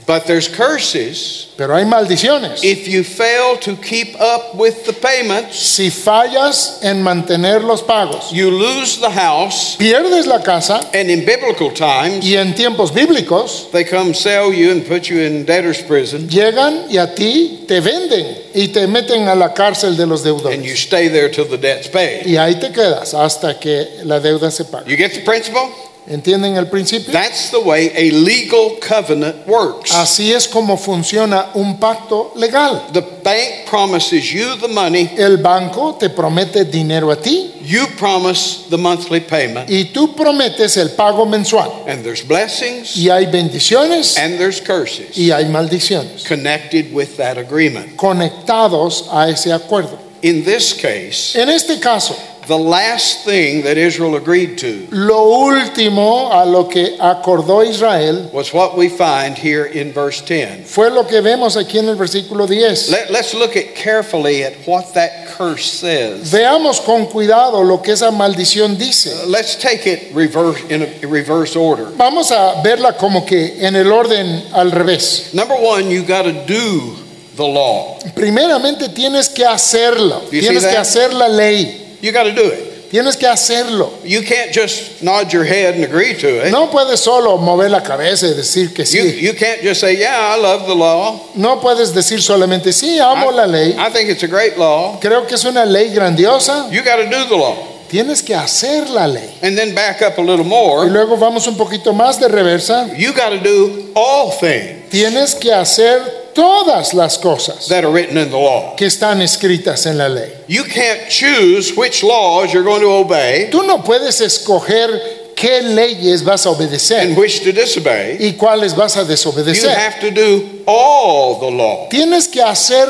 But 0.09 0.25
there's 0.25 0.47
curses 0.47 1.45
pero 1.55 1.75
hay 1.75 1.85
maldiciones. 1.85 2.63
if 2.63 2.87
you 2.87 3.03
fail 3.03 3.57
to 3.57 3.75
keep 3.75 4.19
up 4.19 4.55
with 4.55 4.85
the 4.87 4.93
payments. 4.93 5.55
Si 5.59 5.91
fallas 5.91 6.79
en 6.81 7.03
mantener 7.03 7.61
los 7.63 7.83
pagos, 7.83 8.31
You 8.31 8.49
lose 8.49 8.97
the 8.99 9.11
house, 9.11 9.77
pierdes 9.77 10.25
la 10.25 10.39
casa 10.41 10.89
and 10.95 11.11
in 11.11 11.25
biblical 11.25 11.69
times, 11.71 12.25
y 12.25 12.37
en 12.37 12.55
tiempos 12.55 12.91
bíblicos 12.91 13.69
they 13.71 13.83
come 13.83 14.15
sell 14.15 14.51
you 14.51 14.71
and 14.71 14.83
put 14.87 15.09
you 15.11 15.19
in 15.19 15.45
debtor's 15.45 15.83
prison, 15.83 16.27
llegan 16.27 16.85
y 16.89 16.97
a 16.97 17.13
ti 17.13 17.65
te 17.67 17.79
venden 17.79 18.35
y 18.55 18.69
te 18.69 18.87
meten 18.87 19.27
a 19.27 19.35
la 19.35 19.53
cárcel 19.53 19.95
de 19.95 20.07
los 20.07 20.23
deudores. 20.23 20.55
and 20.55 20.65
you 20.65 20.75
stay 20.75 21.07
there 21.07 21.29
till 21.29 21.45
the 21.45 21.57
debt's 21.57 21.87
paid. 21.87 22.25
Y 22.25 22.35
ahí 22.35 22.55
te 22.59 22.71
quedas 22.71 23.13
hasta 23.13 23.59
que 23.59 24.01
la 24.05 24.19
deuda 24.19 24.49
se 24.49 24.63
pague. 24.65 24.89
You 24.89 24.97
get 24.97 25.13
the 25.13 25.21
principle? 25.21 25.69
¿Entienden 26.07 26.55
el 26.55 26.67
principio? 26.69 27.11
That's 27.13 27.51
the 27.51 27.59
way 27.59 27.91
a 27.95 28.11
legal 28.11 28.79
covenant 28.79 29.45
works. 29.47 29.91
Así 29.93 30.31
es 30.33 30.47
como 30.47 30.75
funciona 30.77 31.49
un 31.53 31.79
pacto 31.79 32.31
legal. 32.35 32.81
The 32.93 33.01
bank 33.23 33.67
promises 33.69 34.31
you 34.33 34.55
the 34.59 34.67
money, 34.67 35.11
El 35.17 35.37
banco 35.37 35.95
te 35.99 36.09
promete 36.09 36.65
dinero 36.65 37.11
a 37.11 37.15
ti 37.15 37.53
you 37.61 37.85
promise 37.97 38.65
the 38.71 38.77
monthly 38.77 39.19
payment, 39.19 39.69
y 39.69 39.91
tú 39.93 40.15
prometes 40.15 40.77
el 40.77 40.89
pago 40.95 41.25
mensual. 41.27 41.69
and 41.87 42.03
there's 42.03 42.23
blessings 42.23 42.95
Y 42.97 43.09
hay 43.11 43.25
bendiciones 43.27 44.17
and 44.17 44.39
there's 44.39 44.59
curses 44.59 45.15
y 45.15 45.29
hay 45.31 45.45
maldiciones 45.45 46.23
connected 46.27 46.91
with 46.91 47.17
that 47.17 47.37
agreement. 47.37 47.95
conectados 47.97 49.05
a 49.11 49.29
ese 49.29 49.51
acuerdo. 49.53 49.99
In 50.21 50.43
this 50.43 50.73
case, 50.73 51.35
En 51.35 51.47
este 51.49 51.79
caso, 51.79 52.15
the 52.49 52.57
last 52.57 53.23
thing 53.23 53.63
that 53.63 53.77
Israel 53.77 54.15
agreed 54.15 54.57
to 54.57 54.87
lo 54.91 55.47
último 55.47 56.29
a 56.31 56.45
lo 56.45 56.65
que 56.67 56.97
acordó 56.99 57.63
Israel 57.65 58.29
was 58.33 58.51
what 58.53 58.75
we 58.75 58.89
find 58.89 59.37
here 59.37 59.65
in 59.65 59.93
verse 59.93 60.21
10. 60.21 60.65
fue 60.65 60.89
lo 60.89 61.03
que 61.03 61.21
vemos 61.21 61.55
aquí 61.55 61.77
en 61.77 61.87
el 61.87 61.95
versículo 61.95 62.47
10. 62.47 62.89
Let, 62.89 63.11
us 63.11 63.33
look 63.33 63.55
at 63.55 63.75
carefully 63.75 64.43
at 64.43 64.53
what 64.65 64.93
that 64.95 65.27
curse 65.27 65.65
says. 65.65 66.31
Veamos 66.31 66.83
con 66.83 67.05
cuidado 67.05 67.63
lo 67.63 67.77
que 67.81 67.93
esa 67.93 68.11
maldición 68.11 68.77
dice. 68.77 69.13
Uh, 69.13 69.27
let's 69.27 69.55
take 69.55 69.85
it 69.85 70.13
reverse 70.13 70.61
in 70.69 70.81
a 70.81 71.07
reverse 71.07 71.55
order. 71.55 71.85
Vamos 71.97 72.31
a 72.31 72.61
verla 72.63 72.97
como 72.97 73.25
que 73.25 73.65
en 73.65 73.75
el 73.75 73.91
orden 73.91 74.43
al 74.53 74.71
revés. 74.71 75.33
Number 75.33 75.55
one, 75.55 75.89
you 75.89 76.03
got 76.03 76.23
to 76.23 76.33
do 76.45 76.95
the 77.35 77.47
law. 77.47 77.97
Primeramente 78.15 78.89
tienes 78.89 79.29
que 79.29 79.45
hacerlo, 79.45 80.21
see 80.29 80.41
tienes 80.41 80.65
que 80.65 80.77
hacer 80.77 81.13
la 81.13 81.27
ley, 81.27 81.88
You 82.01 82.11
got 82.11 82.23
to 82.23 82.31
do 82.33 82.43
it. 82.49 82.89
tienes 82.91 83.15
que 83.17 83.27
hacerlo. 83.27 83.91
You 84.03 84.21
can't 84.23 84.51
just 84.51 85.03
nod 85.03 85.31
your 85.31 85.43
head 85.43 85.75
and 85.75 85.83
agree 85.83 86.15
to 86.15 86.27
it. 86.47 86.51
No 86.51 86.67
puedes 86.71 86.99
solo 86.99 87.37
mover 87.37 87.69
la 87.69 87.81
cabeza 87.81 88.25
y 88.27 88.33
decir 88.33 88.73
que 88.73 88.83
You, 88.83 89.03
sí. 89.11 89.21
you 89.21 89.33
can't 89.33 89.61
just 89.61 89.79
say, 89.81 89.95
Yeah, 89.97 90.35
I 90.35 90.39
love 90.41 90.65
the 90.65 90.73
law. 90.75 91.19
No 91.35 91.59
puedes 91.59 91.93
decir 91.93 92.21
solamente 92.21 92.71
sí, 92.73 92.99
amo 92.99 93.31
la 93.31 93.45
ley. 93.45 93.75
I 93.77 93.89
think 93.91 94.09
it's 94.09 94.23
a 94.23 94.27
great 94.27 94.57
law. 94.57 94.97
Creo 94.99 95.27
que 95.27 95.35
es 95.35 95.43
una 95.45 95.65
ley 95.65 95.89
grandiosa. 95.93 96.69
You 96.71 96.81
got 96.83 96.95
to 96.97 97.05
do 97.09 97.25
the 97.29 97.35
law. 97.37 97.55
Tienes 97.89 98.21
que 98.23 98.35
hacer 98.35 98.87
la 98.89 99.05
ley. 99.07 99.29
And 99.41 99.57
then 99.57 99.73
back 99.75 100.01
up 100.01 100.17
a 100.17 100.21
little 100.21 100.45
Y 100.45 100.49
more. 100.49 100.89
luego 100.89 101.17
vamos 101.17 101.47
un 101.47 101.55
poquito 101.57 101.91
más 101.93 102.19
de 102.19 102.27
reversa. 102.27 102.87
You 102.97 103.13
got 103.13 103.29
to 103.31 103.39
do 103.39 103.91
all 103.95 104.31
things 104.31 104.89
Tienes 104.89 105.35
que 105.35 105.51
hacer 105.53 106.01
todas 106.39 106.93
las 106.93 107.17
cosas 107.17 107.67
that 107.67 107.83
are 107.83 107.91
written 107.91 108.17
in 108.17 108.29
the 108.29 108.37
law. 108.37 108.75
que 108.75 108.87
están 108.87 109.21
escritas 109.21 109.85
en 109.85 109.97
la 109.97 110.07
ley. 110.07 110.31
You 110.47 110.63
can't 110.63 111.09
choose 111.09 111.75
which 111.75 112.01
laws 112.03 112.53
you're 112.53 112.63
going 112.63 112.81
to 112.81 112.91
obey 112.91 113.49
Tú 113.51 113.63
no 113.67 113.79
puedes 113.83 114.21
escoger 114.21 115.33
qué 115.35 115.61
leyes 115.61 116.23
vas 116.23 116.45
a 116.45 116.49
and 116.49 116.57
obedecer 116.57 117.13
which 117.15 117.41
to 117.43 117.51
disobey. 117.51 118.17
y 118.19 118.33
cuáles 118.37 118.75
vas 118.75 118.95
a 118.97 119.01
You 119.01 119.07
desobedecer. 119.07 119.69
have 119.75 119.99
to 119.99 120.11
do 120.11 120.63
all 120.65 121.39
the 121.39 121.49
law. 121.51 121.87
Tienes 121.89 122.27
que 122.27 122.41
hacer 122.41 122.87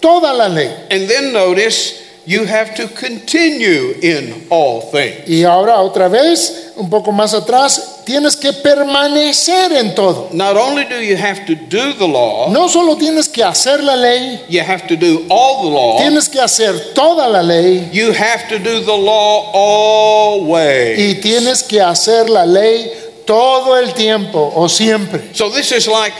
toda 0.00 0.32
la 0.32 0.48
ley. 0.48 0.72
And 0.90 1.08
then 1.08 1.32
notice 1.32 2.02
you 2.28 2.44
have 2.44 2.74
to 2.74 2.86
continue 2.88 3.94
in 4.02 4.46
all 4.50 4.82
things. 4.90 5.26
Y 5.26 5.44
ahora 5.44 5.80
otra 5.80 6.08
vez, 6.10 6.72
un 6.76 6.90
poco 6.90 7.10
más 7.10 7.32
atrás, 7.32 8.02
tienes 8.04 8.36
que 8.36 8.52
permanecer 8.52 9.72
en 9.72 9.94
todo. 9.94 10.28
Not 10.34 10.54
only 10.54 10.84
do 10.84 11.00
you 11.00 11.16
have 11.16 11.46
to 11.46 11.54
do 11.54 11.94
the 11.94 12.06
law, 12.06 12.50
No 12.50 12.68
solo 12.68 12.96
tienes 12.96 13.28
que 13.28 13.42
hacer 13.42 13.82
la 13.82 13.96
ley, 13.96 14.40
you 14.50 14.60
have 14.60 14.86
to 14.88 14.94
do 14.96 15.24
all 15.30 15.62
the 15.62 15.70
law. 15.70 15.98
tienes 16.02 16.28
que 16.28 16.38
hacer 16.38 16.92
toda 16.94 17.26
la 17.28 17.40
ley 17.42 17.88
You 17.92 18.12
have 18.12 18.46
to 18.50 18.58
do 18.58 18.80
the 18.84 18.96
law 18.96 19.50
always. 19.54 20.98
y 20.98 21.14
tienes 21.22 21.62
que 21.62 21.80
hacer 21.80 22.28
la 22.28 22.44
ley 22.44 22.92
todo 23.26 23.74
el 23.78 23.94
tiempo 23.94 24.52
o 24.54 24.68
siempre. 24.68 25.34
So 25.34 25.48
this 25.50 25.72
is 25.72 25.86
like 25.88 26.14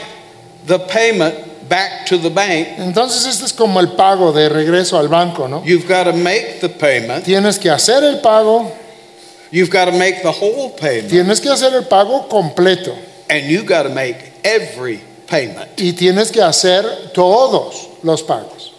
the 0.65 0.79
payment 0.79 1.35
back 1.69 2.05
to 2.07 2.17
the 2.17 2.29
bank. 2.29 2.67
Entonces 2.79 3.25
este 3.25 3.45
es 3.45 3.53
como 3.53 3.79
el 3.79 3.89
pago 3.89 4.31
de 4.33 4.49
regreso 4.49 4.97
al 4.97 5.07
banco, 5.07 5.47
¿no? 5.47 5.63
You've 5.63 5.87
got 5.87 6.05
to 6.05 6.13
make 6.13 6.59
the 6.61 6.69
payment. 6.69 7.23
Tienes 7.23 7.57
que 7.59 7.69
hacer 7.69 8.03
el 8.03 8.19
pago, 8.21 8.71
You've 9.51 9.69
got 9.71 9.85
to 9.85 9.91
make 9.91 10.21
the 10.21 10.31
whole 10.31 10.69
payment. 10.79 11.09
tienes 11.09 11.39
que 11.41 11.49
hacer 11.49 11.73
el 11.73 11.85
pago 11.85 12.27
completo 12.27 12.93
And 13.29 13.45
you've 13.49 13.65
got 13.67 13.83
to 13.83 13.89
make 13.89 14.17
every 14.43 14.99
payment. 15.27 15.69
y 15.79 15.93
tienes 15.93 16.31
que 16.31 16.41
hacer 16.41 17.11
todos 17.13 17.87
los 18.03 18.21
pagos. 18.23 18.73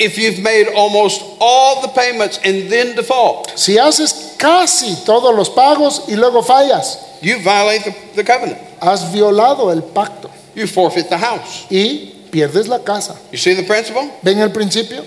If 0.00 0.16
you've 0.16 0.38
made 0.40 0.68
almost 0.76 1.22
all 1.40 1.82
the 1.82 1.88
payments 1.88 2.38
and 2.44 2.70
then 2.70 2.94
default, 2.94 3.50
Si 3.56 3.76
haces 3.78 4.34
casi 4.38 4.94
todos 5.04 5.34
los 5.34 5.50
pagos 5.50 6.04
y 6.08 6.14
luego 6.14 6.42
fallas, 6.42 6.98
you 7.20 7.38
violate 7.40 7.82
the, 7.84 7.94
the 8.14 8.24
covenant. 8.24 8.58
has 8.80 9.12
violado 9.12 9.72
el 9.72 9.82
pacto 9.82 10.30
You 10.58 10.66
forfeit 10.66 11.08
the 11.08 11.18
house. 11.18 11.66
y 11.70 12.12
pierdes 12.32 12.66
la 12.68 12.78
casa. 12.80 13.16
You 13.30 13.38
see 13.38 13.54
the 13.54 13.62
principle? 13.62 14.10
¿Ven 14.24 14.38
el 14.38 14.50
principio? 14.50 15.04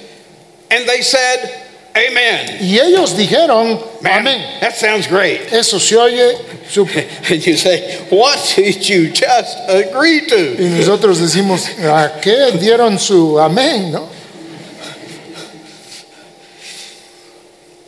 And 0.70 0.88
they 0.88 1.02
said, 1.02 1.68
Amen. 1.94 2.60
Y 2.62 2.80
ellos 2.80 3.14
dijeron, 3.18 3.78
amén. 4.06 4.62
that 4.62 4.76
sounds 4.78 5.08
great. 5.08 5.42
Eso 5.52 5.78
se 5.78 5.98
oye 5.98 6.38
súper. 6.70 7.06
And 7.30 7.46
you 7.46 7.58
say, 7.58 8.00
What 8.10 8.54
did 8.56 8.88
you 8.88 9.12
just 9.12 9.58
agree 9.68 10.26
to? 10.28 10.56
Y 10.58 10.70
nosotros 10.80 11.20
decimos, 11.20 11.68
¿a 11.80 12.22
qué 12.22 12.52
dieron 12.58 12.98
su 12.98 13.38
amén? 13.38 13.92
¿no? 13.92 14.08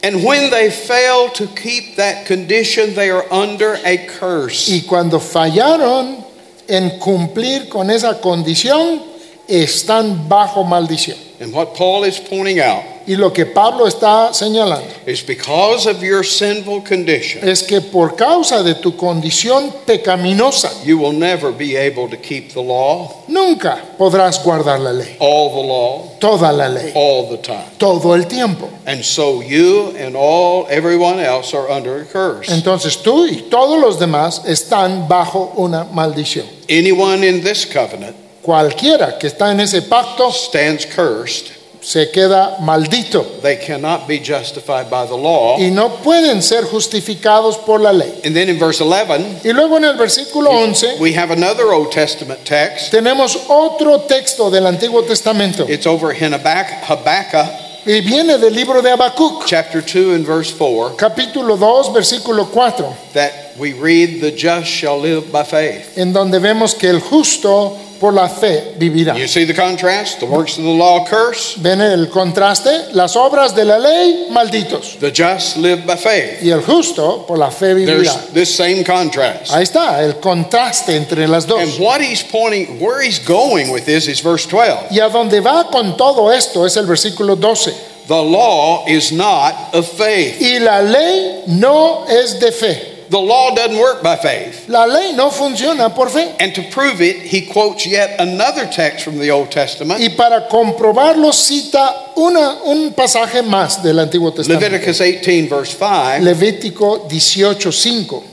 And 0.03 0.21
when 0.25 0.51
they 0.51 0.69
fail 0.69 1.29
to 1.29 1.47
keep 1.47 1.95
that 1.95 2.25
condition, 2.25 2.93
they 2.93 3.09
are 3.09 3.23
under 3.31 3.75
a 3.85 4.05
curse. 4.05 4.67
Y 4.69 4.81
cuando 4.85 5.17
fallaron 5.19 6.22
en 6.67 6.99
cumplir 6.99 7.69
con 7.69 7.89
esa 7.89 8.19
condición, 8.21 9.01
están 9.47 10.27
bajo 10.29 10.63
maldición. 10.63 11.17
And 11.39 11.53
what 11.53 11.75
Paul 11.75 12.05
is 12.05 12.19
pointing 12.19 12.59
out 12.59 12.92
Y 13.05 13.15
lo 13.15 13.31
que 13.31 13.45
Pablo 13.45 13.87
está 13.87 14.33
señalando 14.33 14.87
is 15.05 15.21
because 15.25 15.89
of 15.89 16.01
your 16.01 16.23
sinful 16.23 16.81
condition, 16.83 17.47
es 17.47 17.63
que 17.63 17.81
por 17.81 18.15
causa 18.15 18.63
de 18.63 18.75
tu 18.75 18.95
condición 18.95 19.73
pecaminosa, 19.85 20.71
you 20.83 20.97
will 20.97 21.13
never 21.13 21.51
be 21.51 21.75
able 21.75 22.07
to 22.09 22.17
keep 22.17 22.53
the 22.53 22.61
law, 22.61 23.23
nunca 23.27 23.77
podrás 23.97 24.43
guardar 24.43 24.79
la 24.79 24.91
ley, 24.91 25.15
all 25.19 25.49
the 25.49 25.67
law, 25.67 26.17
toda 26.19 26.51
la 26.51 26.67
ley, 26.67 26.91
all 26.95 27.29
the 27.29 27.37
time. 27.37 27.65
todo 27.77 28.13
el 28.13 28.25
tiempo. 28.27 28.69
And 28.85 29.03
so 29.03 29.41
you 29.41 29.95
and 29.97 30.15
all 30.15 30.67
everyone 30.69 31.19
else 31.19 31.53
are 31.53 31.69
under 31.69 32.01
a 32.01 32.05
curse. 32.05 32.49
Entonces 32.49 33.01
tú 33.01 33.25
y 33.25 33.49
todos 33.49 33.79
los 33.79 33.99
demás 33.99 34.41
están 34.45 35.07
bajo 35.07 35.53
una 35.57 35.85
maldición. 35.85 36.45
Anyone 36.69 37.23
in 37.23 37.41
this 37.43 37.65
covenant 37.65 38.15
Cualquiera 38.43 39.17
que 39.17 39.27
está 39.27 39.51
en 39.51 39.61
ese 39.61 39.83
pacto 39.83 40.29
stands 40.29 40.85
cursed. 40.85 41.62
Se 41.83 42.09
queda 42.11 42.57
maldito 42.61 43.25
They 43.41 43.57
cannot 43.57 44.07
be 44.07 44.19
justified 44.19 44.89
by 44.89 45.05
the 45.05 45.15
law. 45.17 45.57
y 45.59 45.69
no 45.69 45.89
pueden 46.01 46.41
ser 46.41 46.63
justificados 46.63 47.57
por 47.57 47.79
la 47.81 47.91
ley. 47.91 48.13
And 48.23 48.33
then 48.33 48.49
in 48.49 48.57
verse 48.57 48.81
11, 48.81 49.41
Y 49.43 49.51
luego 49.51 49.77
en 49.77 49.83
el 49.85 49.95
versículo 49.97 50.49
11 50.49 50.97
we 50.99 51.13
have 51.13 51.31
another 51.31 51.71
Old 51.73 51.91
Testament 51.91 52.39
text. 52.45 52.91
tenemos 52.91 53.37
otro 53.49 53.99
texto 54.07 54.49
del 54.49 54.65
Antiguo 54.65 55.03
Testamento 55.03 55.65
It's 55.69 55.85
over 55.85 56.11
in 56.13 56.33
Habakkuk, 56.33 57.49
y 57.85 57.99
viene 57.99 58.37
del 58.37 58.53
libro 58.55 58.81
de 58.81 58.91
Habacuc, 58.91 59.45
chapter 59.45 59.81
2 59.81 60.13
and 60.15 60.25
verse 60.25 60.51
4 60.53 60.95
capítulo 60.95 61.57
2, 61.57 61.91
versículo 61.93 62.45
4, 62.49 62.95
that 63.13 63.31
we 63.57 63.73
read, 63.73 64.21
The 64.21 64.31
just 64.31 64.67
shall 64.67 64.97
live 65.01 65.31
by 65.31 65.43
faith. 65.43 65.97
en 65.97 66.13
donde 66.13 66.39
vemos 66.39 66.75
que 66.75 66.89
el 66.89 67.01
justo 67.01 67.77
por 68.03 68.13
la 68.13 68.27
fe 68.27 68.73
vivirá. 68.77 69.15
You 69.17 69.29
see 69.29 69.45
the 69.45 69.53
contrast? 69.53 70.19
The 70.19 70.25
works 70.25 70.57
of 70.57 70.65
the 70.65 70.69
law 70.69 71.05
curse, 71.05 71.55
¿Ven 71.57 71.79
el 71.79 72.07
contraste? 72.09 72.91
Las 72.91 73.15
obras 73.15 73.55
de 73.55 73.63
la 73.63 73.77
ley, 73.77 74.27
malditos. 74.29 74.99
the 74.99 75.09
just 75.09 75.55
live 75.55 75.85
by 75.87 75.95
faith. 75.95 76.43
Y 76.43 76.49
el 76.49 76.61
justo 76.63 77.25
por 77.25 77.37
la 77.37 77.49
fe 77.49 77.73
There's 77.73 78.09
vivirá. 78.09 78.33
this 78.33 78.53
same 78.53 78.83
contrast. 78.83 79.53
Ahí 79.53 79.63
está, 79.63 80.03
el 80.03 80.15
contraste 80.15 80.97
entre 80.97 81.29
las 81.29 81.47
dos. 81.47 81.61
And 81.61 81.79
what 81.79 82.01
he's 82.01 82.21
pointing, 82.21 82.77
where 82.81 83.01
he's 83.01 83.19
going 83.19 83.71
with 83.71 83.85
this 83.85 84.09
is 84.09 84.19
verse 84.19 84.45
12. 84.47 84.91
Y 84.91 84.99
a 84.99 85.07
donde 85.07 85.39
va 85.39 85.69
con 85.71 85.95
todo 85.95 86.29
esto 86.29 86.65
es 86.65 86.75
el 86.75 86.85
versículo 86.85 87.37
12. 87.37 87.73
The 88.09 88.21
law 88.21 88.83
is 88.85 89.13
not 89.13 89.73
of 89.73 89.87
faith. 89.87 90.41
Y 90.41 90.59
la 90.59 90.81
ley 90.81 91.43
no 91.47 92.03
es 92.09 92.37
de 92.37 92.51
fe. 92.51 92.92
The 93.13 93.19
law 93.19 93.53
doesn't 93.53 93.77
work 93.77 94.01
by 94.01 94.15
faith. 94.15 94.67
La 94.67 94.85
ley 94.85 95.13
no 95.15 95.29
funciona 95.29 95.93
por 95.93 96.09
fe. 96.09 96.35
And 96.39 96.51
to 96.55 96.63
prove 96.71 96.99
it, 96.99 97.17
he 97.17 97.41
quotes 97.45 97.85
yet 97.85 98.19
another 98.19 98.65
text 98.65 99.05
from 99.05 99.19
the 99.19 99.29
Old 99.29 99.51
Testament, 99.51 100.01
Y 100.01 100.09
para 100.17 100.47
comprobarlo 100.47 101.31
cita 101.31 102.11
una, 102.17 102.63
un 102.65 102.91
pasaje 102.93 103.43
más 103.43 103.83
del 103.83 103.99
Antiguo 103.99 104.33
Testamento. 104.33 104.65
Leviticus 104.67 104.97
18, 104.97 105.47
verse 105.47 105.75
5, 105.77 106.23
Levítico 106.23 107.07
18:5. 107.07 108.23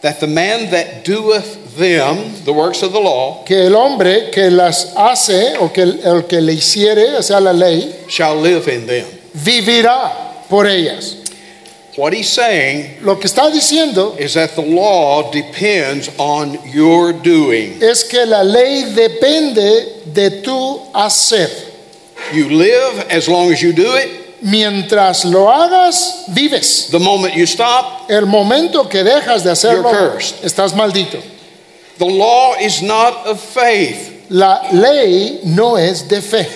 that 0.00 0.18
the 0.18 0.26
man 0.26 0.70
that 0.70 1.04
doeth 1.04 1.76
them, 1.76 2.32
the 2.44 2.52
works 2.52 2.82
of 2.82 2.92
the 2.92 2.98
law, 2.98 3.44
Que 3.44 3.66
el 3.66 3.76
hombre 3.76 4.30
que 4.32 4.50
las 4.50 4.92
hace 4.96 5.56
o 5.60 5.68
que 5.68 5.82
el, 5.82 6.00
el 6.04 6.22
que 6.26 6.40
le 6.40 6.54
hiciere, 6.54 7.16
o 7.16 7.22
sea, 7.22 7.38
la 7.40 7.52
ley, 7.52 7.94
shall 8.08 8.34
live 8.34 8.66
in 8.66 8.84
them. 8.88 9.06
vivirá 9.32 10.10
por 10.48 10.66
ellas. 10.66 11.18
What 11.96 12.12
he's 12.12 12.28
saying 12.28 12.98
Lo 13.02 13.16
que 13.18 13.26
está 13.26 13.50
diciendo 13.50 14.18
is 14.20 14.34
that 14.34 14.54
the 14.54 14.62
law 14.62 15.30
depends 15.30 16.10
on 16.18 16.58
your 16.72 17.12
doing. 17.14 17.78
es 17.82 18.04
que 18.04 18.26
la 18.26 18.42
ley 18.42 18.84
depende 18.94 20.02
de 20.12 20.42
tu 20.42 20.80
hacer. 20.94 21.48
You 22.34 22.48
live 22.50 23.06
as 23.10 23.28
long 23.28 23.50
as 23.52 23.62
you 23.62 23.72
do 23.72 23.94
it. 23.96 24.42
Mientras 24.42 25.24
lo 25.24 25.46
hagas, 25.50 26.24
vives. 26.28 26.90
The 26.90 26.98
moment 26.98 27.34
you 27.34 27.46
stop, 27.46 28.10
El 28.10 28.26
momento 28.26 28.84
que 28.88 29.02
dejas 29.02 29.42
de 29.44 29.50
hacerlo, 29.52 29.90
You're 29.90 30.10
cursed. 30.12 30.44
estás 30.44 30.74
maldito. 30.74 31.22
the 31.98 32.04
law 32.04 32.54
is 32.60 32.82
not 32.82 33.26
of 33.26 33.40
faith. 33.40 34.26
La 34.28 34.68
ley 34.72 35.40
no 35.44 35.76
es 35.76 36.02
de 36.08 36.20
fe. 36.20 36.46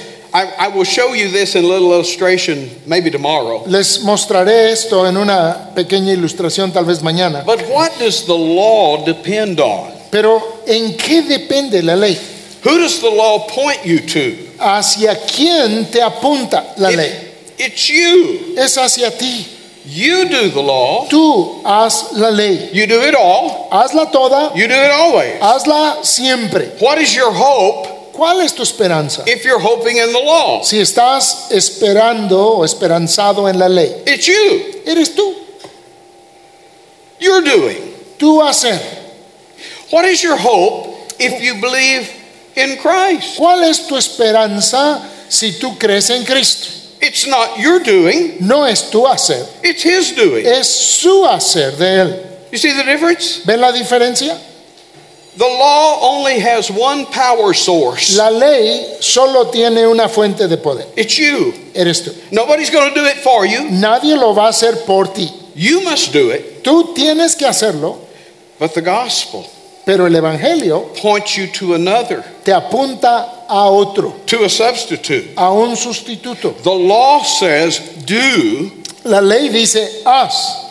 I, 0.41 0.67
I 0.67 0.69
will 0.69 0.85
show 0.85 1.13
you 1.15 1.29
this 1.31 1.55
in 1.55 1.65
a 1.65 1.67
little 1.69 1.93
illustration 1.93 2.71
maybe 2.87 3.11
tomorrow. 3.11 3.63
Les 3.67 3.99
mostraré 4.05 4.71
esto 4.73 5.05
en 5.07 5.17
una 5.17 5.71
pequeña 5.75 6.13
ilustración 6.13 6.73
tal 6.73 6.85
vez 6.85 7.03
mañana. 7.03 7.45
But 7.45 7.61
what 7.69 7.91
does 7.99 8.25
the 8.27 8.37
law 8.37 9.05
depend 9.05 9.61
on? 9.61 9.93
Pero 10.11 10.41
¿en 10.67 10.97
qué 10.97 11.23
depende 11.23 11.83
la 11.83 11.95
ley? 11.95 12.19
Who 12.65 12.79
does 12.79 13.01
the 13.01 13.11
law 13.11 13.47
point 13.49 13.85
you 13.85 14.01
to? 14.01 14.37
¿Hacia 14.59 15.15
quién 15.27 15.87
te 15.91 16.01
apunta 16.03 16.75
la 16.79 16.91
It- 16.91 16.97
ley? 16.97 17.13
it's 17.59 17.89
you. 17.89 18.55
Es 18.57 18.77
hacia 18.77 19.11
ti. 19.11 19.47
You 19.87 20.27
do 20.29 20.51
the 20.51 20.61
law. 20.63 21.07
Tú 21.09 21.63
haz 21.65 22.13
la 22.13 22.29
ley. 22.31 22.69
You 22.73 22.87
do 22.87 23.01
it 23.03 23.15
all. 23.15 23.69
Hazla 23.73 24.11
toda, 24.13 24.53
You 24.55 24.69
do 24.69 24.75
it 24.75 24.91
always. 24.91 25.41
hazla 25.41 26.05
siempre. 26.05 26.73
What 26.81 26.99
is 26.99 27.15
your 27.15 27.33
hope 27.33 27.89
¿Cuál 28.21 28.43
es 28.43 28.53
tu 28.55 28.63
esperanza? 28.63 29.23
if 29.27 29.45
you're 29.47 29.59
hoping 29.59 29.97
in 29.97 30.13
the 30.13 30.21
law? 30.21 30.63
Si 30.63 30.79
estás 30.79 31.51
esperando 31.51 32.59
o 32.59 32.65
esperanzado 32.67 33.49
en 33.49 33.59
la 33.59 33.67
ley, 33.67 34.03
It's 34.07 34.27
you. 34.27 34.83
eres 34.85 35.15
tú. 35.15 35.35
You're 37.19 37.41
doing. 37.43 37.95
Tú 38.19 38.43
hacer. 38.43 38.79
What 39.91 40.05
is 40.05 40.23
your 40.23 40.37
hope 40.37 41.15
if 41.19 41.41
you 41.43 41.55
believe 41.63 42.11
in 42.57 42.77
Christ? 42.77 43.39
¿Cuál 43.39 43.65
es 43.65 43.87
tu 43.87 43.97
esperanza 43.97 45.01
si 45.31 45.53
tú 45.53 45.79
crees 45.79 46.11
en 46.11 46.25
Cristo? 46.27 46.69
It's 47.01 47.27
not 47.27 47.59
your 47.59 47.79
doing, 47.83 48.37
No 48.41 48.65
es 48.67 48.91
tu 48.91 49.07
hacer, 49.07 49.47
it's 49.65 49.83
His 49.83 50.15
doing. 50.15 50.45
es 50.47 50.67
su 50.69 51.25
hacer 51.25 51.73
de 51.79 51.87
Él. 52.03 52.27
You 52.53 52.59
see 52.59 52.73
the 52.75 52.85
difference? 52.85 53.41
¿Ven 53.47 53.61
la 53.63 53.73
diferencia? 53.73 54.37
The 55.41 55.47
law 55.47 56.01
only 56.03 56.39
has 56.39 56.71
one 56.71 57.07
power 57.07 57.55
source. 57.55 58.15
La 58.15 58.29
ley 58.29 58.99
solo 59.01 59.51
tiene 59.51 59.87
una 59.91 60.07
fuente 60.07 60.47
de 60.47 60.59
poder. 60.59 60.85
It's 60.99 61.17
you. 61.17 61.55
Eres 61.75 62.03
tú. 62.03 62.13
Nobody's 62.31 62.69
going 62.69 62.93
to 62.93 62.95
do 62.95 63.07
it 63.07 63.17
for 63.25 63.47
you. 63.47 63.71
Nadie 63.71 64.17
lo 64.17 64.35
va 64.35 64.49
a 64.49 64.49
hacer 64.51 64.85
por 64.85 65.07
ti. 65.07 65.31
You 65.55 65.81
must 65.81 66.13
do 66.13 66.29
it. 66.29 66.63
Tú 66.63 66.95
tienes 66.95 67.35
que 67.39 67.47
hacerlo, 67.47 67.97
But 68.59 68.75
the 68.75 68.83
gospel 68.83 69.47
pero 69.87 70.05
el 70.07 70.15
Evangelio 70.15 70.93
points 71.01 71.39
you 71.39 71.47
to 71.47 71.73
another, 71.75 72.23
te 72.45 72.53
apunta 72.53 73.47
a 73.49 73.71
otro, 73.71 74.21
to 74.27 74.45
a 74.45 74.49
substitute. 74.51 75.33
a 75.39 75.51
un 75.51 75.75
sustituto. 75.75 76.55
The 76.63 76.71
law 76.71 77.23
says, 77.23 77.81
do. 78.05 78.71
La 79.05 79.21
ley 79.21 79.49
dice 79.49 80.03
haz, 80.05 80.70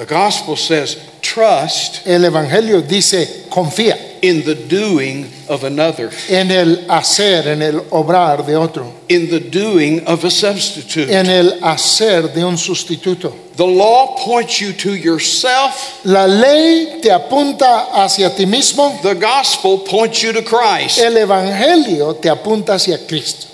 The 0.00 0.06
gospel 0.06 0.56
says, 0.56 0.96
trust 1.20 2.06
el 2.06 2.22
Evangelio 2.24 2.80
dice 2.80 3.46
confía 3.50 3.98
in 4.22 4.42
the 4.44 4.54
doing 4.54 5.26
of 5.46 5.62
another, 5.64 6.10
en 6.30 6.50
el 6.50 6.86
hacer, 6.88 7.46
en 7.46 7.60
el 7.60 7.80
obrar 7.90 8.46
de 8.46 8.56
otro, 8.56 8.94
in 9.10 9.28
the 9.28 9.40
doing 9.40 10.02
of 10.06 10.24
a 10.24 10.30
substitute. 10.30 11.10
en 11.10 11.26
el 11.26 11.60
hacer 11.62 12.32
de 12.32 12.42
un 12.42 12.56
sustituto. 12.56 13.34
The 13.56 13.66
law 13.66 14.16
points 14.16 14.58
you 14.58 14.72
to 14.72 14.96
yourself. 14.96 16.02
La 16.06 16.24
ley 16.24 17.00
te 17.02 17.10
apunta 17.10 17.92
hacia 17.92 18.34
ti 18.34 18.46
mismo, 18.46 19.02
The 19.02 19.16
gospel 19.16 19.80
points 19.80 20.22
you 20.22 20.32
to 20.32 20.40
Christ. 20.40 20.98
el 20.98 21.14
Evangelio 21.18 22.14
te 22.18 22.30
apunta 22.30 22.76
hacia 22.76 22.96
Cristo. 23.06 23.49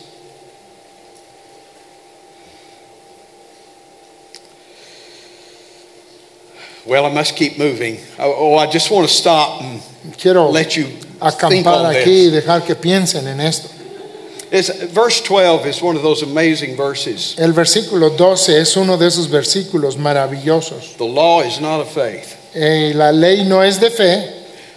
Well, 6.86 7.04
I 7.04 7.12
must 7.12 7.34
keep 7.36 7.58
moving. 7.58 7.98
Oh, 8.18 8.34
oh, 8.36 8.58
I 8.58 8.66
just 8.70 8.90
want 8.90 9.08
to 9.08 9.12
stop 9.12 9.60
and 9.60 9.80
Quiero 10.16 10.48
let 10.48 10.76
you 10.76 10.84
think 10.84 11.66
on 11.66 11.84
aquí 11.86 12.26
y 12.26 12.30
this. 12.30 12.44
dejar 12.44 12.64
que 12.64 12.76
piensen 12.76 13.26
en 13.26 13.40
esto. 13.40 13.68
It's, 14.52 14.70
verse 14.92 15.20
12 15.22 15.66
is 15.66 15.82
one 15.82 15.96
of 15.96 16.02
those 16.02 16.22
amazing 16.22 16.76
verses. 16.76 17.34
El 17.38 17.52
versículo 17.52 18.16
12 18.16 18.60
es 18.60 18.76
uno 18.76 18.96
de 18.96 19.06
esos 19.06 19.26
versículos 19.28 19.96
maravillosos. 19.96 20.96
The 20.96 21.04
law 21.04 21.40
is 21.40 21.60
not 21.60 21.80
of 21.80 21.90
faith. 21.90 22.36
Eh, 22.54 22.92
la 22.94 23.10
ley 23.10 23.44
no 23.44 23.60
es 23.62 23.80
de 23.80 23.90
fe, 23.90 24.35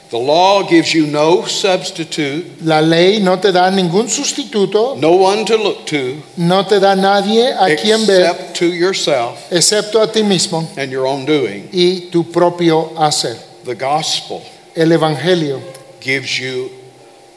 The 0.10 0.18
law 0.18 0.68
gives 0.68 0.92
you 0.92 1.06
no 1.06 1.46
substitute, 1.46 2.64
la 2.64 2.80
ley 2.80 3.20
no 3.20 3.38
te 3.38 3.52
da 3.52 3.70
ningún 3.70 4.10
sustituto, 4.10 5.00
no 5.00 5.12
one 5.12 5.46
to 5.46 5.56
look 5.56 5.86
to. 5.86 6.20
No 6.36 6.64
te 6.64 6.80
da 6.80 6.96
nadie 6.96 7.54
a 7.56 7.76
quien 7.76 8.08
ver 8.08 8.22
except 8.32 8.56
to 8.56 8.66
yourself. 8.66 9.52
excepto 9.52 10.02
a 10.02 10.08
ti 10.12 10.24
mismo 10.24 10.68
and 10.78 10.92
your 10.92 11.06
own 11.06 11.26
doing. 11.26 11.70
y 11.72 12.10
tu 12.12 12.24
propio 12.24 12.92
hacer. 12.98 13.38
The 13.66 13.76
gospel 13.76 14.42
El 14.76 14.92
Evangelio 14.94 15.62
gives 16.00 16.40
you 16.40 16.72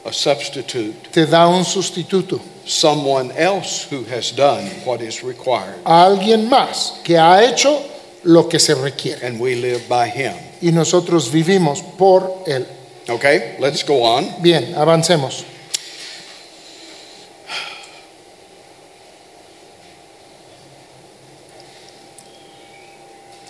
a 0.03 0.11
substitute, 0.11 1.11
te 1.11 1.25
da 1.27 1.47
un 1.47 1.63
sustituto, 1.65 2.41
someone 2.65 3.31
else 3.33 3.83
who 3.83 4.03
has 4.05 4.31
done 4.31 4.65
what 4.83 4.99
is 4.99 5.23
required, 5.23 5.79
a 5.85 6.05
alguien 6.05 6.49
más 6.49 7.03
que 7.03 7.17
ha 7.17 7.43
hecho 7.43 7.83
lo 8.23 8.47
que 8.49 8.57
se 8.57 8.73
requiere. 8.73 9.21
And 9.21 9.39
we 9.39 9.53
live 9.53 9.87
by 9.87 10.07
him. 10.07 10.33
Y 10.63 10.71
nosotros 10.71 11.29
vivimos 11.29 11.81
por 11.81 12.43
él. 12.47 12.65
Okay, 13.09 13.57
let's 13.59 13.83
go 13.83 14.03
on. 14.03 14.41
Bien, 14.41 14.73
avancemos. 14.75 15.43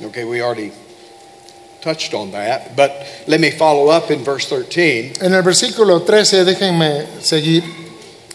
Okay, 0.02 0.26
we 0.26 0.42
already 0.42 0.72
touched 1.82 2.16
on 2.16 2.32
that, 2.32 2.76
but 2.76 2.92
let 3.28 3.40
me 3.40 3.52
follow 3.52 3.90
up 3.90 4.10
in 4.10 4.24
verse 4.24 4.48
13. 4.48 5.14
En 5.22 5.34
el 5.34 5.44
versículo 5.44 6.02
13, 6.02 6.44
déjenme 6.44 7.06
seguir. 7.22 7.64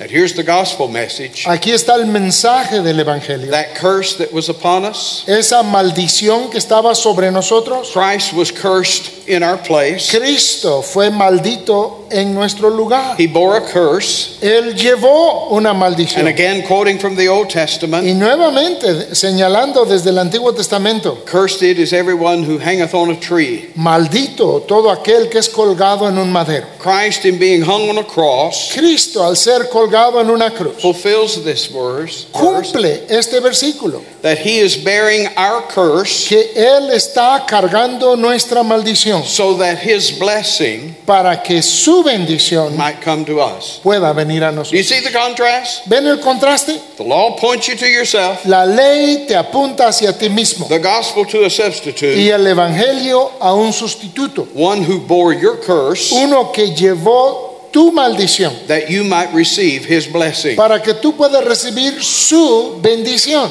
And 0.01 0.09
here's 0.09 0.35
the 0.35 0.45
gospel 0.45 0.87
message. 0.87 1.45
Aquí 1.45 1.73
está 1.73 1.97
el 1.97 2.07
mensaje 2.07 2.85
del 2.85 3.01
Evangelio. 3.01 3.51
That 3.51 3.75
curse 3.75 4.17
that 4.19 4.33
was 4.33 4.49
upon 4.49 4.85
us, 4.85 5.25
Esa 5.27 5.65
maldición 5.65 6.51
que 6.53 6.59
estaba 6.59 6.95
sobre 6.95 7.33
nosotros, 7.33 7.91
Christ 7.93 8.33
was 8.33 8.53
cursed 8.53 9.27
in 9.27 9.43
our 9.43 9.59
place. 9.59 10.09
Cristo 10.17 10.83
fue 10.83 11.11
maldito 11.11 12.07
en 12.13 12.33
nuestro 12.33 12.71
lugar. 12.71 13.17
He 13.19 13.27
bore 13.27 13.57
a 13.57 13.61
curse. 13.61 14.39
Él 14.41 14.77
llevó 14.77 15.49
una 15.51 15.75
maldición. 15.75 16.21
And 16.21 16.29
again, 16.29 16.63
quoting 16.65 17.01
from 17.01 17.17
the 17.17 17.29
Old 17.29 17.49
Testament. 17.49 18.07
Y 18.07 18.15
nuevamente, 18.15 19.17
señalando 19.17 19.85
desde 19.85 20.11
el 20.11 20.19
Antiguo 20.19 20.55
Testamento, 20.55 21.25
cursed 21.25 21.77
is 21.77 21.93
everyone 21.93 22.45
who 22.45 22.59
hangeth 22.59 22.95
on 22.95 23.11
a 23.11 23.19
tree. 23.19 23.73
maldito 23.75 24.63
todo 24.63 24.93
aquel 24.93 25.29
que 25.29 25.39
es 25.39 25.49
colgado 25.49 26.09
en 26.09 26.19
un 26.19 26.31
madero. 26.31 26.69
Christ, 26.79 27.25
in 27.25 27.37
being 27.37 27.63
hung 27.63 27.91
on 27.91 27.99
a 27.99 28.05
cross, 28.05 28.71
Cristo, 28.73 29.25
al 29.25 29.37
ser 29.37 29.69
colgado 29.69 29.88
en 30.21 30.31
una 30.31 30.51
cruz, 30.51 30.81
fulfills 30.81 31.43
this 31.45 31.67
verse, 31.67 32.27
cumple 32.33 33.07
este 33.09 33.41
versículo, 33.41 34.03
that 34.23 34.39
he 34.39 34.59
is 34.59 34.77
bearing 34.77 35.27
our 35.37 35.63
curse 35.69 36.29
que 36.29 36.53
Él 36.57 36.91
está 36.91 37.45
cargando 37.47 38.17
nuestra 38.17 38.63
maldición 38.63 39.25
so 39.25 39.55
that 39.55 39.79
his 39.79 40.11
blessing 40.19 40.95
para 41.07 41.43
que 41.43 41.63
su 41.63 42.03
bendición 42.03 42.77
might 42.77 43.01
come 43.03 43.25
to 43.25 43.41
us. 43.41 43.81
pueda 43.83 44.13
venir 44.15 44.43
a 44.45 44.51
Do 44.51 44.63
you 44.63 44.83
nosotros. 44.83 44.89
see 44.89 45.01
the 45.01 45.13
contrast? 45.13 45.87
¿Ven 45.89 46.07
el 46.07 46.19
contraste? 46.19 46.81
The 46.97 47.05
law 47.05 47.37
points 47.37 47.69
you 47.69 47.77
to 47.77 47.87
yourself, 47.87 48.45
La 48.45 48.65
ley 48.65 49.27
te 49.27 49.35
apunta 49.35 49.89
hacia 49.89 50.13
ti 50.13 50.29
mismo 50.29 50.69
the 50.69 50.79
gospel 50.79 51.25
to 51.27 51.43
a 51.45 51.47
y 51.47 51.51
substitute, 51.51 52.31
el 52.31 52.47
Evangelio 52.47 53.33
a 53.41 53.55
un 53.55 53.73
sustituto, 53.73 54.47
one 54.55 54.83
who 54.83 54.99
bore 55.01 55.35
your 55.41 55.57
curse 55.65 56.13
uno 56.13 56.51
que 56.53 56.75
llevó 56.75 57.48
tu 57.73 57.93
maldición 57.93 58.67
that 58.67 58.91
you 58.91 59.05
might 59.05 59.33
receive 59.35 59.85
his 59.85 60.07
blessing. 60.07 60.57
para 60.57 60.81
que 60.81 60.95
tú 60.95 61.17
puedas 61.17 61.45
recibir 61.45 62.03
su 62.03 62.79
bendición. 62.81 63.51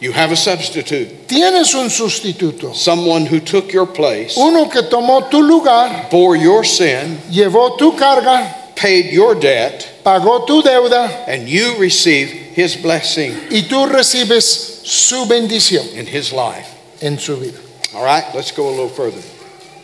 You 0.00 0.10
have 0.10 0.32
a 0.32 0.36
substitute, 0.36 1.28
Tienes 1.28 1.74
un 1.74 1.88
sustituto, 1.88 2.74
someone 2.74 3.24
who 3.24 3.38
took 3.38 3.72
your 3.72 3.86
place, 3.86 4.36
uno 4.36 4.68
que 4.68 4.82
tomó 4.82 5.30
tu 5.30 5.40
lugar, 5.40 6.08
bore 6.10 6.36
your 6.36 6.64
sin, 6.64 7.18
llevó 7.30 7.78
tu 7.78 7.92
carga, 7.92 8.74
paid 8.74 9.12
your 9.12 9.36
debt, 9.36 10.00
pagó 10.04 10.44
tu 10.44 10.60
deuda 10.60 11.24
and 11.28 11.48
you 11.48 11.76
receive 11.78 12.28
his 12.56 12.74
blessing 12.74 13.32
y 13.50 13.62
tú 13.68 13.86
recibes 13.86 14.80
su 14.82 15.24
bendición 15.26 15.86
in 15.96 16.04
his 16.04 16.32
life. 16.32 16.66
en 17.00 17.16
su 17.16 17.36
vida. 17.36 17.58
All 17.94 18.02
right, 18.04 18.24
let's 18.34 18.50
go 18.50 18.68
a 18.68 18.70
little 18.70 18.88
further. 18.88 19.22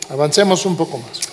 Avancemos 0.09 0.65
un 0.65 0.75
poco 0.75 0.97
más. 0.97 1.28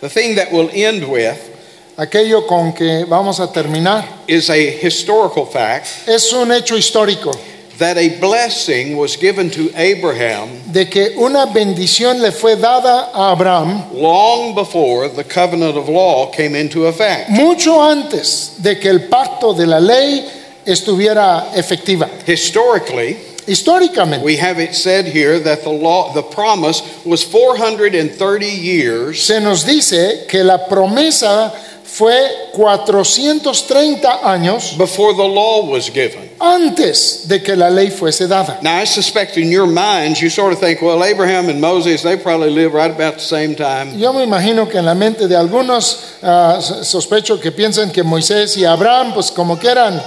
The 0.00 0.08
thing 0.08 0.36
that 0.36 0.50
we'll 0.50 0.70
end 0.72 1.04
with 1.06 1.48
Aquello 1.96 2.46
con 2.48 2.72
que 2.72 3.04
vamos 3.06 3.38
a 3.40 3.46
terminar 3.52 4.04
is 4.26 4.48
a 4.48 4.70
historical 4.70 5.44
fact 5.44 6.08
es 6.08 6.32
un 6.32 6.50
hecho 6.50 6.76
histórico 6.76 7.34
that 7.76 7.98
a 7.98 8.18
blessing 8.18 8.96
was 8.96 9.16
given 9.16 9.50
to 9.50 9.70
Abraham 9.74 10.48
de 10.72 10.86
que 10.86 11.14
una 11.18 11.46
bendición 11.52 12.22
le 12.22 12.30
fue 12.30 12.56
dada 12.56 13.10
a 13.12 13.32
Abraham 13.32 13.92
long 13.92 14.54
before 14.54 15.08
the 15.08 15.24
covenant 15.24 15.76
of 15.76 15.90
law 15.90 16.30
came 16.30 16.54
into 16.54 16.86
effect. 16.86 17.28
mucho 17.28 17.78
antes 17.82 18.56
de 18.62 18.76
que 18.76 18.88
el 18.88 19.08
pacto 19.08 19.52
de 19.54 19.66
la 19.66 19.78
ley 19.78 20.26
estuviera 20.64 21.50
efectiva. 21.54 22.08
Historically, 22.26 23.16
Históricamente, 23.50 24.22
we 24.22 24.36
have 24.36 24.60
it 24.60 24.74
said 24.74 25.06
here 25.06 25.40
that 25.40 25.64
the 25.64 25.70
law 25.70 26.12
the 26.12 26.22
promise 26.22 26.82
was 27.04 27.24
430 27.24 28.46
years 28.46 29.24
se 29.24 29.40
nos 29.40 29.64
dice 29.64 30.24
que 30.28 30.44
la 30.44 30.68
promesa 30.68 31.52
fue 31.82 32.30
430 32.54 34.20
años 34.22 34.78
before 34.78 35.12
the 35.14 35.26
law 35.26 35.66
was 35.68 35.90
given. 35.90 36.30
antes 36.38 37.26
de 37.26 37.42
que 37.42 37.56
la 37.56 37.68
ley 37.68 37.90
fuese 37.90 38.28
dada. 38.28 38.60
Now, 38.62 38.80
I 38.80 38.84
suspect 38.84 39.36
in 39.36 39.50
your 39.50 39.66
minds, 39.66 40.20
you 40.20 40.30
sort 40.30 40.52
of 40.52 40.60
think, 40.60 40.80
well, 40.80 41.02
Abraham 41.02 41.48
and 41.48 41.60
Moses, 41.60 42.02
they 42.02 42.16
probably 42.16 42.50
lived 42.50 42.74
right 42.74 42.90
about 42.90 43.14
the 43.14 43.20
same 43.20 43.56
time. 43.56 43.98
Yo 43.98 44.12
me 44.12 44.22
imagino 44.24 44.68
que 44.70 44.78
en 44.78 44.86
la 44.86 44.94
mente 44.94 45.26
de 45.26 45.36
algunos 45.36 46.16
ah, 46.22 46.60
sospecho 46.60 47.40
que 47.40 47.50
piensan 47.50 47.90
que 47.90 48.04
Moisés 48.04 48.56
y 48.56 48.64
Abraham, 48.64 49.12
pues 49.12 49.32
como 49.32 49.58
que 49.58 49.68
eran, 49.68 50.00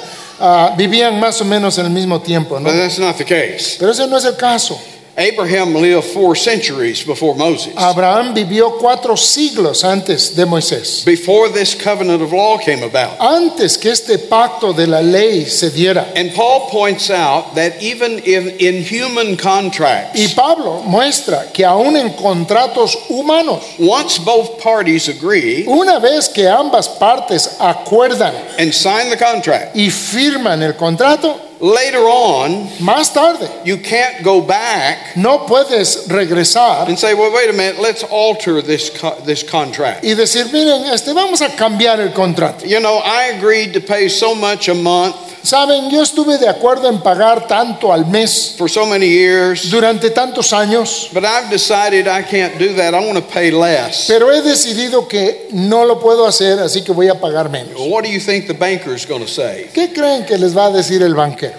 ah, 0.43 0.75
vivían 0.77 1.19
más 1.19 1.39
o 1.41 1.45
menos 1.45 1.77
en 1.77 1.85
el 1.85 1.91
mismo 1.91 2.21
tiempo, 2.21 2.59
¿no? 2.59 2.69
But 2.69 2.77
that's 2.77 2.99
not 2.99 3.17
the 3.17 3.25
case. 3.25 3.77
Pero 3.79 3.91
ese 3.91 4.05
no 4.07 4.17
es 4.17 4.25
el 4.25 4.35
caso. 4.35 4.79
Abraham 5.17 5.75
lived 5.75 6.05
four 6.05 6.35
centuries 6.35 7.03
before 7.03 7.35
Moses. 7.35 7.73
Abraham 7.77 8.33
vivió 8.33 8.79
cuatro 8.79 9.15
siglos 9.15 9.83
antes 9.83 10.35
de 10.35 10.45
Moisés. 10.45 11.05
Before 11.05 11.49
this 11.49 11.75
covenant 11.75 12.23
of 12.23 12.31
law 12.31 12.57
came 12.57 12.81
about. 12.81 13.19
Antes 13.19 13.77
que 13.77 13.91
este 13.91 14.17
pacto 14.27 14.73
de 14.75 14.87
la 14.87 15.01
ley 15.01 15.45
se 15.45 15.69
diera. 15.69 16.11
And 16.15 16.33
Paul 16.33 16.69
points 16.69 17.11
out 17.11 17.53
that 17.55 17.81
even 17.81 18.19
in, 18.19 18.49
in 18.59 18.83
human 18.83 19.37
contracts. 19.37 20.19
Y 20.19 20.33
Pablo 20.35 20.81
muestra 20.81 21.53
que 21.53 21.63
aún 21.63 21.95
en 21.95 22.13
contratos 22.13 22.95
humanos, 23.09 23.63
once 23.77 24.17
both 24.17 24.59
parties 24.61 25.09
agree 25.09 25.65
una 25.67 25.99
vez 25.99 26.29
que 26.29 26.47
ambas 26.47 26.87
partes 26.87 27.57
acuerdan 27.59 28.33
and 28.57 28.73
sign 28.73 29.09
the 29.09 29.17
contract, 29.17 29.75
y 29.75 29.89
firman 29.89 30.63
el 30.63 30.73
contrato, 30.73 31.39
later 31.63 32.01
on, 32.01 32.67
más 32.81 33.13
tarde 33.13 33.49
you 33.63 33.77
can't 33.77 34.21
go 34.21 34.41
back 34.41 35.15
no 35.15 35.45
puedes 35.45 36.09
regresar 36.09 36.89
and 36.89 36.99
say, 36.99 37.13
well, 37.13 37.31
wait 37.33 37.49
a 37.49 37.53
minute, 37.53 37.79
let's 37.79 38.03
alter 38.03 38.61
this, 38.61 38.89
co- 38.89 39.17
this 39.25 39.43
contract. 39.43 40.03
y 40.03 40.13
decir, 40.13 40.51
miren, 40.51 40.91
este, 40.91 41.13
vamos 41.13 41.41
a 41.41 41.55
cambiar 41.55 42.01
el 42.01 42.11
contrato. 42.11 42.65
You 42.65 42.81
know, 42.81 42.97
I 42.97 43.31
agreed 43.37 43.73
to 43.73 43.79
pay 43.79 44.09
so 44.09 44.35
much 44.35 44.67
a 44.67 44.75
month 44.75 45.15
Saben, 45.43 45.89
yo 45.89 46.01
estuve 46.01 46.37
de 46.37 46.47
acuerdo 46.47 46.87
en 46.87 47.01
pagar 47.01 47.47
tanto 47.49 47.91
al 47.91 48.05
mes 48.05 48.55
for 48.57 48.69
so 48.69 48.85
many 48.85 49.07
years, 49.07 49.69
durante 49.69 50.09
tantos 50.09 50.53
años, 50.53 51.09
but 51.13 51.25
I've 51.25 51.49
decided 51.49 52.07
I 52.07 52.23
can't 52.23 52.57
do 52.57 52.73
that. 52.75 52.93
I 52.93 53.05
want 53.05 53.17
to 53.17 53.21
pay 53.21 53.51
less. 53.51 54.07
pero 54.07 54.31
he 54.31 54.41
decidido 54.41 55.05
que 55.05 55.49
no 55.51 55.83
lo 55.83 55.99
puedo 55.99 56.25
hacer, 56.25 56.59
así 56.59 56.81
que 56.81 56.93
voy 56.93 57.09
a 57.09 57.15
pagar 57.19 57.49
menos. 57.49 57.73
What 57.77 58.05
do 58.05 58.09
you 58.09 58.21
think 58.21 58.47
the 58.47 58.53
banker's 58.53 59.05
going 59.05 59.21
to 59.21 59.27
say? 59.27 59.69
¿Qué 59.73 59.91
creen 59.93 60.25
que 60.25 60.37
les 60.37 60.55
va 60.55 60.67
a 60.67 60.71
decir 60.71 61.03
el 61.03 61.13
banquero? 61.13 61.52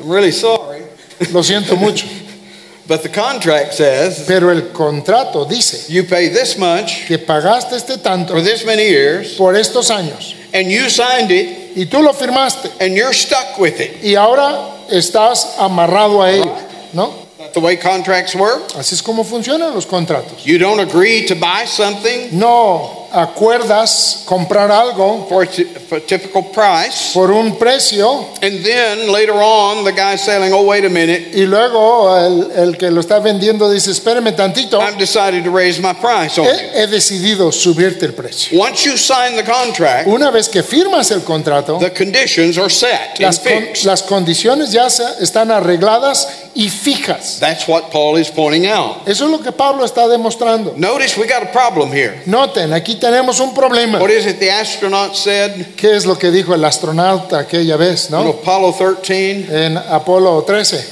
I'm 0.00 0.08
really 0.10 0.32
sorry, 0.32 0.82
Lo 1.32 1.42
siento 1.42 1.76
mucho, 1.76 2.06
but 2.86 3.02
the 3.02 3.08
contract 3.08 3.74
says 3.74 4.24
pero 4.26 4.50
el 4.50 4.72
contrato 4.72 5.44
dice 5.48 5.88
you 5.90 6.04
pay 6.04 6.28
this 6.28 6.56
much 6.56 7.06
que 7.06 7.18
pagaste 7.18 7.74
este 7.74 8.02
tanto 8.02 8.32
for 8.32 8.40
this 8.40 8.64
many 8.64 8.88
years, 8.88 9.36
por 9.36 9.54
estos 9.54 9.90
años 9.90 10.34
and 10.52 10.70
you 10.70 10.88
signed 10.88 11.30
it, 11.30 11.76
y 11.76 11.84
tú 11.84 12.02
lo 12.02 12.12
firmaste 12.12 12.70
and 12.80 12.96
you're 12.96 13.12
stuck 13.12 13.58
with 13.58 13.80
it. 13.80 14.02
y 14.02 14.14
ahora 14.14 14.76
estás 14.90 15.56
amarrado 15.58 16.22
a 16.22 16.30
ello, 16.30 16.56
¿no? 16.92 17.14
That's 17.38 17.54
the 17.54 17.60
way 17.60 17.76
contracts 17.76 18.34
work. 18.34 18.74
Así 18.76 18.94
es 18.94 19.02
como 19.02 19.24
funcionan 19.24 19.72
los 19.74 19.86
contratos. 19.86 20.44
You 20.44 20.58
don't 20.58 20.78
agree 20.80 21.26
to 21.26 21.34
buy 21.34 21.64
something 21.66 22.38
No 22.38 22.99
acuerdas 23.12 24.22
comprar 24.26 24.70
algo 24.70 25.26
for 25.28 25.42
a, 25.44 26.00
typical 26.00 26.44
price, 26.52 27.12
por 27.12 27.30
un 27.30 27.56
precio 27.58 28.26
and 28.42 28.62
then 28.64 29.10
later 29.10 29.34
on, 29.34 29.84
the 29.84 29.92
guy's 29.92 30.22
selling, 30.22 30.52
oh, 30.52 30.62
wait 30.62 30.84
a 30.84 30.88
minute, 30.88 31.30
y 31.34 31.44
luego 31.46 32.14
el, 32.16 32.50
el 32.52 32.76
que 32.76 32.90
lo 32.90 33.00
está 33.00 33.18
vendiendo 33.18 33.70
dice, 33.70 33.90
espéreme 33.90 34.32
tantito, 34.32 34.80
I've 34.80 34.98
decided 34.98 35.44
to 35.44 35.50
raise 35.50 35.80
my 35.80 35.92
price 35.92 36.38
on 36.38 36.46
you. 36.46 36.52
he, 36.52 36.82
he 36.82 36.86
decidido 36.86 37.50
subirte 37.52 38.04
el 38.06 38.12
precio. 38.14 38.58
Once 38.58 38.84
you 38.84 38.96
sign 38.96 39.36
the 39.36 39.44
contract, 39.44 40.06
Una 40.06 40.30
vez 40.30 40.48
que 40.48 40.62
firmas 40.62 41.10
el 41.10 41.22
contrato, 41.22 41.78
the 41.78 41.90
conditions 41.92 42.58
are 42.58 42.70
set 42.70 43.12
and 43.16 43.20
las, 43.20 43.38
con- 43.38 43.52
fixed. 43.52 43.84
las 43.84 44.02
condiciones 44.02 44.70
ya 44.72 44.88
se- 44.90 45.22
están 45.22 45.50
arregladas 45.50 46.28
y 46.54 46.68
fijas. 46.68 47.38
That's 47.40 47.66
what 47.68 47.90
Paul 47.90 48.16
is 48.18 48.28
pointing 48.30 48.66
out. 48.66 49.06
Eso 49.08 49.24
es 49.24 49.30
lo 49.30 49.38
que 49.40 49.52
Pablo 49.52 49.84
está 49.84 50.08
demostrando. 50.08 50.74
Notice 50.76 51.16
we 51.18 51.26
got 51.26 51.42
a 51.42 51.52
problem 51.52 51.90
here. 51.92 52.22
Noten, 52.26 52.72
aquí 52.72 52.96
tenemos 53.00 53.40
un 53.40 53.54
problema. 53.54 53.98
What 53.98 54.10
is 54.10 54.26
it 54.26 54.38
the 54.38 54.50
astronaut 54.50 55.14
said 55.14 55.74
¿Qué 55.76 55.96
es 55.96 56.06
lo 56.06 56.16
que 56.16 56.30
dijo 56.30 56.54
el 56.54 56.64
astronauta 56.64 57.40
aquella 57.40 57.76
vez, 57.76 58.10
in 58.10 58.12
no? 58.12 58.30
Apollo 58.30 58.74
13? 58.74 59.66
En 59.66 59.76
Apolo 59.76 60.44
13. 60.44 60.84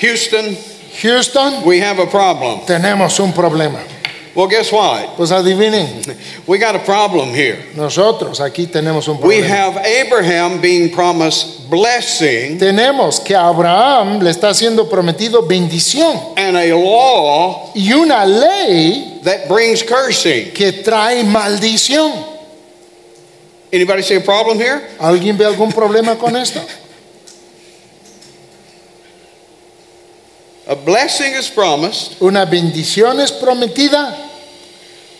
Houston, 0.00 0.56
Houston, 1.02 1.62
we 1.64 1.80
have 1.80 2.02
a 2.02 2.06
problem. 2.06 2.60
tenemos 2.66 3.20
un 3.20 3.32
problema. 3.32 3.78
Well, 4.34 4.46
guess 4.48 4.70
what? 4.70 5.16
Pues 5.16 5.32
adivinen, 5.32 5.88
We 6.46 6.58
got 6.58 6.76
a 6.76 6.78
problem 6.84 7.34
here. 7.34 7.58
nosotros 7.74 8.40
aquí 8.40 8.66
tenemos 8.66 9.08
un 9.08 9.16
We 9.20 9.40
problema. 9.40 9.48
have 9.48 9.76
Abraham 9.78 10.60
being 10.60 10.90
promised 10.90 11.68
blessing 11.68 12.56
Tenemos 12.58 13.18
que 13.24 13.34
Abraham 13.34 14.20
le 14.20 14.30
está 14.30 14.54
siendo 14.54 14.88
prometido 14.88 15.42
bendición 15.48 16.16
and 16.36 16.56
a 16.56 16.72
law 16.74 17.72
y 17.74 17.92
una 17.92 18.24
ley 18.24 19.20
that 19.24 19.48
brings 19.48 19.82
cursing. 19.82 20.52
que 20.52 20.72
trae 20.84 21.24
maldición. 21.24 22.12
Anybody 23.72 24.02
see 24.02 24.16
a 24.16 24.20
problem 24.20 24.58
here? 24.58 24.80
¿Alguien 25.00 25.36
ve 25.36 25.44
algún 25.44 25.72
problema 25.72 26.16
con 26.18 26.36
esto? 26.36 26.60
A 30.70 30.76
blessing 30.76 31.34
is 31.34 31.48
promised, 31.50 32.16
Una 32.22 32.46
bendición 32.46 33.18
es 33.18 33.32
prometida, 33.32 34.14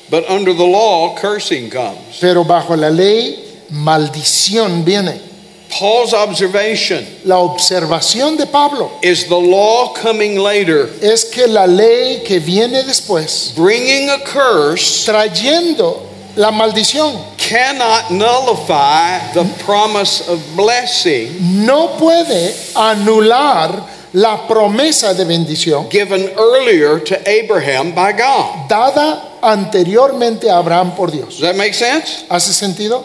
but 0.08 0.24
under 0.30 0.52
the 0.54 0.64
law, 0.64 1.16
cursing 1.16 1.68
comes. 1.68 2.18
pero 2.20 2.44
bajo 2.44 2.76
la 2.76 2.88
ley 2.88 3.36
maldición 3.72 4.84
viene. 4.84 5.20
Paul's 5.68 6.12
observation 6.12 7.04
La 7.24 7.38
observación 7.38 8.36
de 8.36 8.46
Pablo 8.46 8.92
is 9.02 9.26
the 9.26 9.36
law 9.36 9.92
coming 9.94 10.36
later, 10.38 10.88
es 11.02 11.24
que 11.24 11.48
la 11.48 11.66
ley 11.66 12.22
que 12.24 12.38
viene 12.38 12.84
después, 12.84 13.52
bringing 13.56 14.08
a 14.08 14.18
curse, 14.24 15.04
trayendo 15.10 16.00
la 16.36 16.52
maldición, 16.52 17.16
cannot 17.38 18.12
nullify 18.12 19.18
the 19.34 19.44
promise 19.64 20.20
of 20.28 20.40
blessing 20.56 21.64
no 21.66 21.96
puede 21.98 22.54
anular 22.76 23.98
la 24.12 24.46
promesa 24.48 25.14
de 25.14 25.24
bendición 25.24 25.88
given 25.90 26.30
earlier 26.36 26.98
to 26.98 27.16
Abraham 27.28 27.94
by 27.94 28.12
God. 28.12 28.68
dada 28.68 29.38
anteriormente 29.42 30.48
a 30.50 30.58
Abraham 30.58 30.94
por 30.96 31.10
Dios. 31.10 31.38
Does 31.38 31.40
that 31.40 31.56
make 31.56 31.74
sense? 31.74 32.24
¿Hace 32.28 32.52
sentido? 32.52 33.04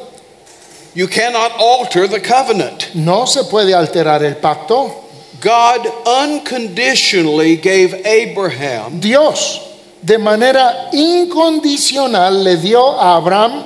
You 0.94 1.08
cannot 1.08 1.52
alter 1.60 2.08
the 2.08 2.22
covenant. 2.22 2.96
No 2.96 3.26
se 3.26 3.44
puede 3.44 3.74
alterar 3.74 4.24
el 4.24 4.36
pacto. 4.36 5.04
God 5.42 5.86
unconditionally 6.08 7.58
gave 7.58 7.94
Abraham 8.06 9.00
Dios 9.00 9.60
de 10.02 10.18
manera 10.18 10.90
incondicional 10.94 12.44
le 12.44 12.58
dio 12.58 13.00
a 13.00 13.18
Abraham 13.18 13.66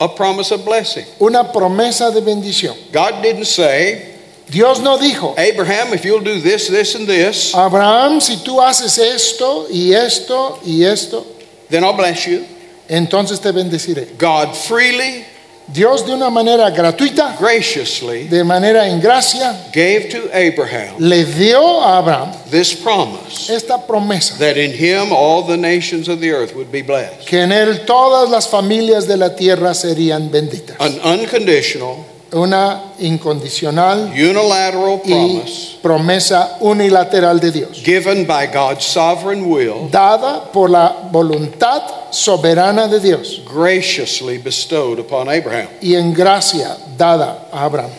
a 0.00 0.08
promise 0.14 0.52
of 0.52 0.64
blessing. 0.64 1.04
una 1.20 1.52
promesa 1.52 2.10
de 2.10 2.20
bendición. 2.20 2.74
God 2.92 3.20
didn't 3.22 3.46
say, 3.46 4.09
Dios 4.50 4.80
no 4.80 4.98
dijo, 4.98 5.38
Abraham, 5.38 5.94
if 5.94 6.04
you'll 6.04 6.24
do 6.24 6.40
this, 6.40 6.68
this, 6.68 6.94
and 6.96 7.06
this, 7.06 7.54
Abraham, 7.54 8.20
si 8.20 8.36
tú 8.38 8.60
haces 8.60 8.98
esto 8.98 9.66
y 9.70 9.92
esto 9.92 10.58
y 10.64 10.82
esto, 10.82 11.24
then 11.68 11.84
I'll 11.84 11.96
bless 11.96 12.26
you. 12.26 12.44
entonces 12.88 13.40
te 13.40 13.52
bendeciré. 13.52 14.18
God 14.18 14.54
freely 14.54 15.24
Dios 15.72 16.04
de 16.04 16.12
una 16.12 16.30
manera 16.30 16.68
gratuita, 16.70 17.36
graciously 17.38 18.24
de 18.24 18.42
manera 18.42 18.88
en 18.88 19.00
gracia, 19.00 19.70
gave 19.72 20.08
to 20.08 20.28
Abraham 20.34 20.96
le 20.98 21.24
dio 21.24 21.80
a 21.80 21.98
Abraham 21.98 22.32
this 22.50 22.74
promise 22.74 23.48
esta 23.48 23.78
promesa, 23.86 24.36
that 24.38 24.56
in 24.56 24.72
him 24.72 25.12
all 25.12 25.42
the 25.42 25.56
nations 25.56 26.08
of 26.08 26.18
the 26.18 26.32
earth 26.32 26.56
would 26.56 26.72
be 26.72 26.82
blessed. 26.82 27.24
que 27.24 27.38
en 27.38 27.52
él 27.52 27.86
todas 27.86 28.28
las 28.28 28.48
familias 28.48 29.06
de 29.06 29.16
la 29.16 29.36
tierra 29.36 29.72
serían 29.72 30.28
benditas. 30.28 30.76
An 30.80 30.98
unconditional, 31.20 32.04
Una 32.32 32.80
incondicional 33.00 34.12
unilateral 34.14 35.00
y 35.04 35.78
promesa 35.82 36.56
unilateral 36.60 37.40
de 37.40 37.50
Dios, 37.50 37.82
given 37.84 38.24
by 38.26 38.46
God's 38.46 38.84
sovereign 38.84 39.44
will, 39.44 39.88
dada 39.90 40.44
por 40.52 40.70
la 40.70 40.94
voluntad 41.10 41.82
soberana 42.10 42.86
de 42.88 43.00
Dios 43.00 43.42
graciously 43.52 44.38
bestowed 44.38 44.98
upon 45.00 45.28
Abraham. 45.28 45.68
y 45.80 45.94
en 45.94 46.12
gracia 46.12 46.76
dada 46.96 47.48
a 47.52 47.64
Abraham. 47.64 47.90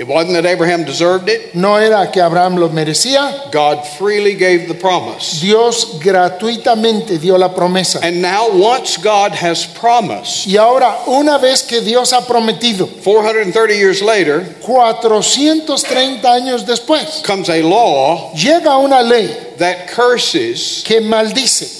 It 0.00 0.08
wasn't 0.08 0.32
that 0.32 0.46
Abraham 0.46 0.84
deserved 0.84 1.28
it, 1.28 1.54
No 1.54 1.76
era 1.76 2.10
que 2.10 2.22
Abraham 2.22 2.56
lo 2.56 2.70
merecía, 2.70 3.52
God 3.52 3.86
freely 3.98 4.34
gave 4.34 4.66
the 4.66 4.72
promise. 4.72 5.42
Dios 5.42 5.98
gratuitamente 6.00 7.18
dio 7.20 7.36
la 7.36 7.50
promesa. 7.54 8.00
And 8.02 8.22
now, 8.22 8.48
once 8.50 8.96
God 8.96 9.32
has 9.32 9.66
promised, 9.66 10.46
Y 10.46 10.56
ahora, 10.56 11.00
una 11.06 11.36
vez 11.36 11.62
que 11.64 11.82
Dios 11.82 12.14
ha 12.14 12.26
prometido, 12.26 12.88
430 13.02 13.74
years 13.74 14.00
later, 14.00 14.42
430 14.62 16.32
años 16.32 16.64
después, 16.64 17.22
comes 17.22 17.50
a 17.50 17.60
law 17.62 18.32
llega 18.34 18.78
una 18.78 19.02
ley 19.02 19.28
that 19.58 19.86
curses. 19.88 20.82
que 20.82 21.02
maldice. 21.02 21.79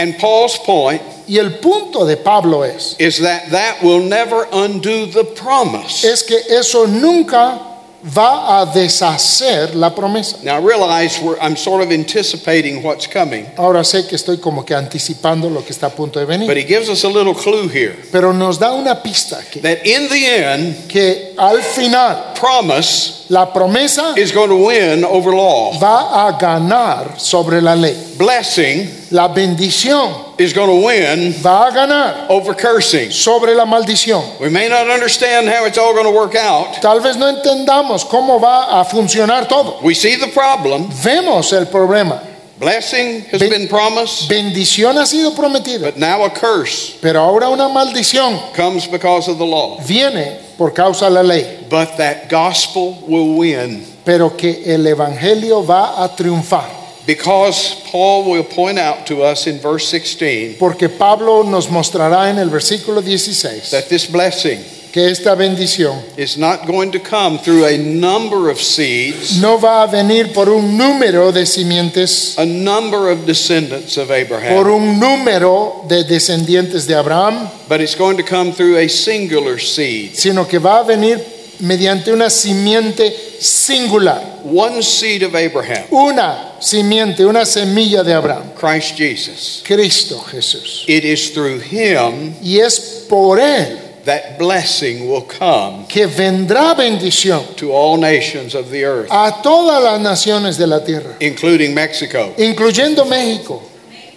And 0.00 0.18
Paul's 0.18 0.58
point 0.58 1.02
Y 1.28 1.38
el 1.38 1.58
punto 1.60 2.04
de 2.04 2.16
Pablo 2.16 2.64
es, 2.64 2.96
is 2.98 3.20
that 3.20 3.50
that 3.50 3.82
will 3.84 4.02
never 4.02 4.48
undo 4.52 5.06
the 5.06 5.24
promise. 5.24 6.04
es 6.04 6.24
que 6.24 6.38
eso 6.50 6.86
nunca 6.86 7.70
va 8.02 8.60
a 8.60 8.66
deshacer 8.66 9.74
la 9.74 9.94
promesa. 9.94 10.42
Now, 10.42 10.56
I 10.56 10.60
realize 10.60 11.20
we're, 11.20 11.38
I'm 11.38 11.56
sort 11.56 11.82
of 11.82 11.92
anticipating 11.92 12.82
what's 12.82 13.06
coming, 13.06 13.46
Ahora 13.56 13.84
sé 13.84 14.08
que 14.08 14.16
estoy 14.16 14.38
como 14.40 14.64
que 14.64 14.74
anticipando 14.74 15.50
lo 15.50 15.62
que 15.62 15.72
está 15.72 15.86
a 15.86 15.90
punto 15.90 16.18
de 16.18 16.26
but 16.46 16.56
he 16.56 16.64
gives 16.64 16.88
us 16.88 17.04
a 17.04 17.08
little 17.08 17.34
clue 17.34 17.68
here 17.68 17.96
pero 18.10 18.32
nos 18.32 18.58
da 18.58 18.72
una 18.72 19.02
pista 19.02 19.42
que, 19.50 19.60
that 19.60 19.86
in 19.86 20.08
the 20.08 20.26
end, 20.26 20.88
que 20.88 21.29
al 21.40 21.62
final 21.62 22.34
promise 22.34 23.24
la 23.30 23.46
promesa 23.52 24.14
is 24.16 24.30
going 24.32 24.48
to 24.50 24.56
win 24.66 25.04
over 25.04 25.32
law. 25.32 25.72
va 25.80 26.28
a 26.28 26.38
ganar 26.38 27.18
sobre 27.18 27.60
la 27.62 27.74
ley. 27.74 27.96
Blessing 28.18 28.88
La 29.10 29.26
bendición 29.28 30.34
is 30.38 30.52
going 30.52 30.68
to 30.68 30.86
win 30.86 31.32
va 31.42 31.68
a 31.68 31.72
ganar 31.72 32.26
over 32.30 32.54
cursing. 32.54 33.10
sobre 33.10 33.54
la 33.54 33.64
maldición. 33.64 34.22
We 34.40 34.50
may 34.50 34.68
not 34.68 34.88
understand 34.88 35.48
how 35.48 35.64
it's 35.64 35.78
all 35.78 35.92
going 35.94 36.04
to 36.04 36.10
work 36.12 36.34
out. 36.34 36.80
Tal 36.82 37.00
vez 37.00 37.16
no 37.16 37.26
entendamos 37.26 38.04
cómo 38.04 38.38
va 38.40 38.80
a 38.80 38.84
funcionar 38.84 39.48
todo. 39.48 39.80
We 39.82 39.94
see 39.94 40.16
the 40.16 40.28
problem. 40.28 40.88
Vemos 41.02 41.52
el 41.52 41.66
problema. 41.66 42.20
Blessing 42.58 43.22
has 43.32 43.40
Ben- 43.40 43.48
been 43.50 43.68
promised, 43.68 44.28
Bendición 44.28 44.96
ha 44.98 45.06
sido 45.06 45.34
prometida, 45.34 45.80
but 45.80 45.96
now 45.96 46.22
a 46.24 46.30
curse 46.30 46.98
pero 47.00 47.18
ahora 47.20 47.48
una 47.48 47.68
maldición 47.70 48.38
comes 48.54 48.86
because 48.86 49.28
of 49.28 49.38
the 49.38 49.46
law. 49.46 49.78
viene 49.80 50.36
por 50.60 50.74
causa 50.74 51.06
de 51.06 51.12
la 51.12 51.22
ley, 51.22 51.66
But 51.70 51.96
that 51.96 52.28
gospel 52.28 52.98
will 53.08 53.38
win 53.38 53.82
pero 54.04 54.36
que 54.36 54.62
el 54.66 54.86
evangelio 54.86 55.62
va 55.66 56.04
a 56.04 56.14
triunfar. 56.14 56.68
because 57.06 57.76
Paul 57.90 58.30
will 58.30 58.44
point 58.44 58.78
out 58.78 59.06
to 59.06 59.22
us 59.22 59.46
in 59.46 59.58
verse 59.58 59.88
16 59.88 60.56
Porque 60.58 60.90
Pablo 60.90 61.42
nos 61.44 61.70
mostrará 61.70 62.28
en 62.28 62.38
el 62.38 62.50
versículo 62.50 63.00
16 63.02 63.70
that 63.70 63.88
this 63.88 64.06
blessing 64.06 64.60
que 64.92 65.08
esta 65.08 65.34
bendición 65.34 66.02
is 66.16 66.36
not 66.36 66.66
going 66.66 66.90
to 66.90 66.98
come 66.98 67.38
through 67.38 67.64
a 67.64 67.78
number 67.78 68.50
of 68.50 68.60
seeds, 68.60 69.40
no 69.40 69.58
va 69.58 69.82
a 69.84 69.86
venir 69.86 70.32
por 70.32 70.48
un 70.48 70.76
número 70.76 71.32
de 71.32 71.46
simientes, 71.46 72.36
a 72.38 72.44
number 72.44 73.08
of 73.10 73.24
descendants 73.26 73.96
of 73.96 74.08
por 74.08 74.16
Abraham, 74.16 74.66
un 74.66 75.00
número 75.00 75.84
de 75.88 76.04
descendientes 76.04 76.86
de 76.86 76.94
Abraham, 76.94 77.48
but 77.68 77.80
it's 77.80 77.94
going 77.94 78.16
to 78.16 78.22
come 78.24 78.52
through 78.52 78.76
a 78.76 78.88
singular 78.88 79.58
seed. 79.58 80.14
sino 80.14 80.44
que 80.46 80.58
va 80.58 80.80
a 80.80 80.84
venir 80.84 81.18
mediante 81.60 82.12
una 82.12 82.30
simiente 82.30 83.12
singular, 83.40 84.40
One 84.42 84.82
seed 84.82 85.22
of 85.22 85.34
Abraham, 85.34 85.84
una 85.92 86.56
simiente, 86.60 87.24
una 87.24 87.44
semilla 87.44 88.02
de 88.02 88.14
Abraham, 88.14 88.52
Christ 88.56 88.96
Jesus. 88.96 89.62
Cristo 89.64 90.18
Jesús. 90.18 90.84
It 90.88 91.04
is 91.04 91.32
through 91.32 91.60
him 91.60 92.34
Y 92.42 92.58
es 92.58 93.06
por 93.08 93.38
él 93.38 93.89
that 94.04 94.38
blessing 94.38 95.08
will 95.08 95.22
come 95.22 95.86
que 95.86 96.06
vendrá 96.06 96.74
bendición 96.74 97.56
to 97.56 97.72
all 97.72 97.96
nations 97.96 98.54
of 98.54 98.70
the 98.70 98.84
earth, 98.84 99.08
a 99.10 99.40
todas 99.42 99.82
las 99.82 100.00
naciones 100.00 100.56
de 100.56 100.66
la 100.66 100.80
tierra, 100.80 101.16
including 101.20 101.74
Mexico. 101.74 102.34
incluyendo 102.38 103.04
México. 103.06 103.62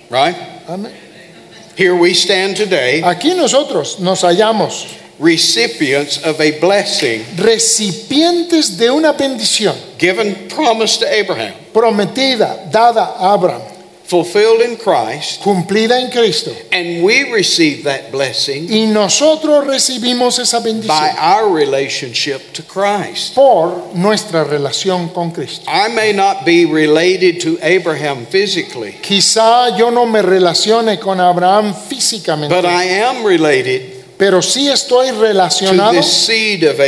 Right? 0.09 0.36
Amén. 0.67 0.91
Here 1.75 1.95
we 1.95 2.13
stand 2.13 2.55
today, 2.55 3.01
Aquí 3.01 3.34
nosotros 3.36 3.99
nos 3.99 4.21
hallamos 4.21 4.99
recipients 5.19 6.17
of 6.25 6.39
a 6.39 6.59
blessing 6.59 7.23
recipientes 7.38 8.77
de 8.77 8.89
una 8.91 9.13
bendición 9.13 9.75
given 9.97 10.47
promised 10.49 10.99
to 10.99 11.07
Abraham, 11.07 11.53
prometida, 11.73 12.69
dada 12.71 13.15
a 13.17 13.34
Abraham, 13.34 13.61
fulfilled 14.14 14.61
in 14.61 14.78
Christ, 14.78 15.41
cumplida 15.41 15.99
en 15.99 16.11
Cristo. 16.11 16.51
and 16.72 17.03
we 17.03 17.32
receive 17.34 17.84
that 17.86 18.11
blessing 18.11 18.68
Y 18.70 18.86
nosotros 18.86 19.66
recibimos 19.66 20.38
esa 20.38 20.59
bendición 20.59 20.88
by 20.88 21.16
our 21.18 21.49
relationship 21.51 22.53
to 22.53 22.61
Christ. 22.61 23.34
por 23.34 23.89
nuestra 23.95 24.43
relación 24.43 25.09
con 25.11 25.32
Cristo. 25.32 25.66
I 25.68 25.88
may 25.95 26.14
not 26.14 26.45
be 26.45 26.66
related 26.66 27.41
to 27.41 27.57
Abraham 27.64 28.28
physically, 28.28 28.91
Quizá 29.01 29.76
yo 29.76 29.89
no 29.89 30.05
me 30.05 30.22
relacione 30.22 30.99
con 30.99 31.20
Abraham 31.20 31.74
físicamente, 31.74 32.49
but 32.49 32.66
I 32.66 32.84
am 33.01 33.26
related 33.26 33.92
pero 34.24 34.41
sí 34.41 34.69
estoy 34.69 35.09
to 35.09 35.19
relacionado 35.19 36.01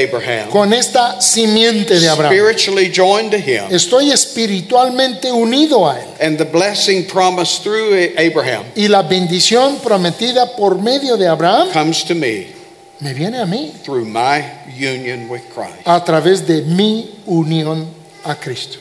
Abraham, 0.06 0.50
con 0.50 0.72
esta 0.72 1.20
simiente 1.20 2.00
de 2.00 2.08
Abraham. 2.08 2.32
spiritually 2.34 2.90
joined 2.90 3.30
to 3.32 3.38
him, 3.38 3.66
Estoy 3.70 4.10
espiritualmente 4.10 5.30
unido 5.34 5.86
a 5.90 6.00
él. 6.00 6.08
and 6.22 6.38
the 6.38 6.46
blessing 6.46 7.04
promised 7.06 7.62
through 7.62 7.94
Abraham 8.18 8.64
Y 8.78 8.88
la 8.88 9.02
bendición 9.02 9.80
prometida 9.84 10.56
por 10.56 10.82
medio 10.82 11.18
de 11.18 11.28
Abraham 11.28 11.72
comes 11.74 12.06
to 12.06 12.16
me 12.16 12.48
me 13.02 13.14
viene 13.14 13.38
a 13.38 13.46
mí 13.46 13.74
through 13.84 14.06
my 14.06 14.42
union 14.80 15.28
with 15.30 15.42
Christ. 15.54 15.86
a 15.86 16.02
través 16.06 16.48
de 16.48 16.62
mi 16.62 17.20
unión 17.26 17.86
a 18.24 18.36
Cristo. 18.36 18.80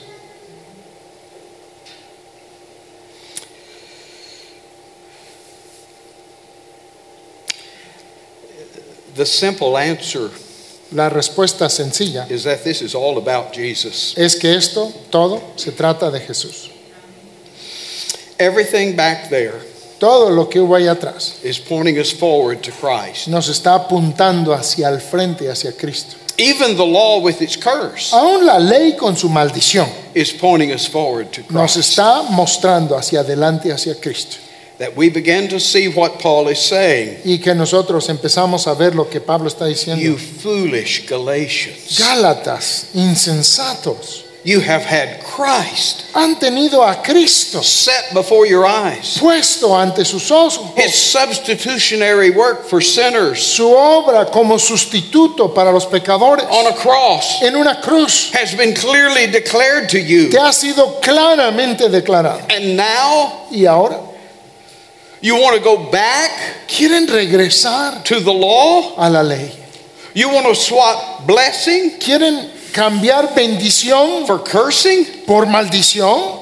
The 9.15 9.27
simple 9.27 9.77
answer 9.79 10.31
La 10.93 11.09
respuesta 11.09 11.69
sencilla 11.69 12.27
is 12.31 12.45
that 12.45 12.63
this 12.63 12.81
is 12.83 12.95
all 12.95 13.17
about 13.19 13.53
Jesus. 13.55 14.15
es 14.17 14.37
que 14.37 14.55
esto 14.55 14.93
todo 15.11 15.41
se 15.57 15.73
trata 15.73 16.11
de 16.11 16.21
Jesús. 16.21 16.71
Everything 18.39 18.95
back 18.97 19.29
there 19.31 19.55
Todo 19.99 20.29
lo 20.31 20.49
que 20.49 20.59
hubo 20.61 20.75
ahí 20.75 20.87
atrás 20.89 21.37
is 21.43 21.59
pointing 21.59 21.99
us 21.99 22.13
forward 22.13 22.61
to 22.63 22.71
Christ. 22.73 23.29
nos 23.29 23.49
está 23.49 23.75
apuntando 23.77 24.53
hacia 24.53 24.89
el 24.89 25.01
frente, 25.01 25.49
hacia 25.49 25.73
Cristo. 25.73 26.17
Even 26.37 26.77
the 26.77 26.85
law 26.85 27.21
with 27.23 27.41
its 27.41 27.57
curse 27.57 28.13
Aún 28.13 28.45
la 28.45 28.59
ley 28.59 28.95
con 28.97 29.17
su 29.17 29.29
maldición 29.29 29.89
is 30.15 30.33
pointing 30.33 30.73
us 30.73 30.87
forward 30.87 31.31
to 31.33 31.43
nos 31.51 31.75
Christ. 31.75 31.77
está 31.99 32.23
mostrando 32.31 32.97
hacia 32.97 33.21
adelante, 33.21 33.73
hacia 33.73 33.95
Cristo. 33.95 34.37
That 34.79 34.97
we 34.97 35.09
begin 35.09 35.49
to 35.51 35.61
see 35.61 35.89
what 35.89 36.19
Paul 36.21 36.49
is 36.49 36.59
saying. 36.59 37.19
Y 37.25 37.39
que 37.39 37.55
nosotros 37.55 38.09
empezamos 38.09 38.67
a 38.67 38.75
ver 38.75 38.95
lo 38.95 39.05
que 39.09 39.21
Pablo 39.21 39.49
está 39.49 39.67
diciendo. 39.67 40.03
You 40.03 40.17
foolish 40.17 41.07
Galatians. 41.09 41.99
Gálatas, 41.99 42.87
insensatos, 42.95 44.25
You 44.45 44.61
have 44.61 44.83
had 44.83 45.23
Christ 45.25 46.05
han 46.15 46.37
tenido 46.39 46.83
a 46.87 47.03
Cristo 47.03 47.63
set 47.63 48.13
before 48.13 48.45
your 48.47 48.67
eyes. 48.67 49.19
puesto 49.19 49.75
ante 49.75 50.05
sus 50.05 50.31
ojos. 50.31 50.61
His 50.77 50.95
substitutionary 50.95 52.29
work 52.29 52.67
for 52.67 52.83
sinners 52.83 53.43
Su 53.43 53.75
obra 53.75 54.31
como 54.31 54.59
sustituto 54.59 55.55
para 55.55 55.73
los 55.73 55.87
pecadores 55.87 56.45
on 56.51 56.67
a 56.67 56.77
cross 56.77 57.41
en 57.43 57.57
una 57.57 57.81
cruz 57.81 58.33
has 58.35 58.55
been 58.55 58.75
clearly 58.75 59.27
declared 59.27 59.89
to 59.89 59.99
you. 59.99 60.29
te 60.29 60.37
ha 60.39 60.53
sido 60.53 61.01
claramente 61.01 61.89
declarado. 61.89 62.41
And 62.51 62.77
now 62.77 63.47
Y 63.51 63.65
ahora 63.65 63.99
you 65.25 65.37
want 65.37 65.57
to 65.57 65.63
go 65.65 65.91
back 65.91 66.31
quieren 66.69 67.07
regresar 67.09 68.05
to 68.05 68.21
the 68.21 68.33
law? 68.33 68.95
a 68.99 69.09
la 69.09 69.23
ley. 69.23 69.51
You 70.15 70.29
want 70.29 70.47
to 70.47 70.55
swap 70.55 71.27
blessing 71.27 71.99
Quieren 71.99 72.51
cambiar 72.73 73.35
bendición 73.35 74.27
for 74.27 74.39
cursing? 74.39 75.25
por 75.27 75.47
maldición. 75.47 76.41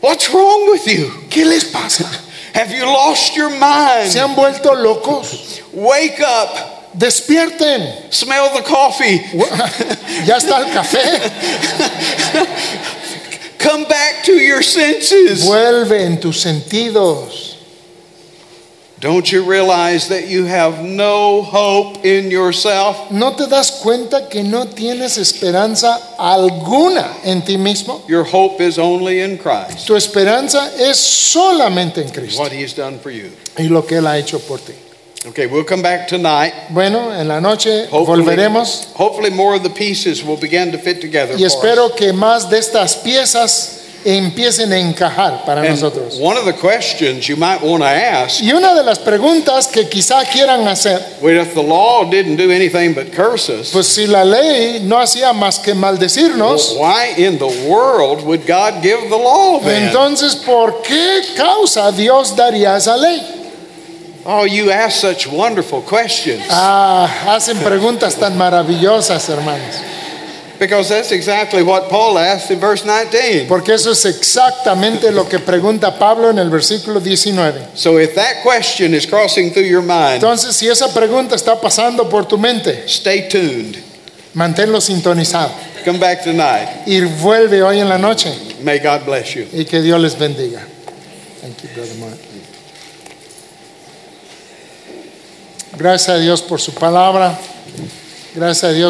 What's 0.00 0.32
wrong 0.32 0.70
with 0.70 0.86
you? 0.86 1.10
¿Qué 1.28 1.44
les 1.44 1.64
pasa? 1.70 2.04
Have 2.54 2.70
you 2.70 2.84
lost 2.84 3.36
your 3.36 3.50
mind? 3.50 4.08
¿Se 4.10 4.18
han 4.20 4.34
vuelto 4.34 4.72
locos? 4.72 5.60
Wake 5.72 6.20
up. 6.20 6.78
Despierten. 6.96 8.10
Smell 8.12 8.48
the 8.54 8.62
coffee. 8.62 9.18
Ya 10.26 10.36
está 10.36 10.58
el 10.60 10.72
café. 10.72 11.00
Come 13.60 13.84
back 13.84 14.24
to 14.24 14.32
your 14.32 14.62
senses. 14.62 15.44
Vuelve 15.46 16.04
en 16.04 16.18
tus 16.18 16.40
sentidos. 16.42 17.56
Don't 19.00 19.32
you 19.32 19.42
realize 19.44 20.08
that 20.08 20.28
you 20.28 20.44
have 20.44 20.82
no 20.84 21.40
hope 21.42 22.04
in 22.04 22.30
yourself? 22.30 23.10
¿No 23.10 23.34
te 23.34 23.46
das 23.46 23.70
cuenta 23.82 24.28
que 24.28 24.42
no 24.42 24.66
tienes 24.66 25.16
esperanza 25.16 25.98
alguna 26.18 27.16
en 27.24 27.40
ti 27.42 27.56
mismo? 27.56 28.02
Your 28.08 28.24
hope 28.24 28.60
is 28.60 28.78
only 28.78 29.20
in 29.20 29.38
Christ. 29.38 29.86
Tu 29.86 29.94
esperanza 29.94 30.70
es 30.78 30.98
solamente 30.98 32.02
en 32.02 32.10
Cristo 32.10 32.40
What 32.42 32.52
he's 32.52 32.74
done 32.74 32.98
for 32.98 33.10
you. 33.10 33.30
y 33.58 33.68
lo 33.68 33.86
que 33.86 33.96
Él 33.96 34.06
ha 34.06 34.18
hecho 34.18 34.38
por 34.38 34.58
ti. 34.58 34.74
Okay, 35.26 35.46
we'll 35.46 35.64
come 35.64 35.82
back 35.82 36.08
tonight. 36.08 36.54
Bueno, 36.70 37.12
en 37.12 37.28
la 37.28 37.40
noche 37.40 37.86
Hopefully, 37.90 38.22
volveremos 38.24 38.86
hopefully 38.94 39.28
more 39.30 39.54
of 39.54 39.62
the 39.62 39.68
pieces 39.68 40.24
will 40.24 40.38
begin 40.38 40.72
to 40.72 40.78
fit 40.78 41.00
together. 41.02 41.34
y 41.34 41.40
for 41.40 41.44
us. 41.46 41.54
espero 41.54 41.94
que 41.94 42.12
más 42.14 42.48
de 42.48 42.56
estas 42.58 42.96
piezas 42.96 43.76
empiecen 44.02 44.72
a 44.72 44.78
encajar 44.78 45.44
para 45.44 45.60
And 45.60 45.72
nosotros. 45.72 46.18
one 46.18 46.38
of 46.38 46.46
the 46.46 46.54
questions 46.54 47.28
you 47.28 47.36
might 47.36 47.60
want 47.60 47.82
to 47.82 47.86
ask, 47.86 48.42
Y 48.42 48.50
una 48.50 48.74
de 48.74 48.82
las 48.82 48.98
preguntas 48.98 49.66
que 49.68 49.90
quizá 49.90 50.24
quieran 50.24 50.66
hacer, 50.66 50.98
well, 51.20 51.36
if 51.38 51.52
the 51.52 51.62
law 51.62 52.02
didn't 52.10 52.36
do 52.38 52.50
anything 52.50 52.94
but 52.94 53.12
curse 53.14 53.50
us, 53.50 53.70
pues 53.72 53.88
si 53.88 54.06
la 54.06 54.24
ley 54.24 54.80
no 54.82 54.96
hacía 54.98 55.34
más 55.34 55.58
que 55.62 55.74
maldecirnos, 55.74 56.76
why 56.78 57.12
in 57.18 57.36
the 57.36 57.68
world 57.68 58.24
would 58.24 58.46
God 58.46 58.80
give 58.82 59.10
the 59.10 59.18
law 59.18 59.60
then? 59.60 59.88
entonces 59.88 60.34
¿por 60.34 60.80
qué 60.80 61.20
causa 61.36 61.92
Dios 61.92 62.34
daría 62.34 62.78
esa 62.78 62.96
ley? 62.96 63.20
Oh, 64.24 64.44
you 64.44 64.70
ask 64.70 65.00
such 65.00 65.26
wonderful 65.26 65.80
questions 65.82 66.44
Ah, 66.50 67.06
hacen 67.26 67.56
preguntas 67.58 68.16
tan 68.16 68.36
maravillosas, 68.36 69.28
hermanos. 69.28 69.80
because 70.58 70.90
that's 70.90 71.10
exactly 71.10 71.62
what 71.62 71.88
Paul 71.88 72.18
asked 72.18 72.50
in 72.50 72.60
verse 72.60 72.84
19. 72.84 73.48
Porque 73.48 73.70
eso 73.72 73.92
es 73.92 74.04
exactamente 74.04 75.10
lo 75.10 75.24
que 75.26 75.38
pregunta 75.38 75.98
Pablo 75.98 76.28
en 76.28 76.38
el 76.38 76.50
versículo 76.50 77.00
19. 77.00 77.68
So 77.74 77.98
if 77.98 78.14
that 78.14 78.42
question 78.42 78.92
is 78.94 79.06
crossing 79.06 79.52
through 79.52 79.64
your 79.66 79.80
mind, 79.80 80.22
Entonces, 80.22 80.54
si 80.54 80.68
esa 80.68 80.88
pregunta 80.92 81.34
está 81.34 81.58
pasando 81.58 82.08
por 82.10 82.26
tu 82.26 82.36
mente, 82.36 82.84
stay 82.86 83.26
tuned. 83.28 83.78
manténlo 84.34 84.80
sintonizado 84.82 85.50
Come 85.84 85.98
back 85.98 86.22
tonight. 86.24 86.68
y 86.86 87.00
vuelve 87.00 87.62
hoy 87.62 87.80
en 87.80 87.88
la 87.88 87.96
noche 87.96 88.30
May 88.62 88.80
God 88.80 89.06
bless 89.06 89.34
you. 89.34 89.46
y 89.52 89.64
que 89.64 89.80
Dios 89.80 89.98
les 89.98 90.14
bendiga. 90.18 90.60
Thank 91.40 91.62
you, 91.62 91.70
Brother 91.74 91.94
Mark. 91.96 92.18
Gracias 95.80 96.10
a 96.10 96.18
Dios 96.18 96.42
por 96.42 96.60
su 96.60 96.74
palabra. 96.74 97.38
Gracias 98.34 98.64
a 98.64 98.72
Dios. 98.74 98.88